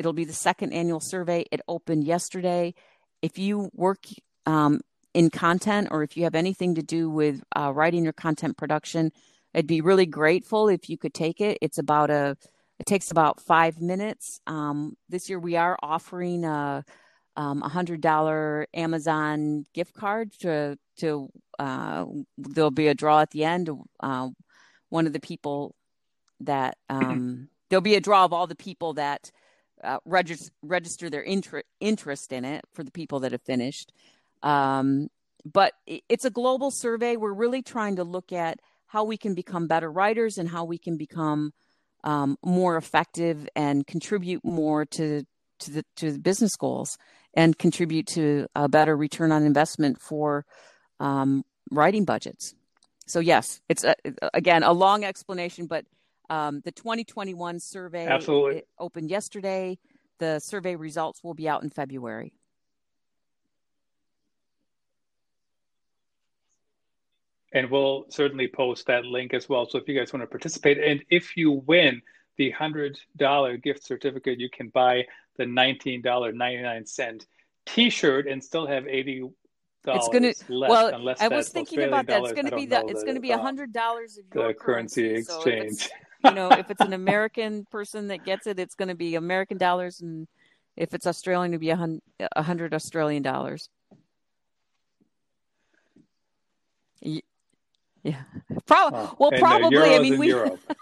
It'll 0.00 0.14
be 0.14 0.24
the 0.24 0.32
second 0.32 0.72
annual 0.72 1.00
survey. 1.00 1.44
It 1.52 1.60
opened 1.68 2.04
yesterday. 2.04 2.72
If 3.20 3.38
you 3.38 3.68
work 3.74 4.06
um, 4.46 4.80
in 5.12 5.28
content 5.28 5.88
or 5.90 6.02
if 6.02 6.16
you 6.16 6.24
have 6.24 6.34
anything 6.34 6.76
to 6.76 6.82
do 6.82 7.10
with 7.10 7.42
uh, 7.54 7.70
writing 7.74 8.02
your 8.02 8.14
content 8.14 8.56
production, 8.56 9.12
I'd 9.54 9.66
be 9.66 9.82
really 9.82 10.06
grateful 10.06 10.70
if 10.70 10.88
you 10.88 10.96
could 10.96 11.12
take 11.12 11.42
it. 11.42 11.58
It's 11.60 11.76
about 11.76 12.08
a 12.08 12.38
it 12.78 12.86
takes 12.86 13.10
about 13.10 13.42
five 13.42 13.82
minutes. 13.82 14.40
Um, 14.46 14.96
this 15.10 15.28
year 15.28 15.38
we 15.38 15.56
are 15.56 15.76
offering 15.82 16.46
a 16.46 16.82
um, 17.36 17.60
hundred 17.60 18.00
dollar 18.00 18.68
Amazon 18.72 19.66
gift 19.74 19.92
card 19.92 20.32
to 20.40 20.78
to 21.00 21.28
uh, 21.58 22.06
there'll 22.38 22.70
be 22.70 22.88
a 22.88 22.94
draw 22.94 23.20
at 23.20 23.32
the 23.32 23.44
end. 23.44 23.68
Uh, 24.02 24.30
one 24.88 25.06
of 25.06 25.12
the 25.12 25.20
people 25.20 25.74
that 26.40 26.78
um, 26.88 27.50
there'll 27.68 27.82
be 27.82 27.96
a 27.96 28.00
draw 28.00 28.24
of 28.24 28.32
all 28.32 28.46
the 28.46 28.54
people 28.54 28.94
that 28.94 29.30
uh, 29.82 29.98
register, 30.04 30.52
register 30.62 31.10
their 31.10 31.22
inter- 31.22 31.62
interest 31.80 32.32
in 32.32 32.44
it 32.44 32.64
for 32.72 32.84
the 32.84 32.90
people 32.90 33.20
that 33.20 33.32
have 33.32 33.42
finished. 33.42 33.92
Um, 34.42 35.08
but 35.44 35.74
it's 35.86 36.24
a 36.24 36.30
global 36.30 36.70
survey. 36.70 37.16
We're 37.16 37.32
really 37.32 37.62
trying 37.62 37.96
to 37.96 38.04
look 38.04 38.32
at 38.32 38.60
how 38.86 39.04
we 39.04 39.16
can 39.16 39.34
become 39.34 39.66
better 39.66 39.90
writers 39.90 40.36
and 40.36 40.48
how 40.48 40.64
we 40.64 40.76
can 40.76 40.96
become 40.96 41.52
um, 42.04 42.36
more 42.44 42.76
effective 42.76 43.48
and 43.54 43.86
contribute 43.86 44.44
more 44.44 44.84
to 44.86 45.24
to 45.60 45.70
the 45.70 45.84
to 45.96 46.12
the 46.12 46.18
business 46.18 46.56
goals 46.56 46.96
and 47.34 47.58
contribute 47.58 48.06
to 48.06 48.46
a 48.54 48.68
better 48.68 48.96
return 48.96 49.30
on 49.30 49.44
investment 49.44 50.00
for 50.00 50.44
um, 50.98 51.44
writing 51.70 52.04
budgets. 52.04 52.54
So 53.06 53.20
yes, 53.20 53.60
it's 53.68 53.84
a, 53.84 53.94
again 54.34 54.62
a 54.62 54.72
long 54.72 55.04
explanation, 55.04 55.66
but 55.66 55.84
um, 56.30 56.60
the 56.64 56.72
2021 56.72 57.58
survey 57.58 58.06
Absolutely. 58.06 58.62
opened 58.78 59.10
yesterday. 59.10 59.76
The 60.18 60.38
survey 60.38 60.76
results 60.76 61.22
will 61.24 61.34
be 61.34 61.48
out 61.48 61.62
in 61.64 61.70
February. 61.70 62.32
And 67.52 67.68
we'll 67.68 68.06
certainly 68.10 68.46
post 68.46 68.86
that 68.86 69.04
link 69.04 69.34
as 69.34 69.48
well. 69.48 69.68
So 69.68 69.76
if 69.78 69.88
you 69.88 69.98
guys 69.98 70.12
want 70.12 70.22
to 70.22 70.28
participate, 70.28 70.78
and 70.78 71.02
if 71.10 71.36
you 71.36 71.50
win 71.50 72.00
the 72.36 72.52
$100 72.52 73.62
gift 73.62 73.84
certificate, 73.84 74.38
you 74.38 74.48
can 74.48 74.68
buy 74.68 75.04
the 75.36 75.44
$19.99 75.44 77.26
t 77.66 77.90
shirt 77.90 78.28
and 78.28 78.42
still 78.42 78.66
have 78.66 78.86
80 78.86 79.30
it's 79.86 80.08
gonna 80.08 80.32
well 80.48 81.14
i 81.20 81.28
was 81.28 81.48
thinking 81.48 81.82
about 81.84 82.06
that 82.06 82.22
it's 82.22 82.32
gonna 82.32 82.54
be 82.54 82.66
that 82.66 82.88
it's 82.88 83.02
gonna 83.02 83.20
be 83.20 83.30
a 83.30 83.38
hundred 83.38 83.72
dollars 83.72 84.18
of 84.18 84.24
the 84.30 84.54
currency, 84.54 85.08
currency 85.08 85.14
exchange 85.14 85.88
so 85.88 85.88
you 86.24 86.32
know, 86.32 86.50
if 86.50 86.70
it's 86.70 86.80
an 86.80 86.92
American 86.92 87.66
person 87.70 88.08
that 88.08 88.24
gets 88.24 88.46
it, 88.46 88.58
it's 88.58 88.74
going 88.74 88.88
to 88.88 88.94
be 88.94 89.14
American 89.14 89.58
dollars, 89.58 90.00
and 90.00 90.26
if 90.76 90.94
it's 90.94 91.06
Australian, 91.06 91.52
it'll 91.54 91.60
be 91.60 91.70
a 91.70 92.42
hundred 92.42 92.74
Australian 92.74 93.22
dollars. 93.22 93.68
Yeah, 98.02 98.22
probably. 98.66 98.98
Oh, 98.98 99.16
well, 99.18 99.30
probably. 99.38 99.94
I 99.94 99.98
mean, 99.98 100.18
we. 100.18 100.34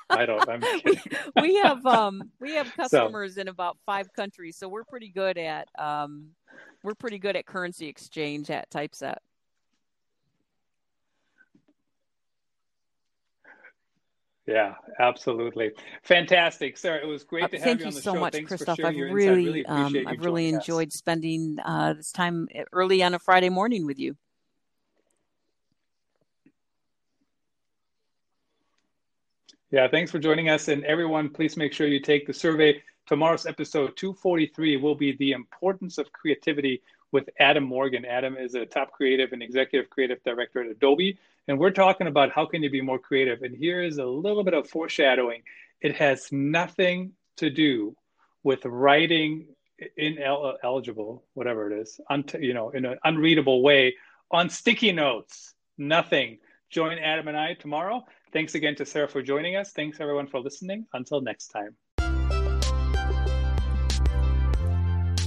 I 0.09 0.25
don't. 0.25 0.49
I'm 0.49 0.61
we, 0.85 1.01
we, 1.41 1.57
have 1.57 1.85
um 1.85 2.31
we 2.41 2.55
have 2.55 2.73
customers 2.77 3.35
so. 3.35 3.41
in 3.41 3.49
about 3.49 3.77
five 3.85 4.13
countries, 4.13 4.57
so 4.57 4.69
we're 4.69 4.85
pretty 4.85 5.09
good 5.09 5.37
at 5.37 5.69
um 5.79 6.29
we're 6.85 6.95
pretty 6.95 7.19
good 7.19 7.35
at 7.35 7.45
currency 7.45 7.89
exchange 7.89 8.51
at 8.51 8.71
Typeset. 8.71 9.19
Yeah, 14.49 14.77
absolutely. 14.99 15.73
Fantastic. 16.05 16.79
Sarah, 16.79 17.03
it 17.03 17.07
was 17.07 17.23
great 17.23 17.45
uh, 17.45 17.49
to 17.49 17.57
have 17.59 17.65
Thank 17.65 17.81
you 17.81 17.87
on 17.89 17.93
the 17.93 18.01
so 18.01 18.15
show. 18.15 18.21
Much, 18.21 18.33
Thanks 18.33 18.49
Christoph. 18.49 18.81
I've 18.83 18.97
really, 18.97 19.13
really 19.13 19.67
um, 19.67 19.95
I've 20.07 20.25
really 20.25 20.49
enjoyed 20.49 20.89
us. 20.89 20.95
spending 20.95 21.59
uh, 21.63 21.93
this 21.93 22.13
time 22.13 22.49
early 22.73 23.03
on 23.03 23.13
a 23.13 23.19
Friday 23.19 23.51
morning 23.51 23.85
with 23.85 23.99
you. 23.99 24.17
Yeah, 29.71 29.87
thanks 29.87 30.11
for 30.11 30.19
joining 30.19 30.49
us. 30.49 30.69
And 30.69 30.83
everyone, 30.87 31.29
please 31.29 31.59
make 31.59 31.75
sure 31.75 31.87
you 31.87 32.01
take 32.01 32.27
the 32.27 32.33
survey. 32.33 32.83
Tomorrow's 33.07 33.45
episode 33.45 33.99
243 33.99 34.79
will 34.79 34.95
be 34.95 35.15
the 35.19 35.33
importance 35.33 35.99
of 35.99 36.11
creativity 36.11 36.81
with 37.13 37.29
Adam 37.39 37.65
Morgan. 37.65 38.07
Adam 38.07 38.39
is 38.39 38.55
a 38.55 38.65
top 38.65 38.93
creative 38.93 39.35
and 39.35 39.43
executive 39.43 39.91
creative 39.91 40.25
director 40.25 40.63
at 40.63 40.71
Adobe. 40.71 41.19
And 41.49 41.59
we're 41.59 41.71
talking 41.71 42.07
about 42.07 42.31
how 42.31 42.45
can 42.45 42.63
you 42.63 42.69
be 42.69 42.83
more 42.83 42.99
creative. 42.99 43.43
And 43.43 43.57
here 43.57 43.83
is 43.83 43.97
a 43.97 44.05
little 44.05 44.45
bit 44.45 44.53
of 44.53 44.69
foreshadowing. 44.69 45.43
It 45.81 45.97
has 45.97 46.31
nothing 46.31 47.13
to 47.39 47.49
do 47.49 47.97
with 48.43 48.65
writing 48.67 49.49
ineligible, 49.97 51.25
whatever 51.33 51.73
it 51.73 51.81
is, 51.81 52.01
un- 52.11 52.25
you 52.39 52.53
know, 52.53 52.71
in 52.71 52.85
an 52.85 52.99
unreadable 53.03 53.63
way 53.63 53.95
on 54.31 54.51
sticky 54.51 54.93
notes. 54.93 55.55
Nothing. 55.79 56.39
Join 56.69 56.99
Adam 56.99 57.29
and 57.29 57.37
I 57.37 57.55
tomorrow. 57.55 58.05
Thanks 58.33 58.55
again 58.55 58.75
to 58.75 58.85
Sarah 58.85 59.09
for 59.09 59.23
joining 59.23 59.57
us. 59.57 59.73
Thanks 59.73 60.01
everyone 60.01 60.27
for 60.27 60.41
listening. 60.41 60.87
Until 60.93 61.23
next 61.23 61.49
time. 61.49 61.77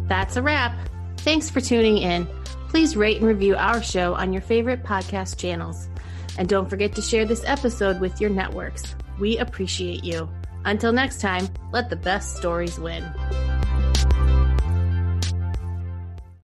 That's 0.08 0.36
a 0.36 0.42
wrap. 0.42 0.78
Thanks 1.20 1.50
for 1.50 1.62
tuning 1.62 1.98
in. 1.98 2.28
Please 2.68 2.96
rate 2.96 3.18
and 3.18 3.26
review 3.26 3.56
our 3.56 3.82
show 3.82 4.14
on 4.14 4.34
your 4.34 4.42
favorite 4.42 4.84
podcast 4.84 5.38
channels. 5.38 5.90
And 6.38 6.48
don't 6.48 6.70
forget 6.70 6.96
to 6.96 7.02
share 7.02 7.26
this 7.26 7.44
episode 7.46 8.00
with 8.00 8.22
your 8.22 8.30
networks. 8.30 8.96
We 9.20 9.38
appreciate 9.38 10.04
you. 10.04 10.30
Until 10.66 10.92
next 10.92 11.22
time, 11.22 11.48
let 11.72 11.90
the 11.90 11.96
best 11.96 12.38
stories 12.38 12.80
win. 12.80 13.04